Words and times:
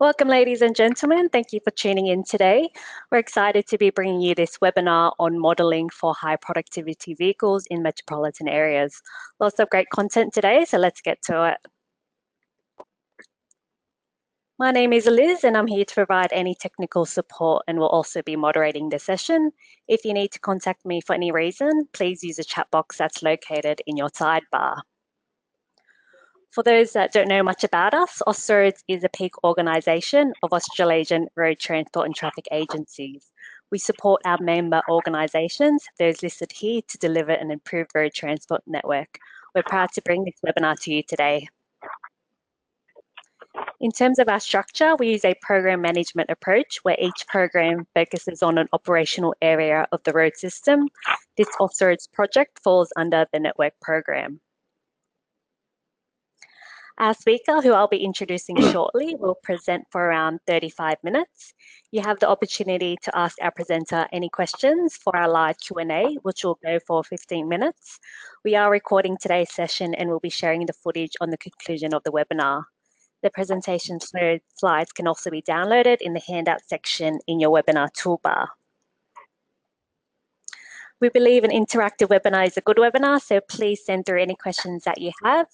Welcome, 0.00 0.28
ladies 0.28 0.62
and 0.62 0.74
gentlemen. 0.74 1.28
Thank 1.28 1.52
you 1.52 1.60
for 1.62 1.70
tuning 1.72 2.06
in 2.06 2.24
today. 2.24 2.70
We're 3.12 3.18
excited 3.18 3.66
to 3.66 3.76
be 3.76 3.90
bringing 3.90 4.22
you 4.22 4.34
this 4.34 4.56
webinar 4.56 5.12
on 5.18 5.38
modelling 5.38 5.90
for 5.90 6.14
high 6.14 6.36
productivity 6.36 7.12
vehicles 7.12 7.66
in 7.66 7.82
metropolitan 7.82 8.48
areas. 8.48 9.02
Lots 9.40 9.60
of 9.60 9.68
great 9.68 9.90
content 9.90 10.32
today, 10.32 10.64
so 10.64 10.78
let's 10.78 11.02
get 11.02 11.20
to 11.24 11.50
it. 11.50 11.58
My 14.58 14.70
name 14.70 14.94
is 14.94 15.04
Liz 15.04 15.44
and 15.44 15.54
I'm 15.54 15.66
here 15.66 15.84
to 15.84 15.94
provide 15.94 16.32
any 16.32 16.54
technical 16.54 17.04
support 17.04 17.64
and 17.68 17.78
will 17.78 17.88
also 17.88 18.22
be 18.22 18.36
moderating 18.36 18.88
the 18.88 18.98
session. 18.98 19.50
If 19.86 20.06
you 20.06 20.14
need 20.14 20.32
to 20.32 20.38
contact 20.38 20.86
me 20.86 21.02
for 21.02 21.12
any 21.12 21.30
reason, 21.30 21.88
please 21.92 22.24
use 22.24 22.36
the 22.36 22.44
chat 22.44 22.70
box 22.70 22.96
that's 22.96 23.22
located 23.22 23.82
in 23.86 23.98
your 23.98 24.08
sidebar. 24.08 24.80
For 26.50 26.64
those 26.64 26.92
that 26.94 27.12
don't 27.12 27.28
know 27.28 27.44
much 27.44 27.62
about 27.62 27.94
us, 27.94 28.20
Austroads 28.26 28.82
is 28.88 29.04
a 29.04 29.08
peak 29.08 29.44
organisation 29.44 30.32
of 30.42 30.52
Australasian 30.52 31.28
road 31.36 31.60
transport 31.60 32.06
and 32.06 32.14
traffic 32.14 32.48
agencies. 32.50 33.30
We 33.70 33.78
support 33.78 34.22
our 34.24 34.38
member 34.40 34.82
organisations, 34.90 35.86
those 36.00 36.24
listed 36.24 36.50
here, 36.50 36.80
to 36.88 36.98
deliver 36.98 37.30
an 37.30 37.52
improved 37.52 37.92
road 37.94 38.14
transport 38.14 38.62
network. 38.66 39.20
We're 39.54 39.62
proud 39.62 39.92
to 39.92 40.02
bring 40.02 40.24
this 40.24 40.40
webinar 40.44 40.76
to 40.80 40.92
you 40.92 41.04
today. 41.04 41.46
In 43.78 43.92
terms 43.92 44.18
of 44.18 44.28
our 44.28 44.40
structure, 44.40 44.96
we 44.96 45.10
use 45.10 45.24
a 45.24 45.36
program 45.42 45.80
management 45.80 46.30
approach 46.30 46.80
where 46.82 46.96
each 46.98 47.28
program 47.28 47.86
focuses 47.94 48.42
on 48.42 48.58
an 48.58 48.68
operational 48.72 49.36
area 49.40 49.86
of 49.92 50.02
the 50.02 50.12
road 50.12 50.36
system. 50.36 50.88
This 51.36 51.48
Austroads 51.60 52.10
project 52.12 52.58
falls 52.64 52.92
under 52.96 53.24
the 53.32 53.38
network 53.38 53.74
program. 53.80 54.40
Our 57.00 57.14
speaker, 57.14 57.62
who 57.62 57.72
I'll 57.72 57.88
be 57.88 58.04
introducing 58.04 58.56
shortly, 58.72 59.14
will 59.18 59.36
present 59.42 59.86
for 59.90 60.04
around 60.04 60.40
35 60.46 60.96
minutes. 61.02 61.54
You 61.92 62.02
have 62.02 62.18
the 62.18 62.28
opportunity 62.28 62.98
to 63.04 63.16
ask 63.16 63.38
our 63.40 63.50
presenter 63.50 64.06
any 64.12 64.28
questions 64.28 64.96
for 64.96 65.16
our 65.16 65.26
live 65.26 65.58
Q&A, 65.60 66.16
which 66.20 66.44
will 66.44 66.58
go 66.62 66.78
for 66.86 67.02
15 67.02 67.48
minutes. 67.48 67.98
We 68.44 68.54
are 68.54 68.70
recording 68.70 69.16
today's 69.18 69.50
session 69.50 69.94
and 69.94 70.10
we'll 70.10 70.20
be 70.20 70.28
sharing 70.28 70.66
the 70.66 70.74
footage 70.74 71.12
on 71.22 71.30
the 71.30 71.38
conclusion 71.38 71.94
of 71.94 72.02
the 72.02 72.12
webinar. 72.12 72.64
The 73.22 73.30
presentation 73.30 73.98
slides 73.98 74.92
can 74.92 75.06
also 75.06 75.30
be 75.30 75.40
downloaded 75.40 76.02
in 76.02 76.12
the 76.12 76.22
handout 76.28 76.60
section 76.66 77.18
in 77.26 77.40
your 77.40 77.50
webinar 77.50 77.88
toolbar. 77.94 78.48
We 81.00 81.08
believe 81.08 81.44
an 81.44 81.50
interactive 81.50 82.08
webinar 82.08 82.46
is 82.46 82.58
a 82.58 82.60
good 82.60 82.76
webinar, 82.76 83.22
so 83.22 83.40
please 83.40 83.82
send 83.86 84.04
through 84.04 84.20
any 84.20 84.36
questions 84.36 84.84
that 84.84 85.00
you 85.00 85.12
have. 85.24 85.46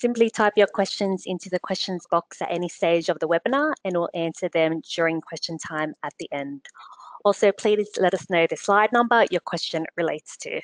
Simply 0.00 0.30
type 0.30 0.54
your 0.56 0.66
questions 0.66 1.24
into 1.26 1.50
the 1.50 1.58
questions 1.58 2.06
box 2.10 2.40
at 2.40 2.50
any 2.50 2.70
stage 2.70 3.10
of 3.10 3.18
the 3.18 3.28
webinar 3.28 3.74
and 3.84 3.94
we'll 3.94 4.08
answer 4.14 4.48
them 4.48 4.80
during 4.94 5.20
question 5.20 5.58
time 5.58 5.92
at 6.02 6.14
the 6.18 6.26
end. 6.32 6.64
Also, 7.22 7.52
please 7.52 7.86
let 7.98 8.14
us 8.14 8.30
know 8.30 8.46
the 8.48 8.56
slide 8.56 8.92
number 8.92 9.26
your 9.30 9.42
question 9.42 9.84
relates 9.98 10.38
to. 10.38 10.62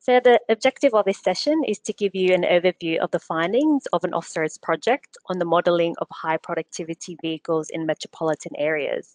So 0.00 0.20
the 0.22 0.38
objective 0.50 0.92
of 0.92 1.06
this 1.06 1.22
session 1.22 1.62
is 1.66 1.78
to 1.86 1.94
give 1.94 2.14
you 2.14 2.34
an 2.34 2.42
overview 2.42 2.98
of 2.98 3.10
the 3.10 3.18
findings 3.18 3.86
of 3.94 4.04
an 4.04 4.10
Austroads 4.10 4.60
project 4.60 5.16
on 5.30 5.38
the 5.38 5.46
modelling 5.46 5.94
of 6.02 6.08
high 6.10 6.36
productivity 6.36 7.16
vehicles 7.22 7.70
in 7.70 7.86
metropolitan 7.86 8.52
areas. 8.58 9.14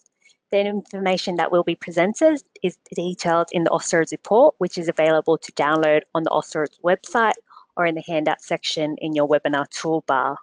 The 0.50 0.58
information 0.58 1.36
that 1.36 1.52
will 1.52 1.62
be 1.62 1.76
presented 1.76 2.42
is 2.64 2.76
detailed 2.92 3.50
in 3.52 3.62
the 3.62 3.70
Austroads 3.70 4.10
report, 4.10 4.56
which 4.58 4.78
is 4.78 4.88
available 4.88 5.38
to 5.38 5.52
download 5.52 6.00
on 6.12 6.24
the 6.24 6.30
Austroads 6.30 6.80
website 6.84 7.34
or 7.76 7.86
in 7.86 7.94
the 7.94 8.04
handout 8.06 8.40
section 8.40 8.96
in 8.98 9.14
your 9.14 9.28
webinar 9.28 9.66
toolbar. 9.68 10.36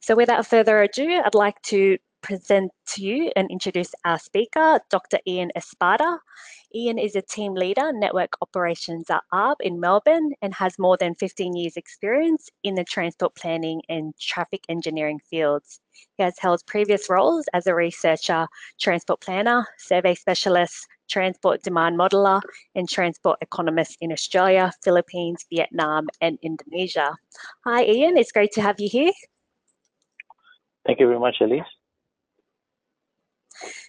So 0.00 0.14
without 0.14 0.46
further 0.46 0.82
ado, 0.82 1.20
I'd 1.24 1.34
like 1.34 1.60
to 1.62 1.98
present 2.22 2.70
to 2.86 3.02
you 3.02 3.30
and 3.36 3.50
introduce 3.50 3.94
our 4.04 4.18
speaker, 4.18 4.80
Dr. 4.90 5.18
Ian 5.26 5.50
Espada. 5.56 6.18
Ian 6.74 6.98
is 6.98 7.16
a 7.16 7.22
team 7.22 7.54
leader, 7.54 7.92
network 7.92 8.34
operations 8.40 9.10
at 9.10 9.22
ARRB 9.32 9.56
in 9.60 9.80
Melbourne 9.80 10.32
and 10.40 10.54
has 10.54 10.78
more 10.78 10.96
than 10.96 11.14
15 11.16 11.56
years 11.56 11.76
experience 11.76 12.48
in 12.62 12.74
the 12.74 12.84
transport 12.84 13.34
planning 13.34 13.82
and 13.88 14.14
traffic 14.18 14.62
engineering 14.68 15.20
fields. 15.28 15.80
He 16.16 16.22
has 16.22 16.38
held 16.38 16.64
previous 16.66 17.10
roles 17.10 17.46
as 17.52 17.66
a 17.66 17.74
researcher, 17.74 18.46
transport 18.80 19.20
planner, 19.20 19.66
survey 19.78 20.14
specialist, 20.14 20.86
transport 21.10 21.62
demand 21.62 21.98
modeler 21.98 22.40
and 22.74 22.88
transport 22.88 23.38
economist 23.40 23.96
in 24.00 24.12
Australia, 24.12 24.72
Philippines, 24.82 25.44
Vietnam, 25.50 26.08
and 26.20 26.38
Indonesia. 26.42 27.16
Hi, 27.66 27.84
Ian. 27.84 28.16
It's 28.16 28.32
great 28.32 28.52
to 28.52 28.62
have 28.62 28.76
you 28.78 28.88
here. 28.88 29.12
Thank 30.86 31.00
you 31.00 31.06
very 31.06 31.18
much, 31.18 31.36
Elise. 31.40 31.62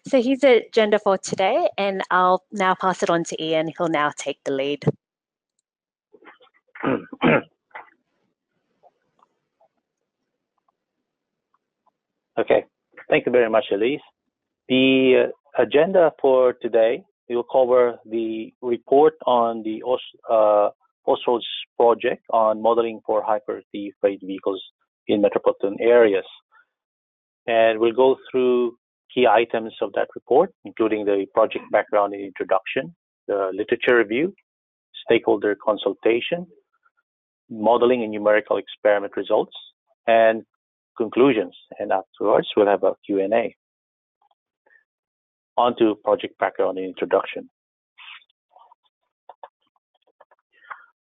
So 0.07 0.21
here's 0.21 0.39
the 0.39 0.65
agenda 0.67 0.99
for 0.99 1.17
today, 1.17 1.69
and 1.77 2.01
I'll 2.11 2.43
now 2.51 2.75
pass 2.75 3.01
it 3.03 3.09
on 3.09 3.23
to 3.25 3.41
Ian. 3.41 3.71
He'll 3.77 3.87
now 3.87 4.11
take 4.17 4.39
the 4.43 4.51
lead. 4.51 4.83
okay, 12.37 12.65
thank 13.09 13.25
you 13.25 13.31
very 13.31 13.49
much, 13.49 13.65
Elise. 13.71 14.01
The 14.67 15.27
uh, 15.27 15.61
agenda 15.61 16.11
for 16.21 16.53
today 16.53 17.03
we 17.31 17.37
will 17.37 17.43
cover 17.49 17.97
the 18.05 18.53
report 18.61 19.13
on 19.25 19.63
the 19.63 19.81
uh, 20.29 20.69
Austroads 21.07 21.47
project 21.77 22.23
on 22.29 22.61
modeling 22.61 22.99
for 23.05 23.23
hyperactive 23.23 23.91
freight 24.01 24.19
vehicles 24.21 24.61
in 25.07 25.21
metropolitan 25.21 25.77
areas. 25.79 26.25
And 27.47 27.79
we'll 27.79 27.93
go 27.93 28.17
through 28.29 28.75
key 29.13 29.27
items 29.27 29.73
of 29.81 29.93
that 29.93 30.09
report, 30.13 30.53
including 30.65 31.05
the 31.05 31.25
project 31.33 31.63
background 31.71 32.13
and 32.13 32.21
introduction, 32.21 32.93
the 33.29 33.51
literature 33.53 33.97
review, 33.97 34.33
stakeholder 35.05 35.55
consultation, 35.55 36.45
modeling 37.49 38.03
and 38.03 38.11
numerical 38.11 38.57
experiment 38.57 39.13
results, 39.15 39.55
and 40.05 40.43
conclusions. 40.97 41.55
And 41.79 41.93
afterwards, 41.93 42.49
we'll 42.57 42.67
have 42.67 42.83
a 42.83 42.95
Q&A 43.05 43.55
onto 45.57 45.95
project 46.03 46.37
background 46.39 46.77
and 46.77 46.87
introduction. 46.87 47.49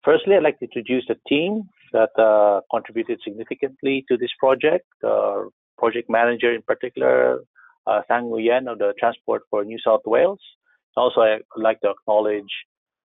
Firstly, 0.05 0.37
I'd 0.37 0.43
like 0.43 0.59
to 0.61 0.65
introduce 0.65 1.05
the 1.07 1.17
team 1.29 1.65
that 1.93 2.11
uh, 2.19 2.61
contributed 2.71 3.21
significantly 3.23 4.05
to 4.09 4.17
this 4.17 4.31
project. 4.39 4.87
Uh, 5.05 5.45
project 5.77 6.09
manager 6.11 6.53
in 6.55 6.63
particular, 6.63 7.41
uh, 7.87 8.01
Thang 8.09 8.25
Nguyen 8.25 8.71
of 8.71 8.79
the 8.79 8.95
Transport 8.99 9.43
for 9.51 9.65
New 9.65 9.79
South 9.85 10.01
Wales. 10.05 10.41
Also, 10.97 11.21
I'd 11.21 11.43
like 11.57 11.81
to 11.83 11.91
acknowledge 11.91 12.53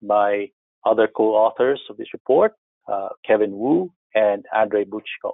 my 0.00 0.48
other 0.84 1.09
co-authors 1.09 1.80
of 1.91 1.97
this 1.97 2.09
report, 2.12 2.53
uh, 2.91 3.10
Kevin 3.26 3.53
Wu 3.53 3.92
and 4.14 4.44
Andre 4.54 4.84
Buchko. 4.84 5.32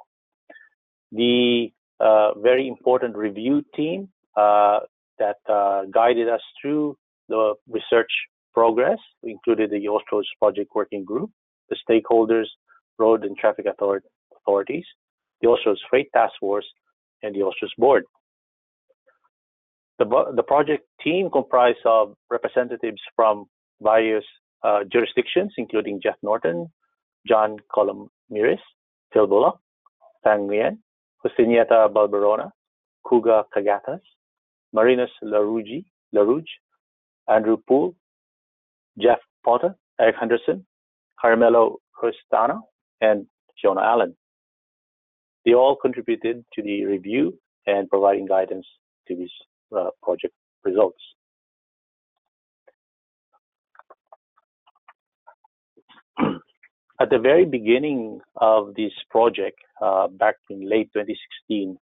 The 1.12 1.70
uh, 2.00 2.38
very 2.38 2.68
important 2.68 3.16
review 3.16 3.64
team 3.74 4.08
uh, 4.36 4.80
that 5.18 5.36
uh, 5.52 5.82
guided 5.92 6.28
us 6.28 6.40
through 6.60 6.96
the 7.28 7.54
research 7.68 8.10
progress. 8.54 8.98
We 9.22 9.32
included 9.32 9.70
the 9.70 9.86
Austroads 9.86 10.30
Project 10.38 10.70
Working 10.74 11.04
Group, 11.04 11.30
the 11.68 11.76
stakeholders, 11.88 12.46
road 12.98 13.24
and 13.24 13.36
traffic 13.36 13.66
authorities, 13.66 14.84
the 15.40 15.48
Austroads 15.48 15.78
Freight 15.88 16.08
Task 16.12 16.32
Force, 16.40 16.66
and 17.22 17.34
the 17.34 17.40
Austroads 17.40 17.76
Board. 17.76 18.04
The, 19.98 20.06
the 20.34 20.42
project 20.42 20.84
team 21.02 21.28
comprised 21.30 21.84
of 21.84 22.14
representatives 22.30 23.00
from 23.16 23.46
various 23.80 24.24
uh, 24.62 24.80
jurisdictions, 24.92 25.52
including 25.56 26.00
Jeff 26.02 26.14
Norton, 26.22 26.68
John 27.26 27.56
Colomiris, 27.74 28.58
Phil 29.12 29.26
Bullock, 29.26 29.58
Thang 30.24 30.48
Nguyen, 30.48 30.78
Justinieta 31.24 31.92
Balberona, 31.92 32.50
Kuga 33.04 33.44
Kagatas, 33.56 34.00
Marinus 34.72 35.10
LaRouge, 35.22 35.84
LaRouge 36.14 36.48
Andrew 37.28 37.56
Poole, 37.68 37.94
Jeff 39.00 39.18
Potter, 39.44 39.74
Eric 40.00 40.16
Henderson, 40.18 40.66
Carmelo 41.20 41.78
Cristana, 41.94 42.60
and 43.00 43.26
Fiona 43.60 43.82
Allen. 43.82 44.16
They 45.44 45.54
all 45.54 45.76
contributed 45.76 46.44
to 46.54 46.62
the 46.62 46.84
review 46.84 47.38
and 47.66 47.88
providing 47.88 48.26
guidance 48.26 48.66
to 49.06 49.16
these 49.16 49.30
uh, 49.76 49.90
project 50.02 50.34
results. 50.64 51.00
At 57.00 57.10
the 57.10 57.18
very 57.18 57.44
beginning 57.44 58.20
of 58.36 58.74
this 58.74 58.92
project, 59.10 59.58
uh, 59.80 60.08
back 60.08 60.34
in 60.50 60.68
late 60.68 60.90
2016, 60.94 61.78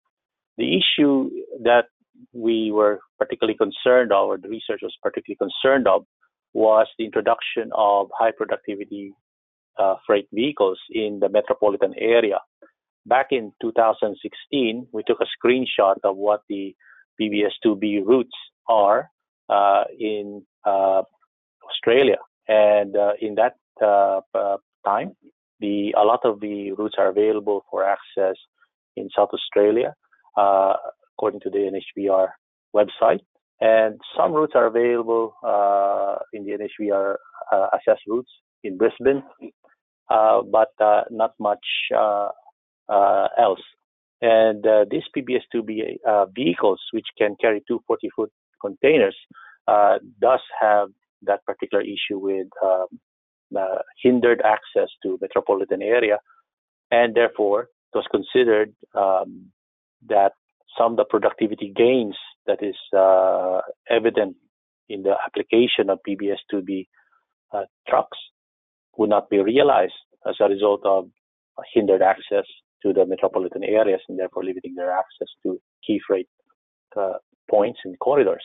the 0.59 0.77
issue 0.77 1.31
that 1.63 1.85
we 2.33 2.71
were 2.71 3.01
particularly 3.19 3.57
concerned 3.57 4.13
of, 4.13 4.29
or 4.29 4.39
the 4.39 4.49
research 4.49 4.81
was 4.83 4.95
particularly 5.03 5.37
concerned 5.37 5.87
of, 5.87 6.05
was 6.55 6.87
the 6.99 7.05
introduction 7.05 7.71
of 7.75 8.09
high 8.19 8.33
productivity 8.37 9.13
uh, 9.79 9.95
freight 10.07 10.29
vehicles 10.33 10.79
in 10.91 11.19
the 11.21 11.29
metropolitan 11.29 11.95
area. 11.99 12.39
back 13.07 13.29
in 13.31 13.53
2016, 13.61 14.87
we 14.93 15.03
took 15.07 15.19
a 15.21 15.27
screenshot 15.35 15.97
of 16.05 16.17
what 16.17 16.43
the 16.49 16.75
PBS2B 17.21 18.05
routes 18.07 18.37
are 18.69 19.11
uh, 19.49 19.85
in 19.99 20.45
uh, 20.65 21.03
Australia, 21.69 22.19
and 22.49 22.97
uh, 22.97 23.13
in 23.21 23.35
that 23.35 23.57
uh, 23.83 24.21
uh, 24.35 24.57
time, 24.85 25.17
the 25.61 25.95
a 25.97 26.05
lot 26.05 26.21
of 26.25 26.41
the 26.41 26.73
routes 26.73 26.95
are 26.99 27.09
available 27.09 27.65
for 27.71 27.85
access 27.85 28.37
in 28.97 29.09
South 29.17 29.31
Australia, 29.33 29.95
according 31.17 31.41
to 31.41 31.51
the 31.51 31.59
NHVR 31.59 32.29
website. 32.75 33.21
And 33.61 34.01
some 34.17 34.33
routes 34.33 34.55
are 34.57 34.67
available 34.67 35.35
in 36.33 36.45
the 36.45 36.53
NHVR 36.53 37.17
assessed 37.75 38.03
routes 38.09 38.31
in 38.65 38.77
Brisbane, 38.77 39.23
but 40.09 40.69
not 41.11 41.35
much 41.39 41.65
else. 43.39 43.61
And 44.23 44.65
uh, 44.65 44.85
these 44.89 45.03
PBS2B 45.17 45.97
uh, 46.09 46.27
vehicles, 46.27 46.81
which 46.93 47.07
can 47.19 47.35
carry 47.41 47.63
two 47.67 47.81
40 47.89 48.09
foot 48.15 48.31
containers, 48.61 49.17
uh, 49.67 49.99
does 50.21 50.41
have 50.61 50.89
that 51.23 51.45
particular 51.45 51.83
issue 51.83 52.19
with 52.19 52.47
um, 52.65 52.87
hindered 54.01 54.41
access 54.45 54.89
to 55.03 55.19
metropolitan 55.21 55.83
area. 55.83 56.19
And 56.93 57.15
therefore, 57.15 57.63
it 57.63 57.97
was 57.97 58.07
considered 58.13 58.73
um, 58.95 59.51
that 60.09 60.33
some 60.79 60.93
of 60.93 60.97
the 60.97 61.05
productivity 61.05 61.73
gains 61.75 62.17
that 62.47 62.63
is 62.63 62.77
uh, 62.97 63.61
evident 63.91 64.37
in 64.89 65.03
the 65.03 65.15
application 65.25 65.91
of 65.91 65.99
PBS2B 66.09 66.87
uh, 67.53 67.65
trucks 67.89 68.19
would 68.97 69.11
not 69.11 69.31
be 69.31 69.39
realized 69.39 69.93
as 70.29 70.37
a 70.41 70.49
result 70.49 70.81
of 70.85 71.09
hindered 71.75 72.03
access 72.03 72.45
to 72.83 72.93
the 72.93 73.07
metropolitan 73.07 73.63
areas 73.63 74.01
and 74.09 74.19
therefore 74.19 74.45
limiting 74.45 74.75
their 74.75 74.91
access 74.91 75.29
to 75.43 75.61
key 75.87 76.01
freight 76.07 76.29
uh, 76.97 77.15
points 77.51 77.81
and 77.85 77.99
corridors. 77.99 78.45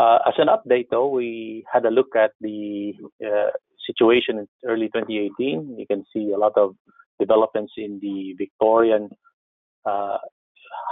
Uh, 0.00 0.18
as 0.26 0.34
an 0.38 0.48
update, 0.48 0.86
though, 0.90 1.08
we 1.08 1.64
had 1.72 1.84
a 1.84 1.90
look 1.90 2.16
at 2.16 2.32
the 2.40 2.92
uh, 3.24 3.50
situation 3.86 4.38
in 4.38 4.48
early 4.68 4.86
2018. 4.86 5.76
You 5.78 5.86
can 5.86 6.04
see 6.12 6.32
a 6.32 6.38
lot 6.38 6.52
of 6.56 6.74
developments 7.20 7.74
in 7.76 8.00
the 8.02 8.34
Victorian 8.36 9.08
uh, 9.84 10.18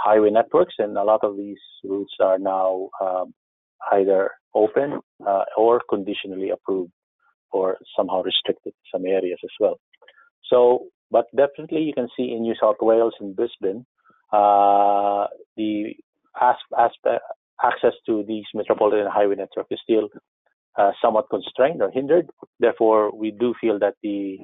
highway 0.03 0.29
networks, 0.29 0.75
and 0.79 0.97
a 0.97 1.03
lot 1.03 1.23
of 1.23 1.37
these 1.37 1.59
routes 1.83 2.13
are 2.19 2.39
now 2.39 2.89
um, 3.01 3.33
either 3.91 4.31
open 4.55 4.99
uh, 5.27 5.43
or 5.57 5.81
conditionally 5.89 6.49
approved 6.49 6.91
or 7.51 7.77
somehow 7.95 8.21
restricted 8.23 8.73
in 8.73 8.99
some 8.99 9.05
areas 9.05 9.39
as 9.43 9.51
well. 9.59 9.79
So 10.49 10.87
but 11.13 11.27
definitely, 11.35 11.81
you 11.83 11.93
can 11.93 12.07
see 12.17 12.31
in 12.31 12.41
New 12.41 12.55
South 12.59 12.77
Wales 12.81 13.13
and 13.19 13.35
Brisbane, 13.35 13.85
uh, 14.33 15.27
the 15.55 15.93
aspect, 16.41 17.23
access 17.63 17.93
to 18.07 18.23
these 18.27 18.45
metropolitan 18.55 19.07
highway 19.11 19.35
network 19.35 19.67
is 19.69 19.79
still 19.83 20.09
uh, 20.75 20.91
somewhat 20.99 21.25
constrained 21.29 21.83
or 21.83 21.91
hindered. 21.91 22.25
Therefore, 22.59 23.15
we 23.15 23.29
do 23.29 23.53
feel 23.61 23.77
that 23.77 23.93
the 24.01 24.39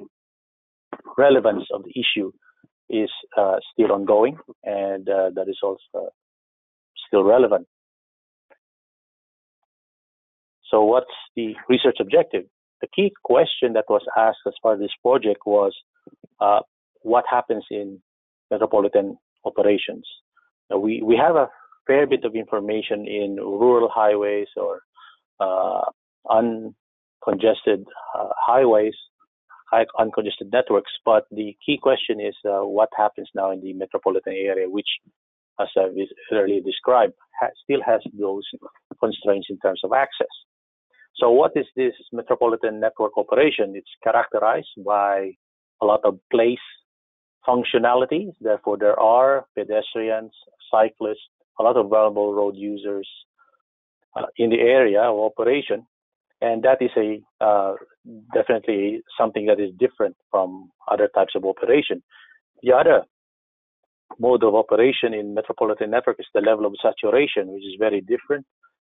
relevance 1.18 1.64
of 1.74 1.82
the 1.82 1.92
issue 1.98 2.30
is 2.90 3.10
uh, 3.36 3.56
still 3.72 3.92
ongoing, 3.92 4.36
and 4.64 5.08
uh, 5.08 5.30
that 5.34 5.48
is 5.48 5.58
also 5.62 6.10
still 7.06 7.24
relevant. 7.24 7.66
So, 10.70 10.84
what's 10.84 11.06
the 11.36 11.54
research 11.68 11.96
objective? 12.00 12.44
The 12.80 12.88
key 12.94 13.12
question 13.24 13.72
that 13.74 13.84
was 13.88 14.02
asked 14.16 14.38
as 14.46 14.54
part 14.62 14.74
of 14.74 14.80
this 14.80 14.94
project 15.02 15.40
was 15.44 15.74
uh, 16.40 16.60
what 17.02 17.24
happens 17.28 17.64
in 17.70 18.00
metropolitan 18.50 19.18
operations. 19.44 20.06
Now, 20.70 20.78
we, 20.78 21.02
we 21.02 21.16
have 21.16 21.36
a 21.36 21.48
fair 21.86 22.06
bit 22.06 22.24
of 22.24 22.34
information 22.34 23.06
in 23.06 23.36
rural 23.36 23.90
highways 23.92 24.48
or 24.56 24.80
uh, 25.40 25.90
uncongested 26.30 27.84
uh, 28.16 28.28
highways, 28.46 28.94
uncongested 29.98 30.52
networks, 30.52 30.92
but 31.04 31.24
the 31.30 31.56
key 31.64 31.78
question 31.80 32.20
is 32.20 32.34
uh, 32.44 32.64
what 32.64 32.88
happens 32.96 33.28
now 33.34 33.50
in 33.50 33.60
the 33.60 33.72
metropolitan 33.72 34.34
area, 34.34 34.68
which, 34.68 34.88
as 35.60 35.68
I've 35.76 35.96
earlier 36.32 36.60
described, 36.60 37.14
ha- 37.40 37.54
still 37.62 37.80
has 37.84 38.00
those 38.18 38.44
constraints 38.98 39.48
in 39.50 39.58
terms 39.58 39.80
of 39.84 39.92
access. 39.92 40.34
So, 41.16 41.30
what 41.30 41.52
is 41.54 41.66
this 41.76 41.92
metropolitan 42.12 42.80
network 42.80 43.16
operation? 43.16 43.74
It's 43.76 43.90
characterized 44.02 44.74
by 44.84 45.32
a 45.82 45.86
lot 45.86 46.00
of 46.04 46.18
place 46.30 46.58
functionalities. 47.46 48.32
Therefore, 48.40 48.76
there 48.78 48.98
are 48.98 49.46
pedestrians, 49.56 50.32
cyclists, 50.70 51.28
a 51.58 51.62
lot 51.62 51.76
of 51.76 51.88
vulnerable 51.88 52.32
road 52.34 52.56
users 52.56 53.08
uh, 54.16 54.26
in 54.36 54.50
the 54.50 54.60
area 54.60 55.02
of 55.02 55.18
operation, 55.18 55.86
and 56.40 56.62
that 56.62 56.78
is 56.80 56.90
a 56.96 57.20
uh, 57.44 57.74
definitely 58.34 59.02
something 59.18 59.46
that 59.46 59.60
is 59.60 59.70
different 59.78 60.16
from 60.30 60.70
other 60.90 61.08
types 61.14 61.34
of 61.34 61.44
operation. 61.44 62.02
The 62.62 62.72
other 62.72 63.02
mode 64.18 64.42
of 64.42 64.54
operation 64.54 65.14
in 65.14 65.34
metropolitan 65.34 65.90
network 65.90 66.18
is 66.18 66.26
the 66.34 66.40
level 66.40 66.66
of 66.66 66.74
saturation, 66.82 67.48
which 67.52 67.62
is 67.62 67.76
very 67.78 68.00
different 68.00 68.46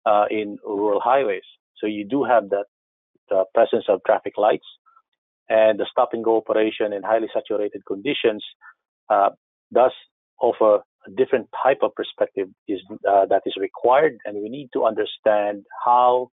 uh, 0.06 0.24
in 0.30 0.58
rural 0.64 1.00
highways. 1.02 1.42
So 1.78 1.86
you 1.86 2.06
do 2.06 2.24
have 2.24 2.50
that 2.50 2.66
uh, 3.34 3.44
presence 3.54 3.84
of 3.88 4.00
traffic 4.06 4.34
lights, 4.36 4.66
and 5.48 5.78
the 5.78 5.86
stop 5.90 6.10
and 6.12 6.24
go 6.24 6.36
operation 6.36 6.92
in 6.92 7.02
highly 7.02 7.28
saturated 7.32 7.82
conditions 7.86 8.44
uh, 9.10 9.30
does 9.72 9.92
offer 10.40 10.80
a 11.06 11.10
different 11.16 11.48
type 11.62 11.78
of 11.82 11.94
perspective 11.94 12.48
is 12.68 12.80
uh, 13.08 13.26
that 13.26 13.42
is 13.46 13.54
required, 13.58 14.16
and 14.24 14.36
we 14.42 14.48
need 14.48 14.68
to 14.72 14.84
understand 14.84 15.64
how 15.84 16.30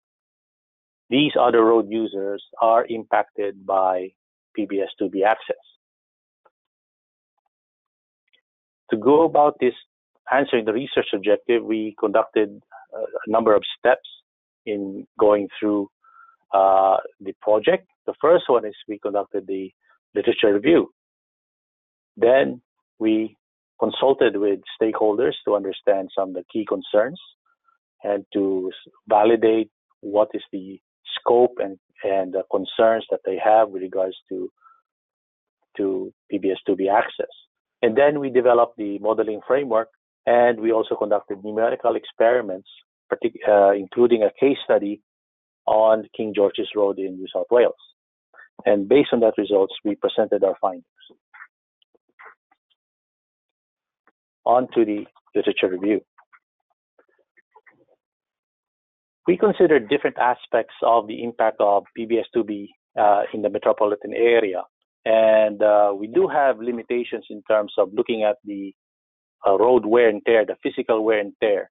these 1.14 1.34
other 1.40 1.64
road 1.64 1.86
users 1.92 2.44
are 2.60 2.88
impacted 2.88 3.68
by 3.68 4.10
PBS2B 4.58 5.24
access. 5.24 5.64
To 8.90 8.98
go 8.98 9.24
about 9.24 9.58
this 9.60 9.76
answering 10.32 10.66
the 10.66 10.74
research 10.74 11.10
objective, 11.14 11.64
we 11.64 11.96
conducted 12.00 12.60
a 12.96 13.30
number 13.30 13.54
of 13.56 13.62
steps 13.78 14.10
in 14.66 15.06
going 15.20 15.50
through 15.60 15.88
uh, 16.52 16.98
the 17.22 17.34
project. 17.44 17.88
The 18.08 18.16
first 18.20 18.46
one 18.48 18.66
is 18.66 18.74
we 18.88 18.98
conducted 18.98 19.46
the 19.46 19.72
literature 20.16 20.52
review. 20.52 20.90
Then 22.18 22.64
we 22.98 23.38
consulted 23.80 24.36
with 24.36 24.62
stakeholders 24.82 25.34
to 25.46 25.56
understand 25.56 26.10
some 26.18 26.30
of 26.30 26.34
the 26.34 26.46
key 26.52 26.66
concerns 26.68 27.22
and 28.04 28.26
to 28.34 28.72
validate 29.08 29.70
what 30.02 30.30
is 30.34 30.42
the 30.52 30.80
scope 31.20 31.58
and, 31.60 31.78
and 32.04 32.36
concerns 32.52 33.06
that 33.12 33.22
they 33.26 33.38
have 33.44 33.70
with 33.70 33.82
regards 33.82 34.16
to 34.30 34.50
to 35.78 36.14
PBS2B 36.32 36.88
access. 36.92 37.34
And 37.82 37.98
then 37.98 38.20
we 38.20 38.30
developed 38.30 38.78
the 38.78 39.00
modeling 39.00 39.42
framework 39.48 39.90
and 40.26 40.60
we 40.60 40.72
also 40.72 40.96
conducted 40.96 41.44
numerical 41.44 41.96
experiments, 41.96 42.70
uh, 43.12 43.72
including 43.72 44.24
a 44.24 44.32
case 44.40 44.58
study 44.64 45.02
on 45.66 46.08
King 46.16 46.34
George's 46.36 46.70
Road 46.76 47.00
in 47.00 47.16
New 47.16 47.28
South 47.34 47.48
Wales. 47.52 47.74
And 48.66 48.88
based 48.88 49.10
on 49.12 49.20
that 49.22 49.34
results, 49.38 49.74
we 49.84 49.96
presented 49.96 50.44
our 50.44 50.56
findings. 50.62 50.86
On 54.46 54.68
to 54.74 54.86
the 54.86 55.06
literature 55.36 55.70
review. 55.70 56.02
We 59.28 59.38
considered 59.38 59.90
different 59.90 60.18
aspects 60.18 60.76
of 60.82 61.08
the 61.08 61.24
impact 61.24 61.58
of 61.60 61.84
PBS2B 61.98 62.68
uh, 63.00 63.22
in 63.34 63.42
the 63.42 63.50
metropolitan 63.50 64.14
area. 64.14 64.64
And 65.06 65.62
uh, 65.62 65.94
we 65.98 66.08
do 66.08 66.28
have 66.28 66.60
limitations 66.60 67.26
in 67.30 67.42
terms 67.50 67.74
of 67.78 67.90
looking 67.94 68.24
at 68.24 68.38
the 68.44 68.74
uh, 69.46 69.58
road 69.58 69.86
wear 69.86 70.10
and 70.10 70.22
tear, 70.26 70.46
the 70.46 70.56
physical 70.62 71.04
wear 71.04 71.20
and 71.20 71.34
tear. 71.42 71.70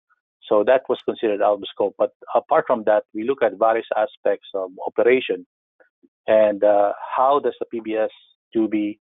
So 0.49 0.65
that 0.65 0.83
was 0.89 0.99
considered 1.05 1.43
out 1.43 1.55
of 1.55 1.65
scope. 1.71 1.95
But 1.99 2.11
apart 2.35 2.65
from 2.67 2.85
that, 2.85 3.05
we 3.15 3.25
look 3.25 3.43
at 3.43 3.59
various 3.59 3.87
aspects 3.97 4.49
of 4.55 4.71
operation 4.87 5.47
and 6.27 6.63
uh, 6.63 6.93
how 7.17 7.41
does 7.41 7.55
the 7.61 8.09
PBS2B 8.57 8.99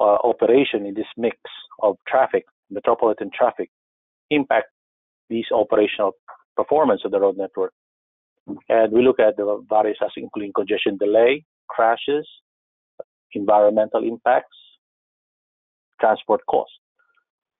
uh, 0.00 0.18
operation 0.24 0.86
in 0.86 0.94
this 0.94 1.06
mix 1.16 1.36
of 1.82 1.96
traffic, 2.08 2.44
metropolitan 2.70 3.30
traffic, 3.36 3.70
impact 4.30 4.66
these 5.30 5.46
operational 5.52 6.12
performance 6.56 7.02
of 7.04 7.10
the 7.10 7.20
road 7.20 7.36
network. 7.36 7.72
And 8.68 8.92
we 8.92 9.02
look 9.02 9.20
at 9.20 9.36
the 9.36 9.64
various 9.68 9.96
aspects, 10.00 10.16
including 10.18 10.52
congestion 10.54 10.96
delay, 10.98 11.44
crashes, 11.68 12.28
environmental 13.32 14.04
impacts, 14.04 14.56
transport 16.00 16.40
costs 16.48 16.74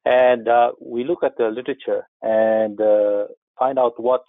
and 0.05 0.49
uh, 0.49 0.73
we 0.81 1.05
look 1.05 1.23
at 1.23 1.37
the 1.38 1.49
literature 1.49 2.07
and 2.23 2.81
uh, 2.81 3.25
find 3.59 3.79
out 3.79 3.93
what 3.97 4.23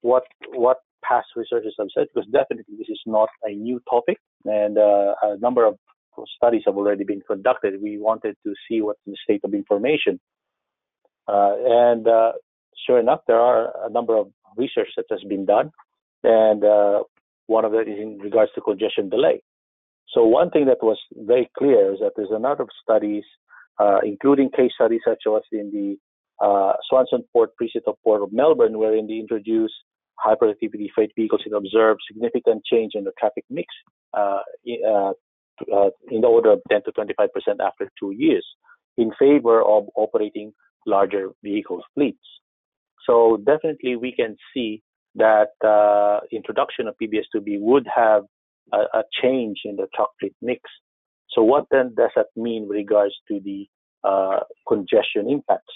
what 0.00 0.24
what 0.54 0.78
past 1.04 1.26
researchers 1.36 1.74
have 1.78 1.88
said 1.94 2.06
because 2.12 2.28
definitely 2.30 2.74
this 2.78 2.88
is 2.88 3.00
not 3.06 3.28
a 3.44 3.50
new 3.50 3.80
topic 3.88 4.18
and 4.44 4.78
uh, 4.78 5.14
a 5.22 5.36
number 5.40 5.64
of 5.64 5.76
studies 6.36 6.62
have 6.66 6.76
already 6.76 7.04
been 7.04 7.20
conducted. 7.26 7.74
We 7.80 7.98
wanted 7.98 8.36
to 8.44 8.54
see 8.68 8.80
what's 8.80 9.00
the 9.06 9.16
state 9.22 9.40
of 9.44 9.54
information. 9.54 10.18
Uh, 11.28 11.54
and 11.64 12.08
uh, 12.08 12.32
sure 12.86 12.98
enough, 12.98 13.20
there 13.26 13.40
are 13.40 13.72
a 13.86 13.90
number 13.90 14.16
of 14.16 14.28
research 14.56 14.88
that 14.96 15.06
has 15.10 15.20
been 15.28 15.44
done, 15.44 15.70
and 16.24 16.64
uh, 16.64 17.02
one 17.46 17.64
of 17.64 17.74
it 17.74 17.88
is 17.88 17.98
in 17.98 18.18
regards 18.18 18.52
to 18.54 18.60
congestion 18.60 19.08
delay. 19.08 19.42
So 20.08 20.24
one 20.24 20.50
thing 20.50 20.66
that 20.66 20.82
was 20.82 20.98
very 21.16 21.50
clear 21.56 21.92
is 21.92 22.00
that 22.00 22.12
there's 22.16 22.30
a 22.30 22.38
lot 22.38 22.60
of 22.60 22.68
studies, 22.82 23.24
uh, 23.78 23.98
including 24.02 24.50
case 24.50 24.72
studies 24.74 25.02
such 25.06 25.22
as 25.26 25.42
in 25.52 25.70
the 25.70 25.98
uh, 26.44 26.72
Swanson 26.88 27.24
Port 27.32 27.54
Precinct 27.56 27.86
of 27.88 27.96
Port 28.04 28.22
of 28.22 28.32
Melbourne, 28.32 28.78
wherein 28.78 29.06
they 29.06 29.14
introduced 29.14 29.74
high 30.18 30.34
productivity 30.34 30.90
freight 30.94 31.12
vehicles 31.16 31.42
and 31.44 31.54
observed 31.54 32.00
significant 32.10 32.62
change 32.64 32.92
in 32.94 33.04
the 33.04 33.12
traffic 33.18 33.44
mix 33.50 33.66
uh, 34.16 34.40
uh, 34.86 35.12
uh, 35.72 35.90
in 36.10 36.20
the 36.20 36.26
order 36.26 36.52
of 36.52 36.60
10 36.70 36.82
to 36.84 36.92
25 36.92 37.32
percent 37.32 37.60
after 37.60 37.90
two 37.98 38.12
years, 38.12 38.46
in 38.96 39.10
favor 39.18 39.62
of 39.62 39.84
operating 39.96 40.52
larger 40.86 41.30
vehicles 41.42 41.82
fleets. 41.94 42.18
So 43.08 43.38
definitely 43.38 43.96
we 43.96 44.12
can 44.12 44.36
see 44.52 44.82
that 45.14 45.52
uh, 45.66 46.20
introduction 46.30 46.86
of 46.88 46.94
PBS2B 47.02 47.58
would 47.60 47.86
have 47.92 48.24
a, 48.72 48.98
a, 48.98 49.02
change 49.22 49.60
in 49.64 49.76
the 49.76 49.86
fleet 50.20 50.34
mix. 50.42 50.60
So 51.30 51.42
what 51.42 51.64
then 51.70 51.94
does 51.96 52.10
that 52.16 52.26
mean 52.36 52.68
with 52.68 52.76
regards 52.76 53.14
to 53.28 53.40
the 53.40 53.66
uh, 54.04 54.40
congestion 54.68 55.28
impacts? 55.28 55.72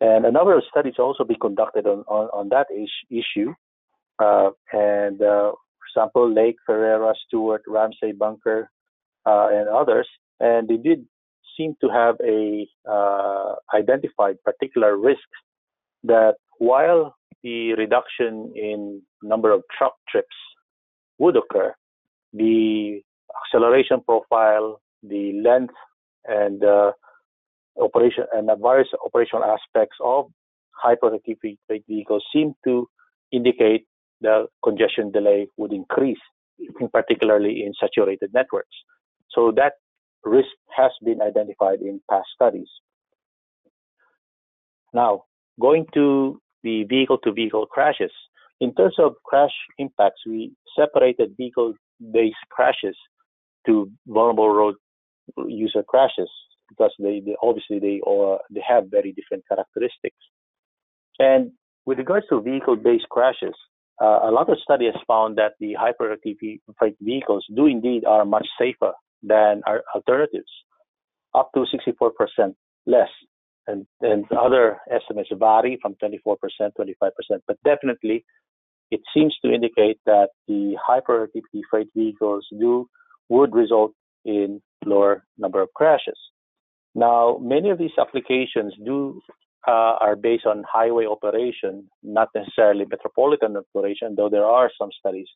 And 0.00 0.24
a 0.24 0.32
number 0.32 0.56
of 0.56 0.64
studies 0.70 0.94
also 0.98 1.24
be 1.24 1.36
conducted 1.40 1.86
on, 1.86 2.00
on, 2.08 2.28
on 2.32 2.48
that 2.48 2.66
is- 2.74 2.90
issue. 3.10 3.52
Uh, 4.18 4.50
and 4.72 5.20
uh, 5.20 5.52
for 5.52 5.86
example, 5.94 6.32
Lake, 6.32 6.56
Ferreira, 6.66 7.12
Stewart, 7.26 7.62
Ramsey, 7.68 8.12
Bunker, 8.18 8.70
uh, 9.26 9.48
and 9.52 9.68
others. 9.68 10.08
And 10.40 10.66
they 10.68 10.76
did 10.76 11.06
seem 11.56 11.76
to 11.82 11.88
have 11.88 12.16
a 12.24 12.66
uh, 12.90 13.54
identified 13.74 14.42
particular 14.42 14.96
risks 14.96 15.22
that 16.04 16.34
while 16.62 17.16
the 17.42 17.72
reduction 17.74 18.52
in 18.54 19.02
number 19.20 19.50
of 19.50 19.62
truck 19.76 19.94
trips 20.08 20.36
would 21.18 21.36
occur, 21.36 21.74
the 22.32 23.00
acceleration 23.40 24.00
profile, 24.06 24.80
the 25.02 25.32
length, 25.44 25.74
and 26.26 26.62
uh, 26.64 26.92
operation 27.80 28.24
and 28.32 28.48
various 28.62 28.88
operational 29.04 29.44
aspects 29.44 29.96
of 30.04 30.26
high 30.70 30.94
productivity 30.94 31.58
vehicles 31.88 32.24
seem 32.32 32.54
to 32.64 32.88
indicate 33.32 33.84
the 34.20 34.46
congestion 34.62 35.10
delay 35.10 35.48
would 35.56 35.72
increase, 35.72 36.22
particularly 36.92 37.64
in 37.64 37.72
saturated 37.80 38.30
networks. 38.32 38.76
So 39.30 39.50
that 39.56 39.72
risk 40.22 40.54
has 40.76 40.92
been 41.04 41.20
identified 41.20 41.80
in 41.80 42.00
past 42.08 42.28
studies. 42.36 42.68
Now, 44.94 45.24
going 45.60 45.86
to 45.94 46.41
the 46.62 46.84
vehicle 46.84 47.18
to 47.18 47.32
vehicle 47.32 47.66
crashes. 47.66 48.12
In 48.60 48.74
terms 48.74 48.94
of 48.98 49.14
crash 49.24 49.52
impacts, 49.78 50.22
we 50.26 50.52
separated 50.78 51.34
vehicle 51.36 51.74
based 52.12 52.36
crashes 52.50 52.96
to 53.66 53.90
vulnerable 54.06 54.50
road 54.50 54.74
user 55.46 55.82
crashes 55.82 56.30
because 56.68 56.92
they, 56.98 57.20
they 57.24 57.36
obviously 57.42 57.78
they 57.78 58.00
or 58.02 58.40
they 58.50 58.62
have 58.66 58.84
very 58.90 59.12
different 59.12 59.44
characteristics. 59.48 60.16
And 61.18 61.52
with 61.86 61.98
regards 61.98 62.26
to 62.30 62.40
vehicle 62.40 62.76
based 62.76 63.08
crashes, 63.10 63.54
uh, 64.00 64.20
a 64.24 64.30
lot 64.30 64.50
of 64.50 64.58
studies 64.62 64.94
found 65.06 65.36
that 65.38 65.52
the 65.60 65.76
hyperactive 65.78 66.36
vehicles 67.00 67.44
do 67.54 67.66
indeed 67.66 68.04
are 68.04 68.24
much 68.24 68.46
safer 68.58 68.92
than 69.22 69.62
our 69.66 69.82
alternatives, 69.94 70.50
up 71.34 71.50
to 71.54 71.64
64% 72.00 72.54
less 72.86 73.08
and, 73.66 73.86
and 74.00 74.24
other 74.32 74.78
estimates 74.90 75.30
vary 75.32 75.78
from 75.80 75.94
24%, 76.02 76.36
25%, 76.78 76.92
but 77.46 77.56
definitely 77.64 78.24
it 78.90 79.00
seems 79.14 79.34
to 79.44 79.52
indicate 79.52 79.98
that 80.04 80.28
the 80.48 80.76
high 80.86 81.00
productivity 81.00 81.62
freight 81.70 81.88
vehicles 81.96 82.46
do 82.58 82.86
would 83.28 83.54
result 83.54 83.92
in 84.24 84.60
lower 84.84 85.24
number 85.38 85.62
of 85.62 85.68
crashes. 85.74 86.18
Now, 86.94 87.38
many 87.40 87.70
of 87.70 87.78
these 87.78 87.96
applications 87.98 88.74
do 88.84 89.20
uh, 89.66 89.94
are 90.00 90.16
based 90.16 90.44
on 90.44 90.64
highway 90.70 91.06
operation, 91.06 91.88
not 92.02 92.28
necessarily 92.34 92.84
metropolitan 92.84 93.56
operation, 93.56 94.14
though 94.16 94.28
there 94.28 94.44
are 94.44 94.70
some 94.78 94.90
studies 94.98 95.28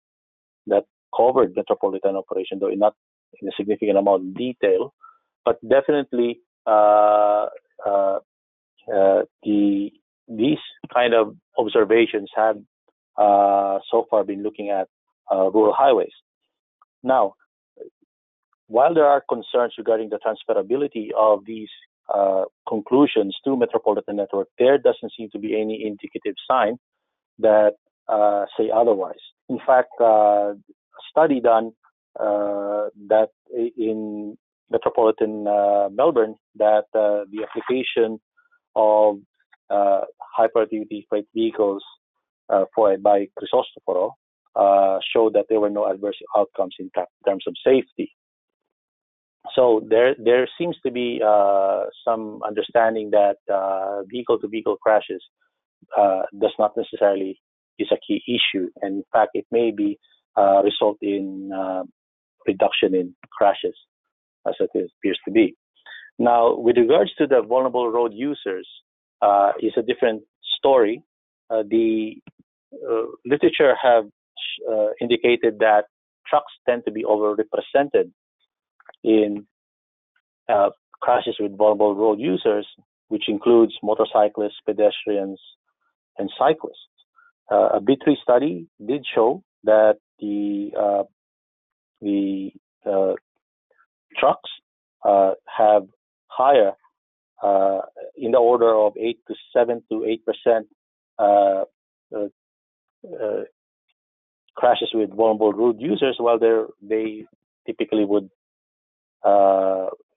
that 0.66 0.84
covered 1.16 1.54
metropolitan 1.56 2.16
operation, 2.16 2.58
though 2.60 2.68
not 2.68 2.94
in 3.40 3.48
a 3.48 3.52
significant 3.56 3.96
amount 3.96 4.22
of 4.22 4.34
detail. 4.34 4.92
But 5.44 5.56
definitely, 5.66 6.40
uh, 6.66 7.46
uh, 7.84 8.18
uh, 8.92 9.22
the 9.42 9.90
these 10.28 10.58
kind 10.92 11.14
of 11.14 11.36
observations 11.58 12.30
have 12.34 12.56
uh, 13.16 13.78
so 13.90 14.06
far 14.10 14.24
been 14.24 14.42
looking 14.42 14.70
at 14.70 14.88
uh, 15.30 15.50
rural 15.50 15.74
highways. 15.76 16.12
Now, 17.02 17.34
while 18.66 18.94
there 18.94 19.06
are 19.06 19.22
concerns 19.28 19.74
regarding 19.78 20.10
the 20.10 20.18
transferability 20.18 21.08
of 21.16 21.44
these 21.46 21.68
uh, 22.12 22.44
conclusions 22.68 23.36
to 23.44 23.56
metropolitan 23.56 24.16
network, 24.16 24.48
there 24.58 24.78
doesn't 24.78 25.12
seem 25.16 25.30
to 25.30 25.38
be 25.38 25.60
any 25.60 25.84
indicative 25.84 26.34
sign 26.48 26.78
that 27.38 27.74
say 28.58 28.70
otherwise. 28.74 29.22
In 29.48 29.58
fact, 29.64 29.92
a 30.00 30.54
study 31.10 31.40
done 31.40 31.72
that 32.18 33.28
in 33.76 34.36
metropolitan 34.70 35.46
uh, 35.46 35.88
Melbourne 35.90 36.34
that 36.56 36.84
uh, 36.94 37.24
the 37.30 37.46
application 37.46 38.18
of 38.74 39.16
uh, 39.70 40.02
high 40.36 40.48
freight 40.52 41.26
vehicles 41.34 41.82
uh, 42.48 42.64
for 42.74 42.96
by 42.98 43.26
Crisostoforo 43.38 44.10
uh, 44.54 44.98
showed 45.12 45.34
that 45.34 45.46
there 45.48 45.60
were 45.60 45.70
no 45.70 45.90
adverse 45.90 46.16
outcomes 46.36 46.74
in 46.78 46.90
terms 47.26 47.44
of 47.46 47.54
safety. 47.64 48.12
So 49.54 49.82
there 49.88 50.14
there 50.22 50.48
seems 50.58 50.76
to 50.84 50.90
be 50.90 51.20
uh, 51.24 51.84
some 52.04 52.40
understanding 52.46 53.10
that 53.10 53.36
vehicle 54.10 54.38
to 54.40 54.48
vehicle 54.48 54.76
crashes 54.76 55.22
does 55.96 56.54
not 56.58 56.76
necessarily 56.76 57.40
is 57.78 57.88
a 57.92 57.98
key 58.06 58.22
issue, 58.26 58.68
and 58.82 58.96
in 58.96 59.04
fact 59.12 59.30
it 59.34 59.46
may 59.50 59.70
be 59.70 59.98
result 60.64 60.98
in 61.00 61.50
reduction 62.46 62.94
in 62.94 63.14
crashes 63.32 63.76
as 64.48 64.54
it 64.60 64.70
appears 64.74 65.18
to 65.24 65.30
be. 65.30 65.54
Now, 66.18 66.56
with 66.56 66.76
regards 66.76 67.14
to 67.18 67.26
the 67.26 67.42
vulnerable 67.42 67.90
road 67.90 68.12
users, 68.14 68.66
uh, 69.22 69.52
a 69.76 69.82
different 69.82 70.22
story. 70.58 71.02
Uh, 71.50 71.62
the 71.68 72.16
uh, 72.74 73.02
literature 73.24 73.74
have 73.80 74.04
uh, 74.70 74.88
indicated 75.00 75.58
that 75.60 75.84
trucks 76.28 76.52
tend 76.68 76.84
to 76.84 76.90
be 76.90 77.04
overrepresented 77.04 78.10
in 79.04 79.46
uh, 80.48 80.70
crashes 81.00 81.36
with 81.38 81.56
vulnerable 81.56 81.94
road 81.94 82.18
users, 82.18 82.66
which 83.08 83.24
includes 83.28 83.72
motorcyclists, 83.82 84.60
pedestrians, 84.66 85.40
and 86.18 86.30
cyclists. 86.38 86.74
Uh, 87.50 87.68
a 87.74 87.80
B3 87.80 88.14
study 88.22 88.66
did 88.84 89.04
show 89.14 89.42
that 89.64 89.96
the 90.18 90.70
the 92.02 92.50
trucks 94.18 94.50
uh, 95.04 95.32
have 95.46 95.82
higher 96.28 96.72
uh, 97.42 97.80
in 98.16 98.32
the 98.32 98.38
order 98.38 98.74
of 98.74 98.92
8 98.96 99.18
to 99.28 99.34
7 99.52 99.82
to 99.90 100.04
8 100.04 100.22
percent 100.24 100.66
uh, 101.18 101.64
crashes 104.56 104.90
with 104.94 105.10
vulnerable 105.10 105.52
road 105.52 105.76
users, 105.78 106.16
while 106.18 106.38
they 106.38 107.24
typically 107.66 108.04
would 108.04 108.28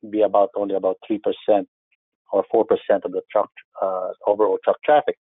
be 0.10 0.22
about 0.22 0.50
only 0.56 0.76
about 0.76 0.98
3 1.08 1.20
percent 1.20 1.68
or 2.32 2.46
4% 2.54 2.64
of 3.06 3.12
the 3.12 3.22
truck 3.32 3.50
uh, 3.82 4.10
overall 4.28 4.60
truck 4.64 4.78
traffic. 4.84 5.18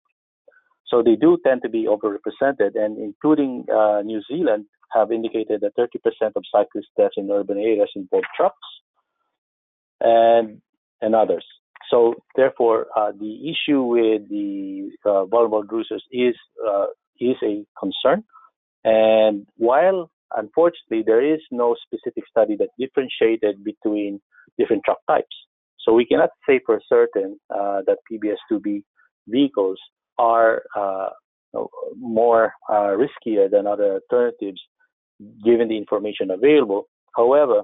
So 0.87 1.03
they 1.03 1.15
do 1.15 1.37
tend 1.45 1.61
to 1.63 1.69
be 1.69 1.85
overrepresented, 1.85 2.75
and 2.75 2.97
including 2.97 3.65
uh, 3.73 4.01
New 4.03 4.21
Zealand 4.29 4.65
have 4.91 5.11
indicated 5.11 5.61
that 5.61 5.75
30% 5.77 6.31
of 6.35 6.43
cyclist 6.51 6.87
deaths 6.97 7.15
in 7.17 7.29
urban 7.31 7.57
areas 7.57 7.89
involve 7.95 8.23
trucks 8.35 8.67
and 10.01 10.61
and 11.01 11.15
others. 11.15 11.45
So 11.89 12.15
therefore, 12.35 12.87
uh, 12.95 13.11
the 13.17 13.49
issue 13.51 13.81
with 13.81 14.27
the 14.29 14.89
uh, 15.05 15.25
vulnerable 15.25 15.63
users 15.71 16.03
is 16.11 16.35
uh, 16.67 16.87
is 17.19 17.35
a 17.43 17.65
concern. 17.79 18.23
And 18.83 19.45
while 19.57 20.09
unfortunately 20.35 21.03
there 21.05 21.23
is 21.23 21.39
no 21.51 21.75
specific 21.85 22.23
study 22.29 22.55
that 22.57 22.69
differentiated 22.79 23.63
between 23.63 24.19
different 24.57 24.83
truck 24.85 24.99
types, 25.07 25.35
so 25.79 25.93
we 25.93 26.05
cannot 26.05 26.29
say 26.47 26.59
for 26.65 26.81
certain 26.89 27.39
uh, 27.49 27.81
that 27.87 27.99
PBS2B 28.11 28.83
vehicles 29.27 29.79
are 30.17 30.63
uh, 30.75 31.09
more 31.95 32.51
uh, 32.69 32.95
riskier 33.03 33.49
than 33.49 33.67
other 33.67 33.99
alternatives 33.99 34.61
given 35.43 35.67
the 35.67 35.77
information 35.77 36.31
available. 36.31 36.87
However, 37.15 37.63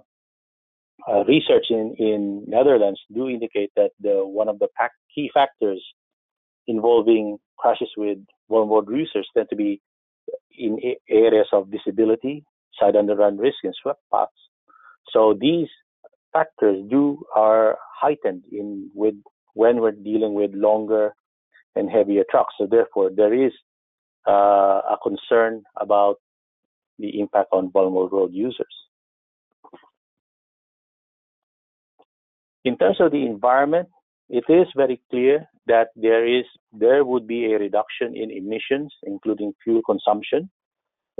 uh, 1.07 1.24
research 1.25 1.65
in, 1.69 1.95
in 1.98 2.43
Netherlands 2.48 3.00
do 3.13 3.27
indicate 3.27 3.72
that 3.75 3.91
the 4.00 4.25
one 4.25 4.48
of 4.48 4.60
the 4.60 4.67
key 5.13 5.29
factors 5.33 5.83
involving 6.67 7.38
crashes 7.57 7.89
with 7.98 8.19
vulnerable 8.50 8.95
users 8.95 9.27
tend 9.36 9.50
to 9.50 9.55
be 9.55 9.81
in 10.57 10.79
areas 11.10 11.48
of 11.51 11.72
disability, 11.72 12.43
side 12.79 12.95
underrun 12.95 13.38
risk, 13.38 13.57
and 13.63 13.75
swept 13.81 14.01
paths. 14.12 14.31
So 15.12 15.38
these 15.39 15.67
factors 16.31 16.83
do 16.89 17.24
are 17.36 17.77
heightened 18.01 18.43
in 18.51 18.89
with 18.93 19.15
when 19.53 19.81
we're 19.81 19.91
dealing 19.91 20.33
with 20.33 20.51
longer 20.53 21.13
and 21.75 21.89
heavier 21.89 22.24
trucks. 22.29 22.53
So 22.57 22.67
therefore, 22.69 23.12
there 23.15 23.33
is 23.33 23.51
uh, 24.27 24.81
a 24.93 24.98
concern 25.03 25.63
about 25.79 26.17
the 27.00 27.20
impact 27.20 27.50
on 27.52 27.72
vulnerable 27.72 28.10
road 28.10 28.32
users. 28.34 28.76
In 32.66 32.78
terms 32.78 32.98
of 33.00 33.12
the 33.12 33.26
environment, 33.26 33.90
it 34.30 34.46
is 34.48 34.68
very 34.76 35.02
clear 35.10 35.48
that 35.68 35.90
there 35.96 36.26
is 36.26 36.46
there 36.72 37.04
would 37.04 37.28
be 37.28 37.54
a 37.54 37.60
reduction 37.60 38.16
in 38.16 38.32
emissions, 38.32 38.94
including 39.04 39.54
fuel 39.64 39.82
consumption. 39.86 40.50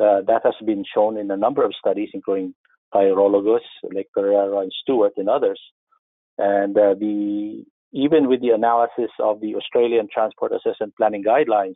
Uh, 0.02 0.22
that 0.26 0.42
has 0.44 0.56
been 0.66 0.84
shown 0.94 1.18
in 1.18 1.30
a 1.30 1.38
number 1.38 1.64
of 1.64 1.74
studies, 1.78 2.10
including 2.14 2.54
Pyrologos, 2.94 3.60
Lake 3.92 4.08
Ferreira 4.14 4.60
and 4.60 4.72
Stewart, 4.82 5.14
and 5.18 5.30
others. 5.30 5.60
And 6.38 6.78
uh, 6.78 6.96
the 6.96 7.64
even 7.92 8.28
with 8.28 8.42
the 8.42 8.50
analysis 8.50 9.12
of 9.20 9.40
the 9.40 9.56
Australian 9.56 10.08
Transport 10.12 10.52
Assessment 10.52 10.94
Planning 10.98 11.24
Guidelines, 11.24 11.76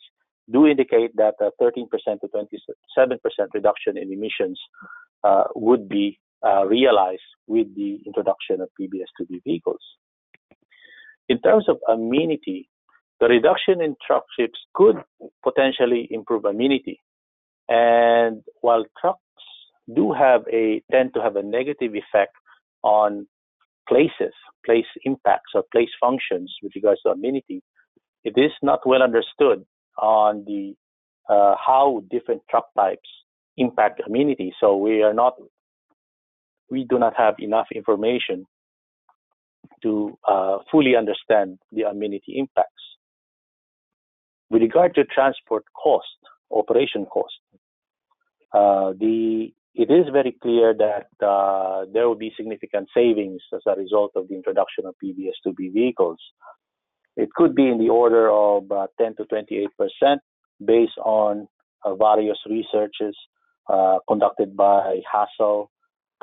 do 0.52 0.66
indicate 0.66 1.16
that 1.16 1.36
a 1.42 1.52
13% 1.62 1.88
to 2.22 2.28
27% 2.28 3.48
reduction 3.54 3.98
in 3.98 4.12
emissions 4.14 4.60
uh, 5.24 5.44
would 5.56 5.90
be 5.90 6.20
uh, 6.46 6.66
realized 6.66 7.22
with 7.48 7.68
the 7.76 8.00
introduction 8.06 8.62
of 8.62 8.70
PBS2B 8.80 9.44
vehicles. 9.44 9.82
In 11.30 11.42
terms 11.42 11.68
of 11.68 11.78
amenity, 11.90 12.70
the 13.20 13.28
reduction 13.28 13.82
in 13.82 13.96
truck 14.06 14.24
trips 14.36 14.60
could 14.74 14.98
potentially 15.44 16.08
improve 16.12 16.46
amenity. 16.46 17.02
And 17.68 18.44
while 18.62 18.86
trucks 19.02 19.20
do 19.94 20.14
have 20.14 20.42
a 20.52 20.82
tend 20.92 21.14
to 21.16 21.22
have 21.22 21.36
a 21.36 21.44
negative 21.44 21.94
effect 21.96 22.34
on 22.84 23.28
places, 23.90 24.34
place 24.66 24.86
impacts 25.04 25.52
or 25.56 25.64
place 25.72 25.90
functions 26.00 26.54
with 26.62 26.74
regards 26.76 27.02
to 27.02 27.10
amenity, 27.10 27.64
it 28.24 28.34
is 28.38 28.52
not 28.62 28.86
well 28.86 29.02
understood 29.02 29.66
on 29.98 30.44
the 30.46 30.76
uh, 31.30 31.56
how 31.66 32.04
different 32.10 32.42
truck 32.50 32.68
types 32.76 33.10
impact 33.58 34.02
amenity. 34.06 34.54
So 34.60 34.78
we 34.78 35.04
are 35.04 35.14
not, 35.14 35.36
we 36.70 36.86
do 36.86 37.00
not 37.00 37.16
have 37.18 37.36
enough 37.40 37.68
information 37.74 38.46
to 39.84 40.18
uh, 40.28 40.60
fully 40.72 40.96
understand 40.96 41.60
the 41.72 41.84
amenity 41.84 42.38
impacts. 42.38 42.72
With 44.50 44.62
regard 44.62 44.96
to 44.96 45.04
transport 45.04 45.66
cost, 45.74 46.06
operation 46.52 47.06
cost, 47.06 47.34
uh, 48.54 48.94
the 48.98 49.52
it 49.78 49.92
is 49.92 50.08
very 50.12 50.36
clear 50.42 50.74
that 50.74 51.08
uh, 51.24 51.86
there 51.94 52.08
will 52.08 52.16
be 52.16 52.34
significant 52.36 52.90
savings 52.96 53.42
as 53.54 53.62
a 53.68 53.76
result 53.76 54.12
of 54.16 54.28
the 54.28 54.34
introduction 54.34 54.86
of 54.88 54.96
PBS2B 55.04 55.72
vehicles. 55.72 56.18
It 57.18 57.30
could 57.36 57.56
be 57.56 57.68
in 57.68 57.80
the 57.80 57.90
order 57.90 58.30
of 58.32 58.72
uh, 58.72 58.88
10 59.00 59.16
to 59.18 59.26
28 59.26 59.68
percent 59.78 60.22
based 60.64 60.98
on 61.04 61.48
uh, 61.84 61.96
various 61.96 62.38
researches 62.50 63.16
uh, 63.70 63.98
conducted 64.08 64.56
by 64.56 65.02
Hassel, 65.12 65.70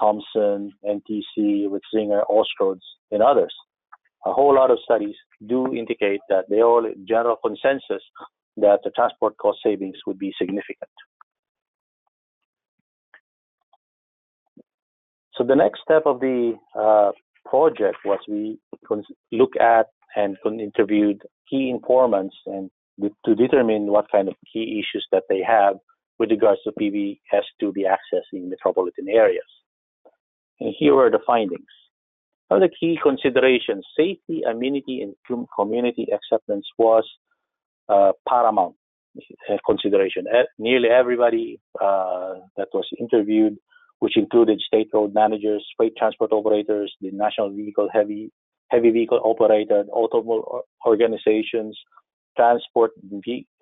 Thompson, 0.01 0.73
NTC, 0.85 1.67
Ritzinger, 1.69 2.23
Austroads, 2.31 2.87
and 3.11 3.23
others. 3.23 3.55
A 4.25 4.33
whole 4.33 4.55
lot 4.55 4.71
of 4.71 4.79
studies 4.83 5.15
do 5.47 5.75
indicate 5.75 6.21
that 6.29 6.45
they 6.49 6.63
all 6.63 6.91
general 7.07 7.37
consensus 7.45 8.03
that 8.57 8.79
the 8.85 8.91
transport 8.95 9.37
cost 9.37 9.59
savings 9.65 9.97
would 10.07 10.19
be 10.19 10.33
significant. 10.39 10.91
So 15.35 15.45
the 15.45 15.57
next 15.57 15.81
step 15.83 16.05
of 16.07 16.21
the 16.21 16.55
uh, 16.79 17.11
project 17.45 17.99
was 18.05 18.21
we 18.29 18.59
look 19.33 19.57
at 19.61 19.87
and 20.17 20.37
interviewed 20.61 21.23
key 21.49 21.71
informants 21.71 22.37
and 22.47 22.71
to 23.25 23.35
determine 23.35 23.87
what 23.87 24.07
kind 24.11 24.29
of 24.29 24.35
key 24.53 24.81
issues 24.81 25.07
that 25.11 25.25
they 25.29 25.43
have 25.47 25.77
with 26.19 26.31
regards 26.31 26.61
to 26.63 26.73
PBS 26.73 27.43
to 27.61 27.73
be 27.73 27.87
access 27.87 28.25
in 28.33 28.49
metropolitan 28.49 29.09
areas. 29.09 29.45
And 30.61 30.75
here 30.79 30.97
are 30.99 31.11
the 31.11 31.19
findings. 31.27 31.67
One 32.49 32.63
of 32.63 32.71
the 32.71 32.77
key 32.79 32.99
considerations, 33.03 33.85
safety, 33.97 34.43
amenity, 34.49 35.03
and 35.03 35.15
community 35.59 36.07
acceptance 36.13 36.67
was 36.79 37.05
uh, 37.89 38.13
paramount 38.29 38.77
consideration. 39.67 40.25
nearly 40.59 40.89
everybody 40.89 41.61
uh, 41.81 42.35
that 42.57 42.69
was 42.73 42.87
interviewed, 42.99 43.57
which 44.01 44.17
included 44.17 44.61
state 44.67 44.89
road 44.93 45.15
managers, 45.15 45.65
freight 45.77 45.95
transport 45.97 46.33
operators, 46.33 46.95
the 47.01 47.11
national 47.13 47.51
vehicle 47.51 47.89
heavy 47.93 48.31
heavy 48.71 48.91
vehicle 48.91 49.21
operator, 49.25 49.85
automobile 49.93 50.63
organizations, 50.87 51.79
transport 52.37 52.93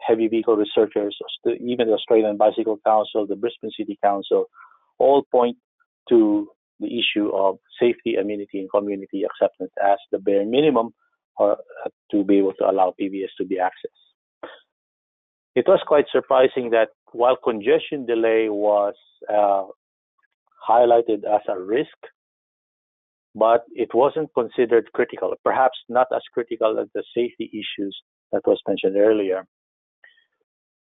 heavy 0.00 0.28
vehicle 0.28 0.56
researchers, 0.56 1.16
even 1.60 1.88
the 1.88 1.94
Australian 1.94 2.36
Bicycle 2.36 2.78
Council, 2.86 3.26
the 3.26 3.36
Brisbane 3.36 3.70
City 3.76 3.98
Council, 4.02 4.46
all 4.98 5.24
point 5.30 5.56
to 6.08 6.48
the 6.80 6.86
issue 6.86 7.28
of 7.34 7.58
safety, 7.80 8.16
amenity, 8.16 8.60
and 8.60 8.70
community 8.70 9.24
acceptance 9.24 9.70
as 9.82 9.98
the 10.10 10.18
bare 10.18 10.44
minimum 10.44 10.92
uh, 11.38 11.54
to 12.10 12.24
be 12.24 12.38
able 12.38 12.52
to 12.54 12.68
allow 12.68 12.94
PBS 13.00 13.28
to 13.38 13.44
be 13.44 13.56
accessed. 13.56 14.48
It 15.54 15.64
was 15.68 15.80
quite 15.86 16.06
surprising 16.10 16.70
that 16.70 16.88
while 17.12 17.36
congestion 17.36 18.06
delay 18.06 18.48
was 18.48 18.94
uh, 19.28 19.64
highlighted 20.68 21.24
as 21.24 21.42
a 21.48 21.58
risk 21.60 21.96
but 23.34 23.64
it 23.72 23.88
wasn't 23.94 24.30
considered 24.34 24.90
critical, 24.92 25.32
perhaps 25.44 25.78
not 25.88 26.06
as 26.14 26.22
critical 26.32 26.78
as 26.78 26.88
the 26.94 27.02
safety 27.14 27.50
issues 27.52 27.96
that 28.32 28.42
was 28.46 28.60
mentioned 28.68 28.96
earlier. 28.96 29.46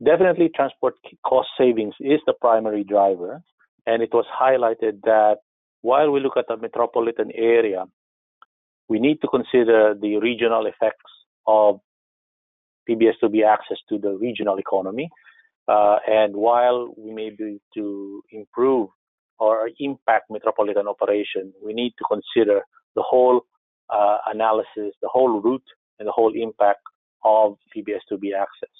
Definitely, 0.04 0.50
transport 0.56 0.96
cost 1.26 1.50
savings 1.58 1.96
is 2.00 2.20
the 2.26 2.34
primary 2.40 2.84
driver, 2.84 3.42
and 3.86 4.04
it 4.04 4.10
was 4.14 4.26
highlighted 4.42 5.02
that 5.04 5.38
while 5.82 6.12
we 6.12 6.20
look 6.20 6.38
at 6.38 6.46
the 6.48 6.58
metropolitan 6.58 7.32
area, 7.34 7.86
we 8.88 9.00
need 9.00 9.20
to 9.22 9.28
consider 9.28 9.96
the 10.00 10.18
regional 10.18 10.66
effects 10.66 11.12
of 11.46 11.80
PBS2B 12.90 13.46
access 13.46 13.78
to 13.90 13.98
the 13.98 14.12
regional 14.12 14.58
economy. 14.58 15.10
Uh, 15.68 15.98
and 16.08 16.36
while 16.36 16.94
we 16.98 17.12
may 17.12 17.30
be 17.30 17.60
to 17.74 18.22
improve 18.32 18.90
or 19.39 19.69
impact 19.80 20.26
metropolitan 20.30 20.88
operation, 20.88 21.54
we 21.63 21.73
need 21.73 21.93
to 21.97 22.06
consider 22.10 22.62
the 22.95 23.04
whole 23.04 23.41
uh, 23.89 24.17
analysis, 24.34 24.93
the 25.02 25.10
whole 25.10 25.41
route, 25.41 25.63
and 26.00 26.08
the 26.08 26.12
whole 26.12 26.34
impact 26.36 26.82
of 27.23 27.58
PBS2B 27.76 28.34
access. 28.36 28.76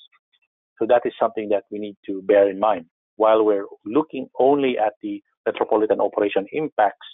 So 0.80 0.86
that 0.88 1.02
is 1.06 1.14
something 1.20 1.50
that 1.50 1.64
we 1.72 1.80
need 1.80 1.98
to 2.06 2.22
bear 2.22 2.50
in 2.50 2.60
mind. 2.60 2.86
While 3.16 3.44
we're 3.44 3.66
looking 3.86 4.28
only 4.40 4.78
at 4.78 4.94
the 5.02 5.22
metropolitan 5.46 6.00
operation 6.00 6.46
impacts, 6.52 7.08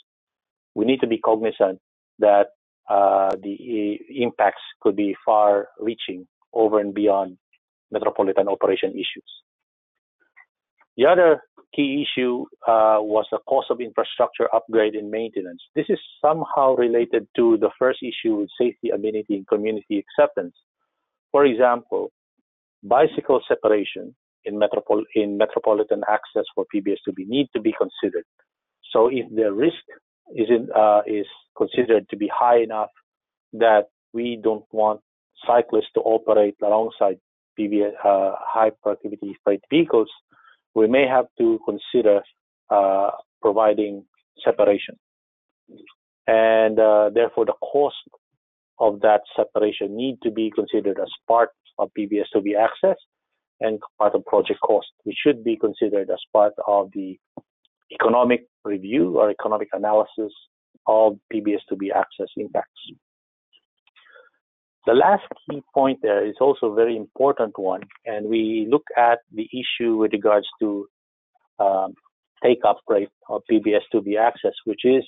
we 0.76 0.86
need 0.86 1.00
to 1.02 1.08
be 1.08 1.18
cognizant 1.18 1.80
that 2.20 2.48
uh, 2.90 3.36
the 3.42 4.00
impacts 4.10 4.62
could 4.82 4.96
be 4.96 5.16
far 5.26 5.70
reaching 5.80 6.28
over 6.54 6.80
and 6.80 6.94
beyond 6.94 7.38
metropolitan 7.92 8.48
operation 8.48 8.92
issues. 8.92 9.30
The 10.98 11.06
other 11.06 11.42
key 11.76 12.06
issue 12.06 12.46
uh, 12.68 13.00
was 13.02 13.26
the 13.32 13.40
cost 13.48 13.68
of 13.70 13.82
infrastructure 13.82 14.48
upgrade 14.54 14.96
and 14.96 15.10
maintenance. 15.10 15.62
This 15.76 15.86
is 15.90 16.00
somehow 16.22 16.76
related 16.76 17.28
to 17.36 17.58
the 17.58 17.72
first 17.80 18.00
issue 18.02 18.36
with 18.36 18.50
safety, 18.60 18.90
amenity, 18.90 19.36
and 19.36 19.48
community 19.48 20.04
acceptance. 20.04 20.56
For 21.32 21.46
example, 21.46 22.12
bicycle 22.84 23.42
separation 23.48 24.16
in, 24.46 24.56
metropol- 24.56 25.06
in 25.16 25.38
metropolitan 25.38 26.04
access 26.10 26.46
for 26.54 26.66
PBS2B 26.74 27.28
need 27.28 27.48
to 27.56 27.62
be 27.62 27.74
considered. 27.78 28.26
So 28.92 29.08
if 29.08 29.26
the 29.36 29.52
risk 29.52 29.84
is, 30.36 30.48
in, 30.50 30.70
uh, 30.76 31.02
is 31.08 31.26
considered 31.58 32.08
to 32.10 32.18
be 32.18 32.30
high 32.34 32.62
enough 32.62 32.90
that 33.54 33.88
we 34.14 34.40
don't 34.42 34.66
want 34.72 35.02
cyclists 35.46 35.92
to 35.96 36.02
operate 36.02 36.56
alongside 36.64 37.18
PBS, 37.60 37.94
uh, 38.04 38.36
high 38.40 38.72
productivity 38.82 39.36
freight 39.44 39.62
vehicles, 39.70 40.10
we 40.76 40.88
may 40.88 41.06
have 41.08 41.26
to 41.38 41.60
consider 41.66 42.22
uh, 42.70 43.12
providing 43.42 44.06
separation. 44.44 44.96
And 46.28 46.80
uh, 46.80 47.10
therefore, 47.14 47.46
the 47.46 47.54
cost 47.62 47.96
of 48.80 49.02
that 49.02 49.22
separation 49.36 49.96
need 49.96 50.18
to 50.24 50.32
be 50.32 50.52
considered 50.54 51.00
as 51.00 51.10
part 51.28 51.50
of 51.78 51.92
PBS2B 51.98 52.58
access 52.60 52.98
and 53.60 53.80
part 54.00 54.16
of 54.16 54.26
project 54.26 54.60
cost, 54.62 54.88
which 55.04 55.18
should 55.24 55.44
be 55.44 55.58
considered 55.58 56.10
as 56.10 56.20
part 56.32 56.54
of 56.68 56.90
the 56.94 57.18
economic 57.92 58.46
review 58.66 59.20
or 59.20 59.30
economic 59.30 59.70
analysis 59.74 60.34
of 60.88 61.18
PBS2B 61.32 61.92
access 61.96 62.28
impacts. 62.38 62.70
The 64.86 64.94
last 64.94 65.24
key 65.50 65.64
point 65.74 66.00
there 66.02 66.26
is 66.26 66.36
also 66.42 66.68
a 66.68 66.76
very 66.76 66.98
important 66.98 67.58
one, 67.58 67.82
and 68.06 68.28
we 68.28 68.68
look 68.70 68.84
at 68.98 69.20
the 69.34 69.48
issue 69.54 69.96
with 69.96 70.12
regards 70.12 70.48
to 70.60 70.88
um, 71.60 71.94
take 72.44 72.60
up 72.68 72.80
rate 72.90 73.10
of 73.30 73.44
PBS2B 73.50 74.20
access, 74.20 74.54
which 74.66 74.82
is 74.84 75.04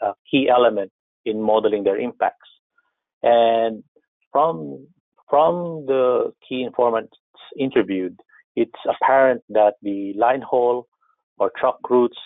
a 0.00 0.12
key 0.30 0.48
element 0.48 0.90
in 1.26 1.42
modeling 1.42 1.84
their 1.84 1.98
impacts. 1.98 2.48
And 3.22 3.84
from 4.32 4.86
from 5.28 5.84
the 5.86 6.32
key 6.48 6.62
informants 6.62 7.12
interviewed, 7.58 8.18
it's 8.56 8.80
apparent 8.88 9.42
that 9.50 9.74
the 9.82 10.14
line 10.16 10.40
haul 10.40 10.86
or 11.38 11.52
truck 11.58 11.78
routes 11.90 12.16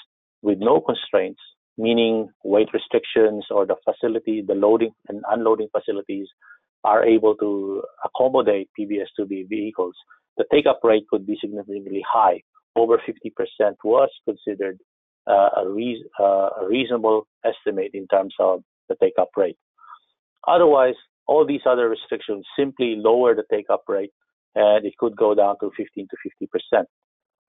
with 0.42 0.58
no 0.60 0.80
constraints, 0.80 1.40
meaning 1.76 2.28
weight 2.44 2.68
restrictions 2.72 3.46
or 3.50 3.66
the 3.66 3.74
facility, 3.84 4.40
the 4.46 4.54
loading 4.54 4.92
and 5.08 5.24
unloading 5.28 5.68
facilities 5.76 6.28
are 6.84 7.04
able 7.04 7.34
to 7.36 7.82
accommodate 8.04 8.68
PBS2B 8.78 9.48
vehicles, 9.48 9.94
the 10.36 10.44
take-up 10.52 10.80
rate 10.82 11.04
could 11.08 11.26
be 11.26 11.36
significantly 11.40 12.02
high. 12.06 12.42
Over 12.74 12.98
50% 12.98 13.74
was 13.84 14.10
considered 14.24 14.78
uh, 15.26 15.50
a, 15.58 15.68
re- 15.68 16.04
uh, 16.18 16.50
a 16.60 16.66
reasonable 16.68 17.26
estimate 17.44 17.90
in 17.94 18.06
terms 18.08 18.34
of 18.40 18.62
the 18.88 18.96
take-up 19.00 19.30
rate. 19.36 19.56
Otherwise, 20.48 20.94
all 21.26 21.46
these 21.46 21.60
other 21.66 21.88
restrictions 21.88 22.44
simply 22.58 22.96
lower 22.96 23.34
the 23.34 23.44
take-up 23.50 23.84
rate, 23.88 24.10
and 24.54 24.84
it 24.84 24.96
could 24.98 25.16
go 25.16 25.34
down 25.34 25.56
to 25.60 25.70
15 25.76 26.08
to 26.10 26.16
50 26.40 26.46
percent. 26.46 26.88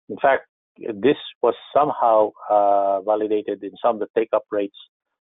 In 0.09 0.17
fact, 0.21 0.43
this 0.77 1.17
was 1.41 1.55
somehow 1.73 2.31
uh, 2.49 3.01
validated 3.01 3.63
in 3.63 3.71
some 3.81 3.95
of 3.95 3.99
the 4.01 4.07
take-up 4.19 4.43
rates 4.51 4.77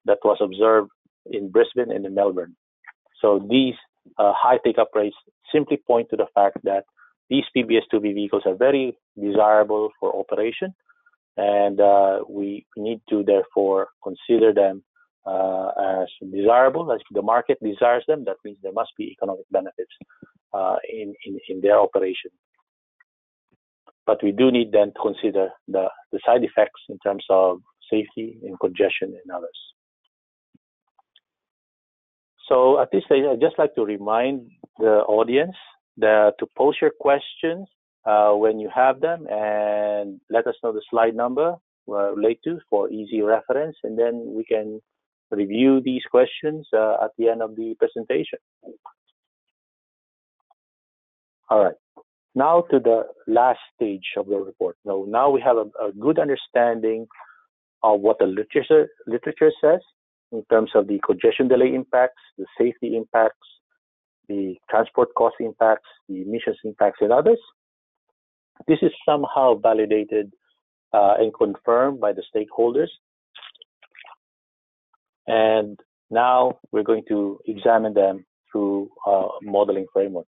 that 0.06 0.18
was 0.24 0.38
observed 0.42 0.90
in 1.26 1.52
Brisbane 1.52 1.92
and 1.92 2.06
in 2.06 2.16
Melbourne. 2.16 2.56
So 3.24 3.40
these 3.50 3.76
uh, 4.18 4.34
high 4.36 4.60
take-up 4.66 4.90
rates 4.94 5.16
simply 5.52 5.78
point 5.78 6.10
to 6.10 6.18
the 6.18 6.28
fact 6.36 6.58
that 6.64 6.84
these 7.30 7.46
PBS2B 7.56 8.14
vehicles 8.14 8.44
are 8.46 8.56
very 8.56 8.98
desirable 9.20 9.90
for 10.00 10.14
operation, 10.16 10.76
and 11.38 11.80
uh, 11.80 12.20
we 12.30 12.66
need 12.76 13.02
to 13.10 13.24
therefore 13.24 13.88
consider 14.04 14.54
them 14.54 14.84
uh, 15.26 15.70
as 16.02 16.08
desirable. 16.32 16.92
As 16.92 17.00
the 17.12 17.22
market 17.22 17.58
desires 17.64 18.04
them, 18.08 18.26
that 18.26 18.36
means 18.44 18.58
there 18.62 18.74
must 18.74 18.92
be 18.98 19.06
economic 19.06 19.46
benefits 19.52 19.92
uh, 20.54 20.76
in, 20.92 21.14
in, 21.26 21.40
in 21.48 21.62
their 21.62 21.80
operation. 21.80 22.32
But 24.06 24.22
we 24.22 24.34
do 24.34 24.52
need 24.52 24.74
then 24.74 24.88
to 24.88 25.00
consider 25.02 25.50
the, 25.70 25.88
the 26.12 26.20
side 26.26 26.44
effects 26.44 26.82
in 26.90 27.00
terms 27.00 27.24
of 27.30 27.62
safety 27.90 28.38
and 28.44 28.60
congestion 28.60 29.18
and 29.24 29.32
others. 29.34 29.58
So 32.50 32.80
at 32.82 32.90
this 32.92 33.04
stage, 33.06 33.24
I'd 33.30 33.42
just 33.42 33.58
like 33.58 33.74
to 33.76 33.86
remind 33.86 34.50
the 34.80 35.04
audience 35.08 35.56
that 35.98 36.34
to 36.40 36.48
post 36.58 36.82
your 36.82 36.92
questions 37.00 37.68
uh, 38.06 38.32
when 38.32 38.60
you 38.60 38.70
have 38.74 39.00
them 39.00 39.26
and 39.30 40.20
let 40.30 40.48
us 40.48 40.56
know 40.64 40.74
the 40.74 40.82
slide 40.90 41.16
number 41.16 41.56
uh, 41.90 42.14
relate 42.14 42.40
to 42.44 42.60
for 42.70 42.90
easy 42.90 43.22
reference, 43.22 43.76
and 43.84 43.98
then 43.98 44.34
we 44.36 44.44
can 44.44 44.82
review 45.32 45.82
these 45.84 46.04
questions 46.10 46.68
uh, 46.74 46.96
at 47.04 47.12
the 47.18 47.30
end 47.30 47.42
of 47.42 47.56
the 47.56 47.76
presentation. 47.78 48.40
All 51.50 51.64
right. 51.64 51.76
Now 52.36 52.62
to 52.72 52.80
the 52.80 53.04
last 53.28 53.60
stage 53.76 54.06
of 54.18 54.28
the 54.28 54.38
report. 54.38 54.78
Now, 54.86 55.06
now 55.08 55.30
we 55.30 55.42
have 55.42 55.58
a, 55.58 55.66
a 55.86 55.92
good 56.00 56.20
understanding 56.20 57.08
of 57.84 58.00
what 58.00 58.18
the 58.20 58.26
literature 58.26 58.88
literature 59.06 59.52
says 59.62 59.82
in 60.34 60.44
terms 60.50 60.72
of 60.74 60.88
the 60.88 61.00
congestion 61.06 61.48
delay 61.48 61.74
impacts, 61.74 62.22
the 62.38 62.46
safety 62.58 62.98
impacts, 62.98 63.48
the 64.28 64.56
transport 64.70 65.10
cost 65.16 65.36
impacts, 65.40 65.88
the 66.10 66.24
emissions 66.24 66.58
impacts, 66.66 67.00
and 67.02 67.12
others. 67.12 67.40
This 68.68 68.80
is 68.82 68.92
somehow 69.08 69.56
validated 69.56 70.34
uh, 70.92 71.16
and 71.20 71.32
confirmed 71.34 72.00
by 72.00 72.14
the 72.14 72.24
stakeholders. 72.34 72.90
And 75.28 75.80
now 76.10 76.60
we're 76.72 76.84
going 76.84 77.04
to 77.10 77.40
examine 77.46 77.94
them 77.94 78.26
through 78.52 78.90
a 79.06 79.28
modeling 79.44 79.86
framework. 79.94 80.26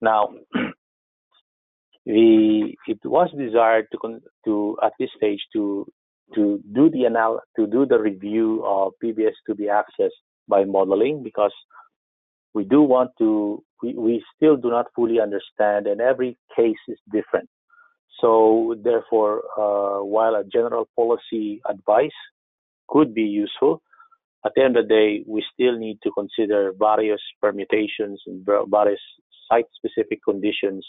Now, 0.00 0.28
the, 2.06 2.74
it 2.86 2.98
was 3.04 3.30
desired 3.36 3.86
to, 3.92 4.20
to 4.46 4.78
at 4.82 4.92
this 4.98 5.10
stage 5.16 5.40
to 5.52 5.86
to 6.34 6.60
do 6.74 6.90
the 6.90 7.04
anal 7.06 7.40
to 7.56 7.66
do 7.66 7.86
the 7.86 7.98
review 7.98 8.64
of 8.64 8.92
PBS 9.02 9.34
to 9.46 9.54
be 9.54 9.64
accessed 9.64 10.20
by 10.48 10.64
modeling 10.64 11.22
because 11.22 11.52
we 12.54 12.64
do 12.64 12.82
want 12.82 13.10
to 13.18 13.62
we, 13.82 13.94
we 13.94 14.24
still 14.36 14.56
do 14.56 14.70
not 14.70 14.86
fully 14.94 15.20
understand 15.20 15.86
and 15.86 16.00
every 16.00 16.36
case 16.56 16.82
is 16.88 16.98
different. 17.12 17.48
So 18.20 18.74
therefore 18.82 19.42
uh, 19.56 20.04
while 20.04 20.34
a 20.34 20.44
general 20.44 20.88
policy 20.96 21.60
advice 21.68 22.18
could 22.88 23.14
be 23.14 23.22
useful 23.22 23.82
at 24.44 24.52
the 24.54 24.62
end 24.62 24.76
of 24.76 24.88
the 24.88 24.94
day 24.94 25.24
we 25.26 25.44
still 25.52 25.78
need 25.78 25.98
to 26.02 26.10
consider 26.12 26.72
various 26.78 27.20
permutations 27.40 28.20
and 28.26 28.46
various 28.68 29.00
site 29.50 29.66
specific 29.76 30.20
conditions 30.24 30.86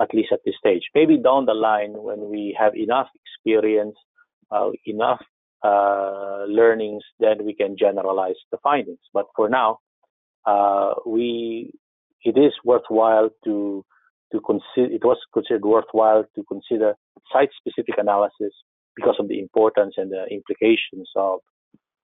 at 0.00 0.14
least 0.14 0.32
at 0.32 0.40
this 0.44 0.54
stage. 0.58 0.82
Maybe 0.94 1.18
down 1.18 1.44
the 1.44 1.54
line 1.54 1.92
when 1.92 2.30
we 2.30 2.56
have 2.58 2.74
enough 2.74 3.08
experience 3.20 3.96
uh, 4.50 4.70
enough 4.86 5.20
uh, 5.62 6.44
learnings, 6.48 7.02
then 7.18 7.44
we 7.44 7.54
can 7.54 7.76
generalize 7.78 8.36
the 8.50 8.58
findings. 8.62 9.00
But 9.12 9.26
for 9.36 9.48
now, 9.48 9.78
uh, 10.46 10.94
we 11.06 11.72
it 12.24 12.36
is 12.38 12.52
worthwhile 12.64 13.30
to 13.44 13.84
to 14.32 14.40
consider. 14.40 14.94
It 14.94 15.04
was 15.04 15.18
considered 15.32 15.64
worthwhile 15.64 16.24
to 16.34 16.44
consider 16.44 16.94
site-specific 17.32 17.96
analysis 17.98 18.52
because 18.96 19.16
of 19.18 19.28
the 19.28 19.38
importance 19.40 19.94
and 19.96 20.10
the 20.10 20.24
implications 20.30 21.08
of 21.16 21.40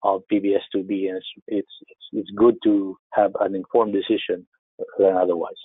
of 0.02 0.22
PBS2B, 0.32 1.08
and 1.08 1.16
it's, 1.16 1.26
it's 1.48 1.68
it's 1.88 2.06
it's 2.12 2.30
good 2.36 2.56
to 2.64 2.96
have 3.12 3.32
an 3.40 3.54
informed 3.54 3.94
decision 3.94 4.46
than 4.98 5.16
otherwise. 5.16 5.62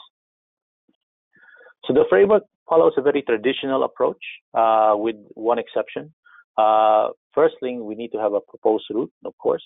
So 1.85 1.93
the 1.93 2.05
framework 2.09 2.43
follows 2.69 2.93
a 2.97 3.01
very 3.01 3.21
traditional 3.21 3.83
approach, 3.83 4.23
uh, 4.53 4.93
with 4.95 5.15
one 5.33 5.59
exception. 5.59 6.13
Uh, 6.57 7.09
first 7.33 7.55
thing, 7.61 7.85
we 7.85 7.95
need 7.95 8.11
to 8.11 8.19
have 8.19 8.33
a 8.33 8.41
proposed 8.41 8.85
route, 8.89 9.11
of 9.25 9.37
course. 9.37 9.63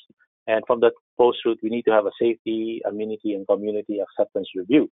And 0.47 0.63
from 0.67 0.79
that 0.81 0.91
proposed 1.15 1.39
route, 1.45 1.59
we 1.63 1.69
need 1.69 1.83
to 1.83 1.91
have 1.91 2.05
a 2.05 2.11
safety, 2.21 2.81
amenity, 2.87 3.33
and 3.33 3.47
community 3.47 3.99
acceptance 3.99 4.49
review. 4.55 4.89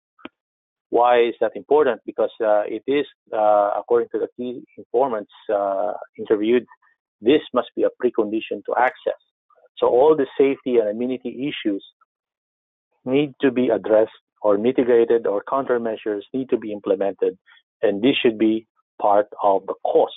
Why 0.89 1.21
is 1.21 1.36
that 1.41 1.56
important? 1.56 2.01
Because 2.06 2.32
uh, 2.39 2.63
it 2.65 2.84
is, 2.88 3.06
uh, 3.32 3.71
according 3.77 4.10
to 4.13 4.19
the 4.19 4.27
key 4.38 4.63
informants 4.77 5.32
uh, 5.53 5.93
interviewed, 6.17 6.65
this 7.21 7.41
must 7.53 7.69
be 7.75 7.84
a 7.84 7.89
precondition 8.03 8.63
to 8.65 8.75
access. 8.77 9.21
So 9.77 9.88
all 9.88 10.15
the 10.15 10.27
safety 10.38 10.77
and 10.77 10.88
amenity 10.89 11.49
issues 11.49 11.84
need 13.06 13.34
to 13.41 13.51
be 13.51 13.69
addressed 13.69 14.12
or 14.41 14.58
mitigated 14.58 15.25
or 15.25 15.43
countermeasures 15.43 16.21
need 16.34 16.49
to 16.49 16.58
be 16.58 16.71
implemented. 16.71 17.38
And 17.82 18.01
this 18.01 18.15
should 18.21 18.38
be 18.38 18.67
part 19.01 19.27
of 19.41 19.65
the 19.65 19.73
cost 19.84 20.13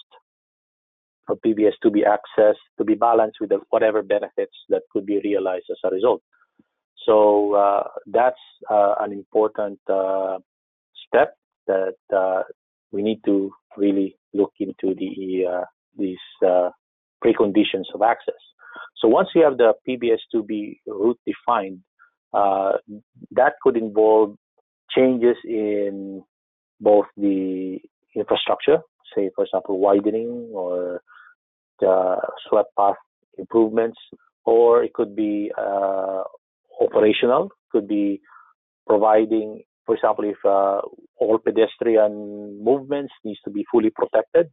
for 1.27 1.37
PBS 1.37 1.73
to 1.83 1.91
be 1.91 2.03
accessed, 2.03 2.65
to 2.79 2.85
be 2.85 2.95
balanced 2.95 3.39
with 3.41 3.51
the, 3.51 3.59
whatever 3.71 4.03
benefits 4.03 4.55
that 4.69 4.83
could 4.93 5.07
be 5.07 5.21
realized 5.25 5.67
as 5.71 5.79
a 5.85 5.91
result. 5.91 6.23
So 7.07 7.55
uh, 7.55 7.85
that's 8.07 8.41
uh, 8.71 8.95
an 9.01 9.13
important 9.13 9.79
uh, 9.89 10.39
step 11.07 11.35
that 11.67 11.95
uh, 12.15 12.43
we 12.91 13.03
need 13.03 13.21
to 13.27 13.53
really 13.77 14.17
look 14.35 14.53
into 14.59 14.95
the 14.95 15.45
uh, 15.47 15.65
these 15.97 16.19
uh, 16.45 16.71
preconditions 17.25 17.87
of 17.95 18.03
access. 18.03 18.35
So 18.99 19.09
once 19.09 19.29
we 19.35 19.41
have 19.43 19.57
the 19.57 19.75
PBS2B 19.89 20.81
route 20.87 21.19
defined, 21.27 21.81
that 22.33 23.53
could 23.63 23.77
involve 23.77 24.37
changes 24.95 25.37
in 25.45 26.23
both 26.81 27.07
the 27.17 27.79
infrastructure, 28.15 28.79
say 29.15 29.31
for 29.35 29.45
example 29.45 29.79
widening 29.79 30.51
or 30.53 31.01
uh, 31.87 32.17
swept 32.49 32.75
path 32.77 32.97
improvements, 33.39 33.99
or 34.45 34.83
it 34.83 34.93
could 34.93 35.15
be 35.17 35.51
uh, 35.59 36.23
operational, 36.81 37.51
could 37.71 37.89
be 37.89 38.21
providing, 38.87 39.63
for 39.85 39.95
example, 39.95 40.25
if 40.25 40.37
uh, 40.45 40.81
all 41.19 41.39
pedestrian 41.39 42.63
movements 42.63 43.13
needs 43.25 43.41
to 43.45 43.51
be 43.51 43.65
fully 43.71 43.91
protected. 43.91 44.49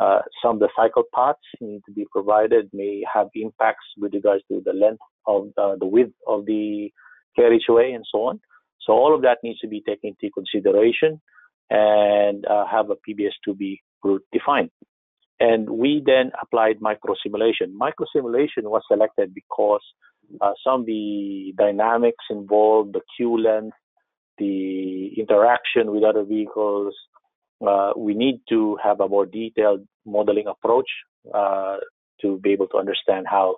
Uh, 0.00 0.20
some 0.42 0.56
of 0.56 0.60
the 0.60 0.68
cycle 0.76 1.02
paths 1.12 1.38
need 1.60 1.80
to 1.84 1.92
be 1.92 2.06
provided 2.12 2.70
may 2.72 3.02
have 3.12 3.26
impacts 3.34 3.84
with 3.96 4.14
regards 4.14 4.44
to 4.48 4.62
the 4.64 4.72
length 4.72 5.02
of 5.26 5.48
the, 5.56 5.76
the 5.80 5.86
width 5.86 6.12
of 6.26 6.46
the 6.46 6.90
carriageway 7.34 7.92
and 7.92 8.04
so 8.10 8.18
on. 8.18 8.40
So 8.80 8.92
all 8.92 9.14
of 9.14 9.22
that 9.22 9.38
needs 9.42 9.58
to 9.60 9.68
be 9.68 9.80
taken 9.80 10.14
into 10.14 10.32
consideration 10.32 11.20
and 11.70 12.46
uh, 12.46 12.64
have 12.66 12.90
a 12.90 12.94
PBS 12.94 13.32
to 13.44 13.54
be 13.54 13.82
route 14.04 14.24
defined. 14.32 14.70
And 15.40 15.70
we 15.70 16.02
then 16.04 16.32
applied 16.42 16.80
microsimulation. 16.80 17.72
Microsimulation 17.80 18.64
was 18.64 18.82
selected 18.90 19.32
because 19.34 19.82
uh, 20.40 20.52
some 20.64 20.80
of 20.80 20.86
the 20.86 21.54
dynamics 21.56 22.24
involved, 22.30 22.94
the 22.94 23.00
queue 23.16 23.40
length, 23.40 23.76
the 24.38 25.10
interaction 25.16 25.92
with 25.92 26.02
other 26.02 26.24
vehicles, 26.24 26.94
uh, 27.66 27.92
we 27.96 28.14
need 28.14 28.40
to 28.48 28.76
have 28.82 29.00
a 29.00 29.08
more 29.08 29.26
detailed 29.26 29.86
modeling 30.06 30.46
approach 30.46 30.88
uh, 31.34 31.76
to 32.20 32.38
be 32.38 32.52
able 32.52 32.68
to 32.68 32.76
understand 32.76 33.26
how 33.28 33.56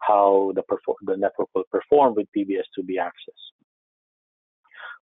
how 0.00 0.52
the 0.54 0.62
the 1.06 1.16
network 1.16 1.48
will 1.54 1.64
perform 1.70 2.14
with 2.14 2.26
PBS2B 2.36 2.98
access. 3.00 3.40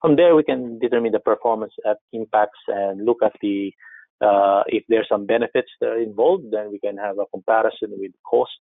From 0.01 0.17
there, 0.17 0.35
we 0.35 0.43
can 0.43 0.79
determine 0.79 1.13
the 1.13 1.21
performance 1.21 1.73
impacts 2.13 2.59
and 2.69 3.05
look 3.05 3.19
at 3.23 3.33
the 3.43 3.73
uh, 4.21 4.63
if 4.67 4.85
there's 4.89 5.09
some 5.09 5.27
benefits 5.27 5.71
that 5.81 5.89
are 5.89 6.01
involved, 6.01 6.51
then 6.51 6.71
we 6.71 6.79
can 6.79 6.97
have 6.97 7.19
a 7.19 7.27
comparison 7.27 7.91
with 7.93 8.13
cost 8.29 8.53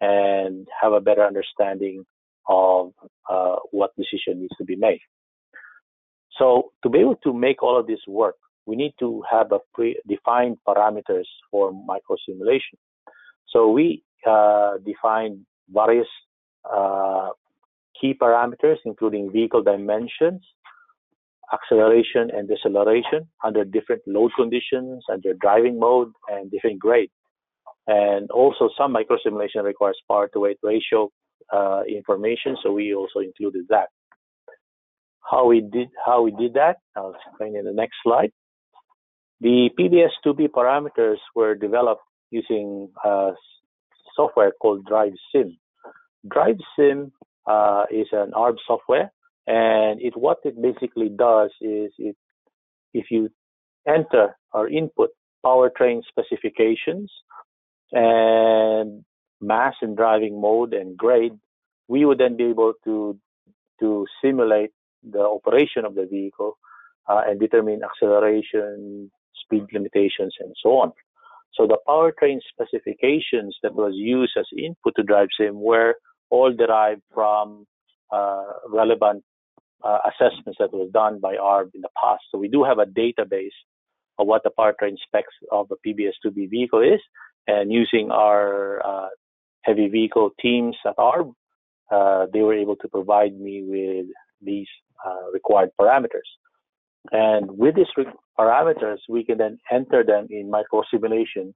and 0.00 0.66
have 0.80 0.92
a 0.92 1.00
better 1.00 1.24
understanding 1.24 2.04
of 2.48 2.92
uh, 3.30 3.56
what 3.70 3.94
decision 3.96 4.40
needs 4.40 4.56
to 4.58 4.64
be 4.64 4.76
made. 4.76 5.00
So 6.38 6.72
to 6.82 6.88
be 6.88 6.98
able 6.98 7.16
to 7.16 7.32
make 7.32 7.62
all 7.62 7.78
of 7.78 7.86
this 7.86 8.00
work, 8.08 8.36
we 8.66 8.76
need 8.76 8.94
to 9.00 9.22
have 9.30 9.52
a 9.52 9.58
pre-defined 9.74 10.58
parameters 10.66 11.26
for 11.50 11.72
microsimulation. 11.72 12.78
So 13.48 13.70
we 13.70 14.02
uh, 14.26 14.78
defined 14.84 15.44
various 15.68 16.06
uh, 16.64 17.30
key 18.00 18.14
parameters, 18.14 18.76
including 18.84 19.32
vehicle 19.32 19.62
dimensions, 19.62 20.42
acceleration 21.52 22.30
and 22.32 22.48
deceleration 22.48 23.28
under 23.44 23.64
different 23.64 24.02
load 24.06 24.30
conditions, 24.36 25.04
under 25.10 25.34
driving 25.34 25.78
mode, 25.78 26.12
and 26.28 26.50
different 26.50 26.78
grade. 26.78 27.10
And 27.86 28.30
also, 28.30 28.70
some 28.78 28.94
microsimulation 28.94 29.64
requires 29.64 29.98
power 30.08 30.28
to 30.32 30.40
weight 30.40 30.58
ratio 30.62 31.10
uh, 31.52 31.82
information, 31.88 32.56
so 32.62 32.72
we 32.72 32.94
also 32.94 33.18
included 33.18 33.66
that. 33.68 33.88
How 35.28 35.46
we 35.46 35.60
did 35.60 35.88
how 36.04 36.22
we 36.22 36.30
did 36.32 36.54
that, 36.54 36.76
I'll 36.96 37.14
explain 37.26 37.56
in 37.56 37.64
the 37.64 37.72
next 37.72 37.96
slide. 38.02 38.32
The 39.40 39.70
PBS2B 39.78 40.50
parameters 40.50 41.16
were 41.34 41.54
developed 41.54 42.02
using 42.30 42.88
uh, 43.04 43.32
software 44.14 44.52
called 44.60 44.86
DriveSim. 44.86 45.56
DriveSim 46.26 47.10
uh, 47.46 47.84
is 47.90 48.06
an 48.12 48.30
ARRB 48.32 48.56
software, 48.66 49.10
and 49.46 50.00
it 50.00 50.16
what 50.16 50.38
it 50.44 50.60
basically 50.60 51.08
does 51.08 51.50
is 51.60 51.92
it 51.98 52.16
if 52.94 53.06
you 53.10 53.28
enter 53.86 54.36
or 54.52 54.68
input 54.68 55.10
powertrain 55.44 56.02
specifications 56.08 57.10
and 57.92 59.04
mass 59.40 59.74
and 59.82 59.96
driving 59.96 60.40
mode 60.40 60.72
and 60.72 60.96
grade, 60.96 61.32
we 61.88 62.04
would 62.04 62.18
then 62.18 62.36
be 62.36 62.44
able 62.44 62.72
to 62.84 63.18
to 63.80 64.06
simulate 64.22 64.70
the 65.02 65.20
operation 65.20 65.84
of 65.84 65.94
the 65.94 66.06
vehicle 66.06 66.56
uh, 67.08 67.22
and 67.26 67.40
determine 67.40 67.80
acceleration, 67.82 69.10
speed 69.44 69.64
limitations, 69.72 70.34
and 70.38 70.54
so 70.62 70.70
on. 70.78 70.92
So 71.54 71.66
the 71.66 71.78
powertrain 71.86 72.38
specifications 72.52 73.56
that 73.62 73.74
was 73.74 73.92
used 73.96 74.32
as 74.38 74.46
input 74.56 74.94
to 74.96 75.02
DriveSim 75.02 75.54
were 75.54 75.96
all 76.30 76.52
derived 76.52 77.02
from 77.12 77.66
uh, 78.12 78.44
relevant 78.68 79.24
uh, 79.84 79.98
assessments 80.06 80.58
that 80.58 80.72
was 80.72 80.90
done 80.92 81.18
by 81.20 81.36
ARRB 81.36 81.74
in 81.74 81.80
the 81.80 81.88
past. 82.02 82.22
So 82.30 82.38
we 82.38 82.48
do 82.48 82.64
have 82.64 82.78
a 82.78 82.86
database 82.86 83.56
of 84.18 84.26
what 84.26 84.42
the 84.44 84.50
powertrain 84.58 84.96
specs 85.06 85.34
of 85.50 85.70
a 85.70 85.76
PBS2B 85.86 86.50
vehicle 86.50 86.80
is, 86.80 87.00
and 87.46 87.72
using 87.72 88.10
our 88.10 88.84
uh, 88.86 89.08
heavy 89.62 89.88
vehicle 89.88 90.30
teams 90.40 90.76
at 90.86 90.96
ARRB, 90.96 91.32
uh, 91.90 92.26
they 92.32 92.40
were 92.40 92.54
able 92.54 92.76
to 92.76 92.88
provide 92.88 93.38
me 93.38 93.62
with 93.64 94.06
these 94.40 94.68
uh, 95.04 95.30
required 95.32 95.70
parameters. 95.80 96.30
And 97.10 97.58
with 97.58 97.74
these 97.74 97.86
re- 97.96 98.06
parameters, 98.38 98.98
we 99.08 99.24
can 99.24 99.38
then 99.38 99.58
enter 99.70 100.04
them 100.04 100.28
in 100.30 100.50
microsimulation, 100.50 101.52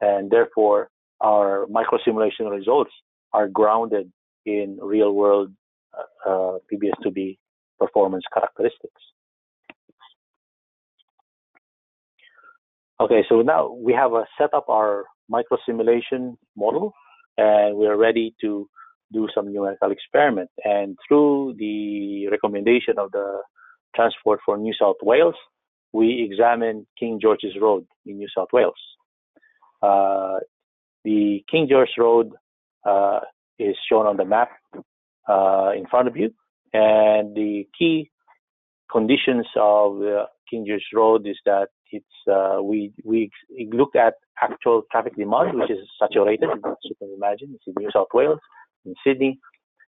and 0.00 0.30
therefore 0.30 0.90
our 1.22 1.66
microsimulation 1.66 2.50
results 2.50 2.92
are 3.32 3.48
grounded 3.48 4.10
in 4.46 4.78
real-world 4.80 5.52
uh, 5.92 6.30
uh 6.30 6.58
PBS2B 6.72 7.36
performance 7.80 8.24
characteristics. 8.32 9.02
Okay, 13.00 13.24
so 13.28 13.40
now 13.40 13.72
we 13.72 13.94
have 13.94 14.12
a 14.12 14.24
set 14.38 14.52
up 14.52 14.66
our 14.68 15.04
microsimulation 15.32 16.36
model, 16.54 16.92
and 17.38 17.76
we're 17.76 17.96
ready 17.96 18.34
to 18.42 18.68
do 19.12 19.26
some 19.34 19.52
numerical 19.52 19.90
experiment. 19.90 20.50
And 20.64 20.96
through 21.08 21.54
the 21.58 22.28
recommendation 22.30 22.94
of 22.98 23.10
the 23.12 23.38
Transport 23.96 24.40
for 24.44 24.58
New 24.58 24.74
South 24.78 24.96
Wales, 25.02 25.34
we 25.92 26.28
examine 26.30 26.86
King 26.98 27.18
George's 27.20 27.56
Road 27.60 27.86
in 28.06 28.18
New 28.18 28.28
South 28.36 28.48
Wales. 28.52 28.74
Uh, 29.82 30.38
the 31.04 31.42
King 31.50 31.66
George 31.70 31.90
Road 31.98 32.32
uh, 32.86 33.20
is 33.58 33.76
shown 33.90 34.06
on 34.06 34.16
the 34.16 34.24
map 34.24 34.50
uh, 35.28 35.70
in 35.76 35.86
front 35.90 36.06
of 36.06 36.16
you, 36.16 36.30
and 36.72 37.34
the 37.34 37.66
key 37.78 38.10
conditions 38.90 39.46
of 39.56 40.00
King 40.48 40.64
George 40.66 40.86
Road 40.94 41.26
is 41.26 41.38
that 41.44 41.68
it's 41.92 42.06
uh, 42.30 42.62
we 42.62 42.92
we 43.04 43.30
look 43.72 43.94
at 43.96 44.14
actual 44.40 44.82
traffic 44.90 45.16
demand, 45.16 45.58
which 45.58 45.70
is 45.70 45.78
saturated, 45.98 46.48
as 46.50 46.74
you 46.84 46.94
can 46.98 47.12
imagine. 47.16 47.52
It's 47.54 47.64
in 47.66 47.74
New 47.78 47.90
South 47.92 48.08
Wales, 48.14 48.38
in 48.84 48.94
Sydney, 49.04 49.38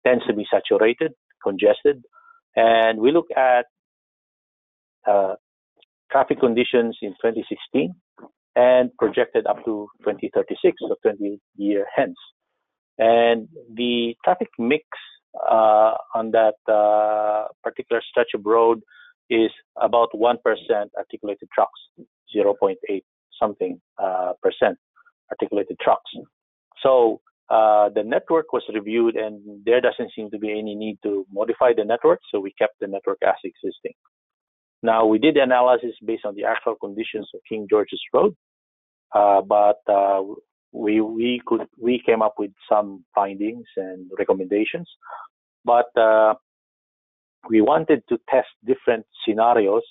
tends 0.06 0.24
to 0.26 0.34
be 0.34 0.46
saturated, 0.50 1.12
congested, 1.42 2.02
and 2.56 2.98
we 2.98 3.12
look 3.12 3.26
at 3.36 3.66
uh, 5.06 5.34
traffic 6.10 6.40
conditions 6.40 6.96
in 7.02 7.10
2016 7.22 7.94
and 8.54 8.90
projected 8.98 9.46
up 9.46 9.64
to 9.64 9.88
2036, 10.04 10.76
so 10.80 10.94
20 11.02 11.40
year 11.56 11.86
hence. 11.94 12.16
And 12.98 13.48
the 13.74 14.14
traffic 14.22 14.48
mix 14.58 14.84
uh, 15.34 15.94
on 16.14 16.30
that 16.32 16.54
uh, 16.70 17.48
particular 17.62 18.02
stretch 18.10 18.30
of 18.34 18.44
road 18.44 18.80
is 19.30 19.50
about 19.80 20.08
1% 20.14 20.36
articulated 20.98 21.48
trucks, 21.54 21.80
0.8 22.34 22.76
something 23.40 23.80
uh, 24.02 24.32
percent 24.42 24.78
articulated 25.30 25.76
trucks. 25.80 26.10
So 26.82 27.20
uh, 27.48 27.88
the 27.94 28.02
network 28.02 28.52
was 28.52 28.62
reviewed 28.72 29.16
and 29.16 29.40
there 29.64 29.80
doesn't 29.80 30.12
seem 30.14 30.30
to 30.30 30.38
be 30.38 30.50
any 30.50 30.74
need 30.74 30.98
to 31.02 31.26
modify 31.32 31.72
the 31.76 31.84
network, 31.84 32.20
so 32.30 32.40
we 32.40 32.52
kept 32.58 32.74
the 32.80 32.86
network 32.86 33.18
as 33.26 33.34
existing. 33.44 33.92
Now 34.82 35.06
we 35.06 35.18
did 35.18 35.36
analysis 35.36 35.94
based 36.04 36.24
on 36.24 36.34
the 36.34 36.44
actual 36.44 36.74
conditions 36.76 37.28
of 37.34 37.40
King 37.48 37.66
George's 37.70 38.02
Road, 38.12 38.34
uh, 39.14 39.40
but 39.42 39.80
uh, 39.88 40.22
we 40.72 41.00
we 41.00 41.40
could 41.46 41.66
we 41.80 42.02
came 42.04 42.22
up 42.22 42.34
with 42.38 42.50
some 42.68 43.04
findings 43.14 43.66
and 43.76 44.10
recommendations, 44.18 44.88
but 45.64 45.94
uh, 45.96 46.34
we 47.48 47.60
wanted 47.60 48.02
to 48.08 48.18
test 48.30 48.48
different 48.64 49.04
scenarios 49.24 49.82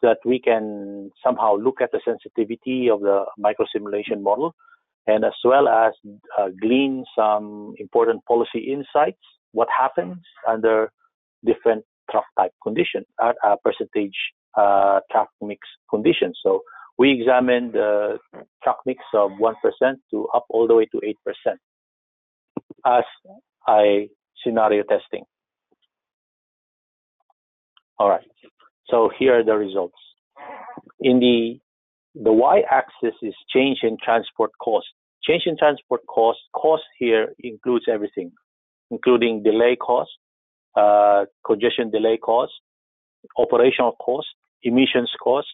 so 0.00 0.08
that 0.08 0.18
we 0.24 0.40
can 0.40 1.10
somehow 1.24 1.56
look 1.56 1.80
at 1.80 1.90
the 1.92 2.00
sensitivity 2.04 2.88
of 2.88 3.00
the 3.00 3.24
microsimulation 3.38 4.22
model 4.22 4.54
and 5.06 5.24
as 5.24 5.32
well 5.44 5.68
as 5.68 5.92
uh, 6.38 6.48
glean 6.60 7.04
some 7.16 7.74
important 7.78 8.24
policy 8.26 8.72
insights. 8.72 9.20
What 9.52 9.68
happens 9.76 10.18
under 10.48 10.92
different 11.44 11.84
truck 12.10 12.24
type 12.38 12.52
condition, 12.62 13.04
uh, 13.22 13.32
uh, 13.44 13.56
percentage 13.64 14.16
uh, 14.56 15.00
truck 15.10 15.28
mix 15.40 15.60
conditions. 15.88 16.38
So 16.42 16.62
we 17.00 17.12
examined 17.18 17.72
the 17.72 18.18
truck 18.62 18.80
mix 18.84 19.00
of 19.14 19.30
1% 19.30 19.54
to 20.10 20.28
up 20.34 20.44
all 20.50 20.68
the 20.68 20.74
way 20.74 20.84
to 20.92 21.00
8% 21.00 21.54
as 22.84 23.04
a 23.66 24.10
scenario 24.44 24.82
testing. 24.82 25.24
All 27.98 28.10
right. 28.10 28.30
So 28.90 29.08
here 29.18 29.38
are 29.38 29.44
the 29.44 29.56
results. 29.56 29.96
In 31.00 31.20
the 31.20 31.58
the 32.26 32.32
y-axis 32.32 33.16
is 33.22 33.34
change 33.54 33.78
in 33.82 33.96
transport 34.04 34.50
cost. 34.62 34.88
Change 35.24 35.44
in 35.46 35.56
transport 35.56 36.02
cost. 36.06 36.40
Cost 36.54 36.82
here 36.98 37.28
includes 37.38 37.86
everything, 37.90 38.30
including 38.90 39.42
delay 39.42 39.74
cost, 39.76 40.10
uh, 40.76 41.24
congestion 41.46 41.90
delay 41.90 42.18
cost, 42.18 42.52
operational 43.38 43.92
cost, 43.92 44.26
emissions 44.64 45.10
cost, 45.22 45.48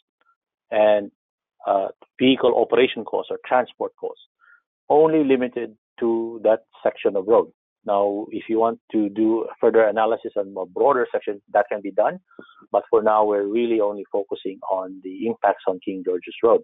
and 0.72 1.12
uh, 1.66 1.88
vehicle 2.18 2.54
operation 2.56 3.04
costs 3.04 3.30
or 3.30 3.38
transport 3.44 3.92
costs, 4.00 4.22
Only 4.88 5.24
limited 5.24 5.76
to 6.00 6.40
that 6.44 6.60
section 6.82 7.16
of 7.16 7.26
road. 7.26 7.50
Now, 7.86 8.26
if 8.30 8.44
you 8.48 8.58
want 8.58 8.80
to 8.92 9.08
do 9.08 9.46
further 9.60 9.84
analysis 9.84 10.32
on 10.36 10.54
a 10.60 10.66
broader 10.66 11.06
section, 11.10 11.40
that 11.52 11.66
can 11.70 11.80
be 11.80 11.92
done. 11.92 12.18
But 12.72 12.82
for 12.90 13.02
now, 13.02 13.24
we're 13.24 13.46
really 13.46 13.80
only 13.80 14.04
focusing 14.10 14.58
on 14.70 15.00
the 15.04 15.26
impacts 15.26 15.64
on 15.68 15.78
King 15.84 16.02
George's 16.04 16.34
Road. 16.42 16.62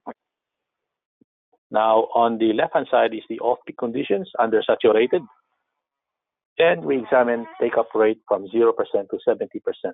Now, 1.70 2.08
on 2.14 2.38
the 2.38 2.52
left-hand 2.52 2.88
side 2.90 3.14
is 3.14 3.22
the 3.28 3.38
off-peak 3.38 3.78
conditions 3.78 4.28
under 4.38 4.62
saturated. 4.62 5.22
And 6.58 6.84
we 6.84 6.98
examine 6.98 7.46
take-up 7.60 7.88
rate 7.94 8.20
from 8.28 8.46
0% 8.54 8.72
to 8.74 9.18
70%. 9.26 9.92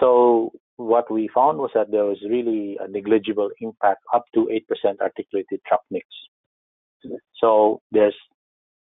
So 0.00 0.52
what 0.78 1.10
we 1.10 1.28
found 1.34 1.58
was 1.58 1.70
that 1.74 1.90
there 1.90 2.04
was 2.04 2.18
really 2.28 2.78
a 2.80 2.88
negligible 2.88 3.50
impact 3.60 4.00
up 4.14 4.24
to 4.34 4.48
8% 4.86 5.00
articulated 5.00 5.60
truck 5.66 5.80
mix. 5.90 6.06
So 7.40 7.82
there's, 7.90 8.14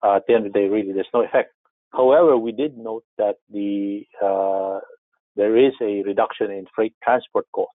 uh, 0.03 0.15
at 0.15 0.23
the 0.27 0.33
end 0.33 0.47
of 0.47 0.53
the 0.53 0.59
day, 0.59 0.67
really 0.67 0.91
there's 0.91 1.07
no 1.13 1.23
effect. 1.23 1.53
However, 1.93 2.35
we 2.35 2.51
did 2.51 2.77
note 2.77 3.03
that 3.19 3.35
the 3.51 4.03
uh, 4.21 4.79
there 5.35 5.55
is 5.55 5.73
a 5.81 6.01
reduction 6.03 6.51
in 6.51 6.65
freight 6.75 6.93
transport 7.03 7.45
cost. 7.53 7.71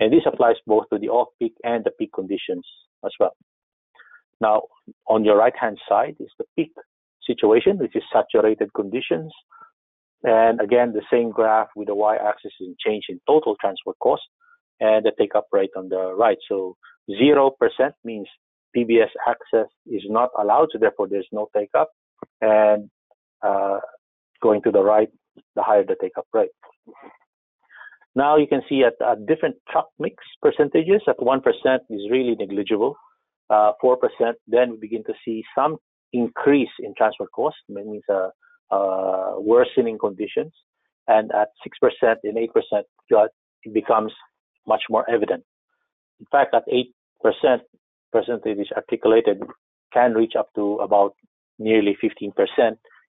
And 0.00 0.12
this 0.12 0.22
applies 0.26 0.56
both 0.66 0.88
to 0.92 0.98
the 0.98 1.08
off-peak 1.08 1.54
and 1.62 1.84
the 1.84 1.92
peak 1.92 2.10
conditions 2.12 2.64
as 3.04 3.12
well. 3.20 3.36
Now, 4.40 4.62
on 5.06 5.24
your 5.24 5.36
right-hand 5.36 5.78
side 5.88 6.16
is 6.18 6.30
the 6.38 6.44
peak 6.56 6.72
situation, 7.24 7.78
which 7.78 7.94
is 7.94 8.02
saturated 8.12 8.72
conditions. 8.74 9.32
And 10.24 10.60
again, 10.60 10.92
the 10.92 11.02
same 11.10 11.30
graph 11.30 11.68
with 11.74 11.88
the 11.88 11.94
y-axis 11.94 12.52
is 12.60 12.68
change 12.84 13.04
in 13.08 13.20
total 13.26 13.56
transport 13.60 13.96
cost 14.00 14.22
and 14.80 15.04
the 15.04 15.12
take-up 15.18 15.46
rate 15.52 15.70
on 15.76 15.88
the 15.88 16.14
right. 16.14 16.38
So 16.48 16.76
0% 17.10 17.50
means 18.04 18.28
PBS 18.76 19.10
access 19.28 19.68
is 19.86 20.02
not 20.08 20.30
allowed, 20.38 20.68
so 20.72 20.78
therefore 20.78 21.08
there's 21.08 21.28
no 21.32 21.48
take-up. 21.56 21.90
And 22.40 22.88
uh, 23.42 23.78
going 24.40 24.62
to 24.62 24.70
the 24.70 24.82
right, 24.82 25.08
the 25.56 25.62
higher 25.62 25.84
the 25.84 25.96
take-up 26.00 26.26
rate. 26.32 26.50
Now 28.14 28.36
you 28.36 28.46
can 28.46 28.62
see 28.68 28.84
at, 28.84 28.94
different 29.26 29.56
truck 29.70 29.88
mix 29.98 30.16
percentages, 30.40 31.02
at 31.08 31.18
1% 31.18 31.40
is 31.90 32.10
really 32.10 32.36
negligible, 32.38 32.94
uh, 33.50 33.72
4%, 33.82 33.96
then 34.46 34.72
we 34.72 34.76
begin 34.78 35.02
to 35.04 35.14
see 35.24 35.42
some 35.54 35.76
increase 36.12 36.70
in 36.80 36.94
transport 36.96 37.30
cost, 37.34 37.56
means 37.68 38.02
uh, 38.12 38.28
uh, 38.72 39.34
worsening 39.38 39.98
conditions, 39.98 40.52
and 41.08 41.30
at 41.32 41.48
6% 41.66 42.16
and 42.24 42.36
8%, 42.36 43.26
it 43.64 43.74
becomes 43.74 44.12
much 44.66 44.82
more 44.88 45.08
evident. 45.10 45.44
In 46.20 46.26
fact, 46.30 46.54
at 46.54 46.64
8% 46.68 47.60
percentage 48.12 48.68
articulated 48.76 49.42
can 49.92 50.14
reach 50.14 50.34
up 50.38 50.48
to 50.54 50.76
about 50.76 51.14
nearly 51.58 51.96
15% 52.02 52.32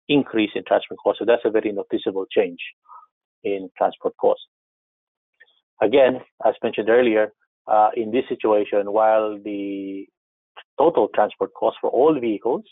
increase 0.10 0.52
in 0.56 0.64
transport 0.68 1.00
costs. 1.04 1.20
So 1.20 1.26
that's 1.26 1.46
a 1.46 1.50
very 1.50 1.72
noticeable 1.72 2.26
change 2.32 2.60
in 3.44 3.70
transport 3.78 4.16
costs. 4.20 4.46
Again, 5.82 6.20
as 6.46 6.54
mentioned 6.64 6.90
earlier, 6.90 7.34
uh, 7.68 7.90
in 7.96 8.12
this 8.12 8.24
situation, 8.30 8.92
while 8.92 9.38
the 9.44 10.06
total 10.78 11.08
transport 11.14 11.52
cost 11.54 11.78
for 11.82 11.90
all 11.90 12.20
vehicles 12.20 12.64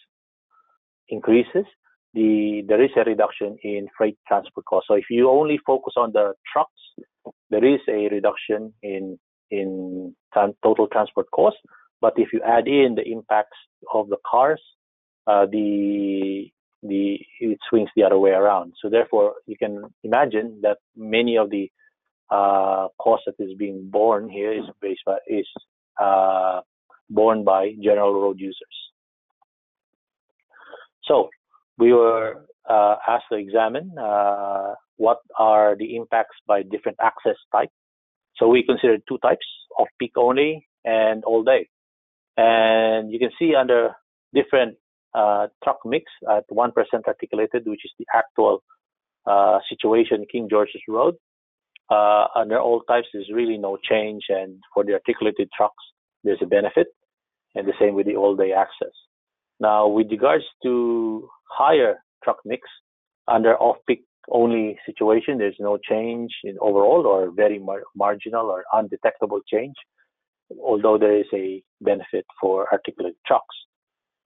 increases, 1.09 1.65
the 2.13 2.63
there 2.67 2.83
is 2.83 2.91
a 2.97 3.03
reduction 3.03 3.57
in 3.63 3.87
freight 3.97 4.17
transport 4.27 4.65
costs. 4.65 4.87
So 4.87 4.95
if 4.95 5.05
you 5.09 5.29
only 5.29 5.59
focus 5.65 5.93
on 5.97 6.11
the 6.11 6.33
trucks, 6.51 7.35
there 7.49 7.63
is 7.65 7.79
a 7.87 8.09
reduction 8.09 8.73
in 8.83 9.17
in 9.49 10.15
total 10.63 10.87
transport 10.87 11.27
costs. 11.31 11.59
But 12.01 12.13
if 12.17 12.33
you 12.33 12.41
add 12.45 12.67
in 12.67 12.95
the 12.95 13.03
impacts 13.03 13.57
of 13.93 14.09
the 14.09 14.17
cars, 14.29 14.61
uh, 15.27 15.45
the 15.45 16.51
the 16.83 17.19
it 17.39 17.59
swings 17.69 17.89
the 17.95 18.03
other 18.03 18.17
way 18.17 18.31
around. 18.31 18.73
So 18.81 18.89
therefore, 18.89 19.35
you 19.45 19.55
can 19.57 19.83
imagine 20.03 20.59
that 20.63 20.77
many 20.95 21.37
of 21.37 21.49
the 21.49 21.69
uh, 22.29 22.87
cost 22.97 23.23
that 23.27 23.35
is 23.39 23.53
being 23.57 23.89
borne 23.89 24.29
here 24.29 24.53
is 24.53 24.63
based 24.81 25.01
by, 25.05 25.17
is 25.27 25.47
uh, 26.01 26.61
borne 27.09 27.43
by 27.43 27.73
general 27.81 28.13
road 28.19 28.39
users. 28.39 28.77
So 31.03 31.29
we 31.81 31.91
were 31.93 32.45
uh, 32.69 32.95
asked 33.07 33.29
to 33.31 33.37
examine 33.37 33.91
uh, 33.97 34.73
what 34.97 35.17
are 35.39 35.75
the 35.75 35.95
impacts 35.95 36.37
by 36.47 36.61
different 36.61 36.97
access 37.01 37.37
type. 37.51 37.71
So 38.37 38.47
we 38.47 38.63
considered 38.63 39.01
two 39.09 39.17
types: 39.17 39.47
off-peak 39.79 40.13
only 40.15 40.67
and 40.85 41.23
all 41.23 41.43
day. 41.43 41.67
And 42.37 43.11
you 43.11 43.19
can 43.19 43.31
see 43.39 43.55
under 43.55 43.81
different 44.33 44.77
uh, 45.13 45.47
truck 45.63 45.79
mix 45.83 46.05
at 46.29 46.43
1% 46.49 46.71
articulated, 47.07 47.63
which 47.65 47.83
is 47.83 47.91
the 47.99 48.05
actual 48.13 48.63
uh, 49.25 49.57
situation 49.67 50.25
King 50.31 50.47
George's 50.49 50.81
Road. 50.87 51.15
Uh, 51.89 52.25
under 52.35 52.57
all 52.59 52.81
types, 52.83 53.07
there's 53.11 53.29
really 53.33 53.57
no 53.57 53.77
change, 53.91 54.23
and 54.29 54.59
for 54.73 54.85
the 54.85 54.93
articulated 54.93 55.49
trucks, 55.57 55.83
there's 56.23 56.41
a 56.41 56.45
benefit, 56.45 56.87
and 57.55 57.67
the 57.67 57.73
same 57.81 57.95
with 57.95 58.05
the 58.05 58.15
all-day 58.15 58.53
access. 58.53 58.95
Now, 59.61 59.87
with 59.87 60.07
regards 60.09 60.43
to 60.63 61.29
higher 61.47 62.03
truck 62.23 62.37
mix, 62.43 62.63
under 63.27 63.55
off-peak 63.57 64.03
only 64.29 64.77
situation, 64.87 65.37
there's 65.37 65.55
no 65.59 65.77
change 65.77 66.31
in 66.43 66.57
overall 66.59 67.05
or 67.05 67.29
very 67.31 67.59
mar- 67.59 67.83
marginal 67.95 68.47
or 68.47 68.63
undetectable 68.73 69.41
change, 69.47 69.75
although 70.59 70.97
there 70.97 71.15
is 71.15 71.27
a 71.31 71.61
benefit 71.79 72.25
for 72.41 72.67
articulated 72.73 73.17
trucks. 73.27 73.55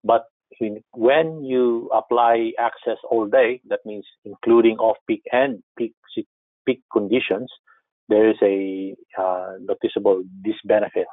But 0.04 0.26
when 0.94 1.44
you 1.44 1.90
apply 1.92 2.52
access 2.60 2.98
all 3.10 3.26
day, 3.28 3.60
that 3.70 3.80
means 3.86 4.06
including 4.26 4.78
off-peak 4.78 5.24
and 5.32 5.64
peak 5.78 5.96
peak 6.66 6.82
conditions, 6.94 7.52
there 8.08 8.30
is 8.30 8.38
a 8.44 8.96
uh, 9.20 9.54
noticeable 9.60 10.24
disbenefit 10.46 11.10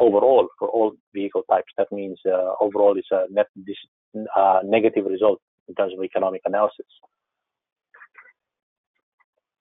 overall 0.00 0.48
for 0.58 0.68
all 0.68 0.92
vehicle 1.14 1.42
types. 1.50 1.72
That 1.78 1.88
means 1.92 2.18
uh, 2.26 2.52
overall 2.60 2.96
it's 2.96 3.08
a 3.10 3.26
net 3.30 3.46
uh, 4.36 4.60
negative 4.64 5.04
result 5.06 5.40
in 5.68 5.74
terms 5.74 5.92
of 5.96 6.04
economic 6.04 6.42
analysis. 6.44 6.86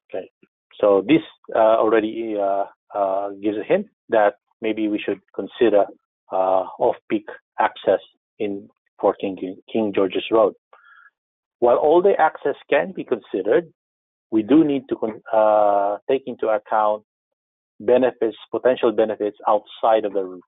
Okay, 0.09 0.29
so 0.79 1.03
this 1.07 1.21
uh, 1.55 1.77
already 1.83 2.35
uh, 2.39 3.29
gives 3.41 3.57
a 3.57 3.63
hint 3.63 3.87
that 4.09 4.35
maybe 4.61 4.87
we 4.87 4.99
should 5.03 5.19
consider 5.35 5.85
off-peak 6.31 7.25
access 7.59 7.99
in 8.39 8.67
for 8.99 9.13
King, 9.19 9.37
King 9.71 9.91
George's 9.93 10.25
Road. 10.31 10.53
While 11.59 11.77
all 11.77 12.01
the 12.01 12.13
access 12.19 12.55
can 12.69 12.93
be 12.93 13.03
considered, 13.03 13.71
we 14.31 14.43
do 14.43 14.63
need 14.63 14.83
to 14.89 14.95
uh, 15.33 15.97
take 16.09 16.23
into 16.27 16.47
account 16.47 17.03
benefits, 17.79 18.37
potential 18.51 18.91
benefits 18.91 19.37
outside 19.47 20.05
of 20.05 20.13
the 20.13 20.23
route. 20.23 20.43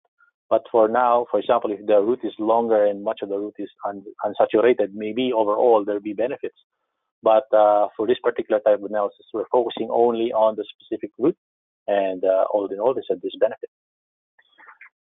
But 0.49 0.63
for 0.71 0.87
now, 0.87 1.25
for 1.29 1.39
example, 1.39 1.71
if 1.71 1.85
the 1.85 1.99
route 1.99 2.21
is 2.23 2.33
longer 2.39 2.85
and 2.85 3.03
much 3.03 3.19
of 3.21 3.29
the 3.29 3.37
route 3.37 3.55
is 3.59 3.69
un- 3.85 4.03
unsaturated, 4.23 4.89
maybe 4.93 5.31
overall 5.33 5.83
there'll 5.85 6.01
be 6.01 6.13
benefits. 6.13 6.55
But 7.21 7.43
uh, 7.53 7.87
for 7.97 8.07
this 8.07 8.17
particular 8.23 8.61
type 8.61 8.79
of 8.79 8.85
analysis, 8.85 9.25
we're 9.33 9.47
focusing 9.51 9.89
only 9.91 10.31
on 10.31 10.55
the 10.55 10.65
specific 10.75 11.11
route, 11.17 11.37
and 11.87 12.23
uh, 12.23 12.45
all 12.53 12.67
in 12.71 12.79
all, 12.79 12.93
there's 12.93 13.07
a 13.11 13.15
benefit. 13.39 13.69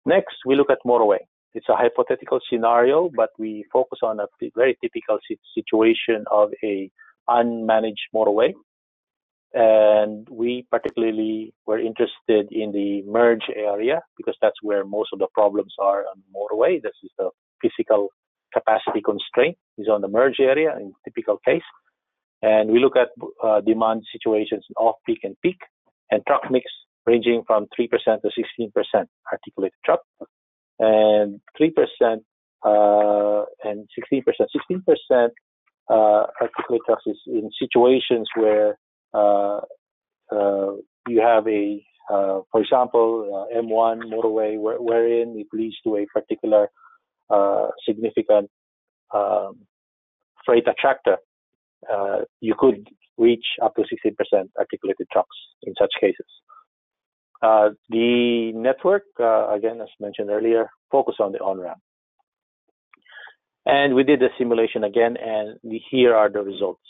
Next, 0.06 0.36
we 0.46 0.56
look 0.56 0.70
at 0.70 0.78
motorway. 0.86 1.20
It's 1.54 1.68
a 1.70 1.76
hypothetical 1.76 2.40
scenario, 2.50 3.10
but 3.16 3.30
we 3.38 3.66
focus 3.72 4.00
on 4.04 4.20
a 4.20 4.28
very 4.56 4.78
typical 4.82 5.18
situation 5.54 6.26
of 6.32 6.52
a 6.64 6.90
unmanaged 7.30 8.10
motorway. 8.14 8.54
And 9.54 10.28
we 10.30 10.66
particularly 10.72 11.54
were 11.68 11.80
interested 11.80 12.52
in 12.52 12.72
the 12.72 13.04
merge 13.06 13.46
area 13.56 14.02
because 14.18 14.36
that's 14.42 14.56
where 14.64 14.84
most 14.84 15.10
of 15.14 15.20
the 15.20 15.28
problems 15.34 15.74
are 15.80 16.00
on 16.00 16.22
the 16.22 16.38
motorway. 16.38 16.82
This 16.82 16.94
is 17.04 17.12
the 17.20 17.30
physical 17.62 18.10
capacity 18.54 19.02
constraint 19.02 19.58
is 19.78 19.88
on 19.88 20.02
the 20.02 20.08
merge 20.08 20.40
area 20.40 20.76
in 20.78 20.94
typical 21.04 21.38
case. 21.46 21.64
And 22.42 22.72
we 22.72 22.80
look 22.80 22.96
at 22.96 23.10
uh, 23.44 23.62
demand 23.62 24.04
situations 24.12 24.66
in 24.70 24.74
off-peak 24.76 25.20
and 25.24 25.36
peak 25.42 25.58
and 26.12 26.22
truck 26.28 26.50
mix 26.52 26.66
ranging 27.06 27.44
from 27.48 27.68
3% 27.80 27.90
to 28.22 28.30
16% 28.62 29.06
articulated 29.32 29.78
truck 29.86 30.02
and 30.80 31.40
3% 31.60 31.72
uh, 32.66 33.46
and 33.64 33.88
16%. 34.14 34.24
16% 35.12 35.30
uh, 35.90 35.94
articulate 36.42 36.82
trucks 36.86 37.04
is 37.06 37.20
in 37.28 37.50
situations 37.60 38.28
where 38.36 38.78
you 41.08 41.22
have 41.22 41.48
a, 41.48 41.86
uh, 42.10 42.42
for 42.52 42.62
example, 42.62 43.48
uh, 43.52 43.58
M1 43.58 44.04
motorway 44.12 44.60
where, 44.60 44.78
wherein 44.78 45.36
it 45.38 45.48
leads 45.54 45.76
to 45.84 45.98
a 45.98 46.06
particular 46.14 46.70
uh, 47.30 47.68
significant 47.88 48.50
um, 49.14 49.60
freight 50.46 50.68
attractor. 50.68 51.18
you 52.42 52.56
could 52.58 52.88
reach 53.18 53.46
up 53.62 53.76
to 53.76 53.82
16% 53.82 54.50
articulated 54.58 55.08
trucks 55.12 55.36
in 55.64 55.74
such 55.80 55.92
cases. 56.00 56.26
Uh, 57.42 57.70
the 57.90 58.54
network, 58.56 59.04
uh, 59.20 59.54
again, 59.54 59.80
as 59.82 59.90
mentioned 60.00 60.30
earlier, 60.30 60.70
focus 60.90 61.16
on 61.20 61.34
the 61.34 61.40
on-ramp. 61.40 61.80
And 63.66 63.96
we 63.96 64.04
did 64.04 64.20
the 64.20 64.30
simulation 64.38 64.84
again, 64.84 65.18
and 65.18 65.60
here 65.92 66.16
are 66.16 66.30
the 66.30 66.42
results. 66.42 66.82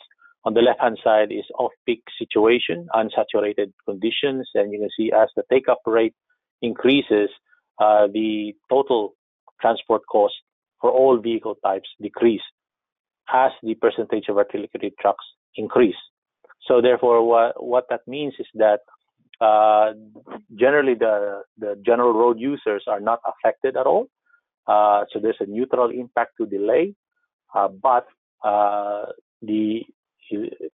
On 0.46 0.54
the 0.54 0.62
left-hand 0.62 1.00
side 1.04 1.32
is 1.32 1.46
off-peak 1.58 2.04
situation, 2.20 2.88
unsaturated 2.94 3.72
conditions, 3.88 4.50
and 4.56 4.74
you 4.74 4.80
can 4.80 4.90
see 4.98 5.12
as 5.12 5.30
the 5.36 5.44
take-up 5.50 5.80
rate 5.86 6.16
increases, 6.62 7.30
uh, 7.80 8.08
the 8.08 8.54
total 8.70 9.16
transport 9.62 10.02
cost 10.12 10.34
for 10.82 10.92
all 10.92 11.18
vehicle 11.18 11.56
types 11.64 11.88
decrease 12.02 12.42
as 13.34 13.52
the 13.64 13.76
percentage 13.76 14.26
of 14.28 14.38
articulated 14.38 14.94
trucks 15.00 15.24
increase. 15.56 15.96
So 16.68 16.82
therefore, 16.82 17.26
what, 17.26 17.64
what 17.64 17.86
that 17.90 18.02
means 18.06 18.34
is 18.38 18.48
that 18.56 18.80
uh, 19.40 19.94
generally 20.56 20.94
the, 20.94 21.42
the 21.58 21.82
general 21.86 22.14
road 22.14 22.38
users 22.40 22.84
are 22.88 23.00
not 23.00 23.20
affected 23.26 23.78
at 23.78 23.86
all. 23.86 24.08
Uh, 24.68 25.04
so 25.12 25.20
there's 25.20 25.38
a 25.40 25.46
neutral 25.46 25.90
impact 25.90 26.32
to 26.40 26.46
delay, 26.46 26.96
uh, 27.56 27.68
but 27.68 28.06
uh, 28.46 29.06
the 29.42 29.82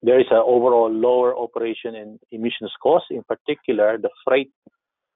there 0.02 0.20
is 0.20 0.26
an 0.30 0.42
overall 0.44 0.90
lower 0.92 1.36
operation 1.36 1.94
and 1.94 2.18
emissions 2.30 2.72
cost. 2.82 3.06
In 3.10 3.22
particular, 3.24 3.98
the 3.98 4.10
freight 4.24 4.50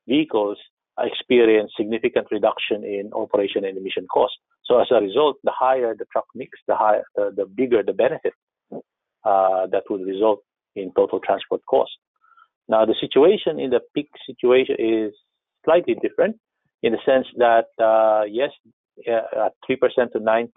vehicles 0.07 0.59
experience 0.99 1.73
significant 1.77 2.27
reduction 2.31 2.85
in 2.85 3.11
operation 3.15 3.65
and 3.65 3.77
emission 3.77 4.07
cost. 4.13 4.35
So 4.65 4.81
as 4.81 4.87
a 4.91 5.01
result, 5.01 5.37
the 5.45 5.53
higher 5.55 5.95
the 5.99 6.07
truck 6.13 6.27
mix, 6.35 6.51
the 6.67 6.77
higher, 6.77 7.03
the, 7.17 7.47
bigger 7.55 7.83
the 7.83 7.93
benefit 7.93 8.33
uh, 8.73 9.67
that 9.73 9.83
would 9.91 10.07
result 10.07 10.41
in 10.77 10.93
total 10.95 11.21
transport 11.21 11.63
cost. 11.69 11.93
Now, 12.69 12.85
the 12.87 12.95
situation 13.01 13.61
in 13.61 13.71
the 13.71 13.81
peak 13.95 14.09
situation 14.27 14.77
is 14.79 15.13
slightly 15.65 15.97
different 16.01 16.37
in 16.83 16.93
the 16.93 16.99
sense 17.05 17.27
that, 17.37 17.67
uh, 17.83 18.25
yes, 18.29 18.51
at 19.07 19.53
3% 19.69 20.13
to 20.13 20.19
9%, 20.19 20.49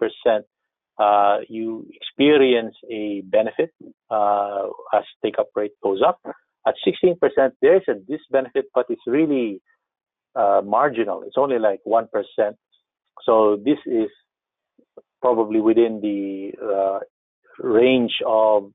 uh, 0.98 1.38
you 1.48 1.86
experience 1.94 2.74
a 2.90 3.22
benefit 3.26 3.70
uh, 4.10 4.66
as 4.92 5.04
take 5.24 5.38
up 5.38 5.48
rate 5.54 5.72
goes 5.82 6.00
up. 6.06 6.20
At 6.66 6.74
16%, 6.86 7.16
there 7.62 7.76
is 7.76 7.82
a 7.88 7.92
disbenefit, 7.92 8.64
but 8.74 8.86
it's 8.88 9.02
really 9.06 9.62
uh, 10.34 10.60
marginal. 10.64 11.22
It's 11.22 11.36
only 11.38 11.58
like 11.58 11.80
1%. 11.86 12.06
So 13.24 13.58
this 13.64 13.78
is 13.86 14.08
probably 15.22 15.60
within 15.60 16.00
the 16.00 16.52
uh, 16.62 16.98
range 17.58 18.14
of 18.26 18.70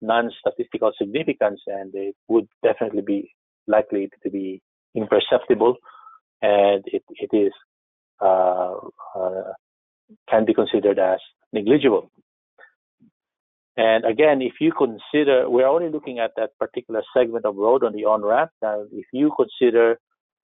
non-statistical 0.00 0.92
significance, 0.98 1.60
and 1.66 1.94
it 1.94 2.14
would 2.28 2.48
definitely 2.62 3.02
be 3.02 3.30
likely 3.66 4.08
to 4.22 4.30
be 4.30 4.62
imperceptible, 4.94 5.76
and 6.40 6.84
it, 6.86 7.02
it 7.10 7.36
is 7.36 7.52
uh, 8.20 8.74
uh, 9.16 9.52
can 10.28 10.44
be 10.44 10.54
considered 10.54 10.98
as 10.98 11.18
negligible. 11.52 12.10
And 13.76 14.04
again, 14.04 14.42
if 14.42 14.54
you 14.60 14.72
consider, 14.72 15.48
we're 15.48 15.68
only 15.68 15.88
looking 15.88 16.18
at 16.18 16.32
that 16.36 16.50
particular 16.58 17.02
segment 17.16 17.44
of 17.44 17.54
road 17.56 17.84
on 17.84 17.92
the 17.92 18.04
on-ramp. 18.06 18.50
Now, 18.60 18.84
if 18.92 19.06
you 19.12 19.30
consider 19.36 19.92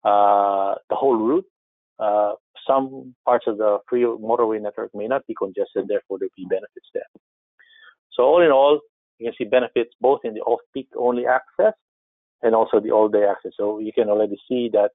uh, 0.06 0.76
the 0.90 0.96
whole 0.96 1.18
route, 1.18 1.46
uh, 2.00 2.34
some 2.66 3.16
parts 3.26 3.46
of 3.48 3.58
the 3.58 3.80
free 3.90 4.04
motorway 4.04 4.62
network 4.62 4.92
may 4.94 5.08
not 5.08 5.26
be 5.28 5.36
congested, 5.36 5.88
therefore 5.88 6.20
there 6.20 6.30
will 6.38 6.44
be 6.44 6.46
benefits 6.50 6.88
there. 6.94 7.04
So 8.14 8.24
all 8.24 8.42
in 8.42 8.52
all, 8.52 8.80
you 9.20 9.26
can 9.28 9.36
see 9.38 9.50
benefits 9.50 9.94
both 10.00 10.22
in 10.24 10.34
the 10.34 10.42
off-peak 10.42 10.88
only 10.96 11.26
access 11.26 11.74
and 12.44 12.56
also 12.56 12.80
the 12.80 12.92
all-day 12.92 13.26
access. 13.30 13.52
So 13.58 13.80
you 13.80 13.92
can 13.92 14.10
already 14.10 14.38
see 14.48 14.70
that 14.74 14.92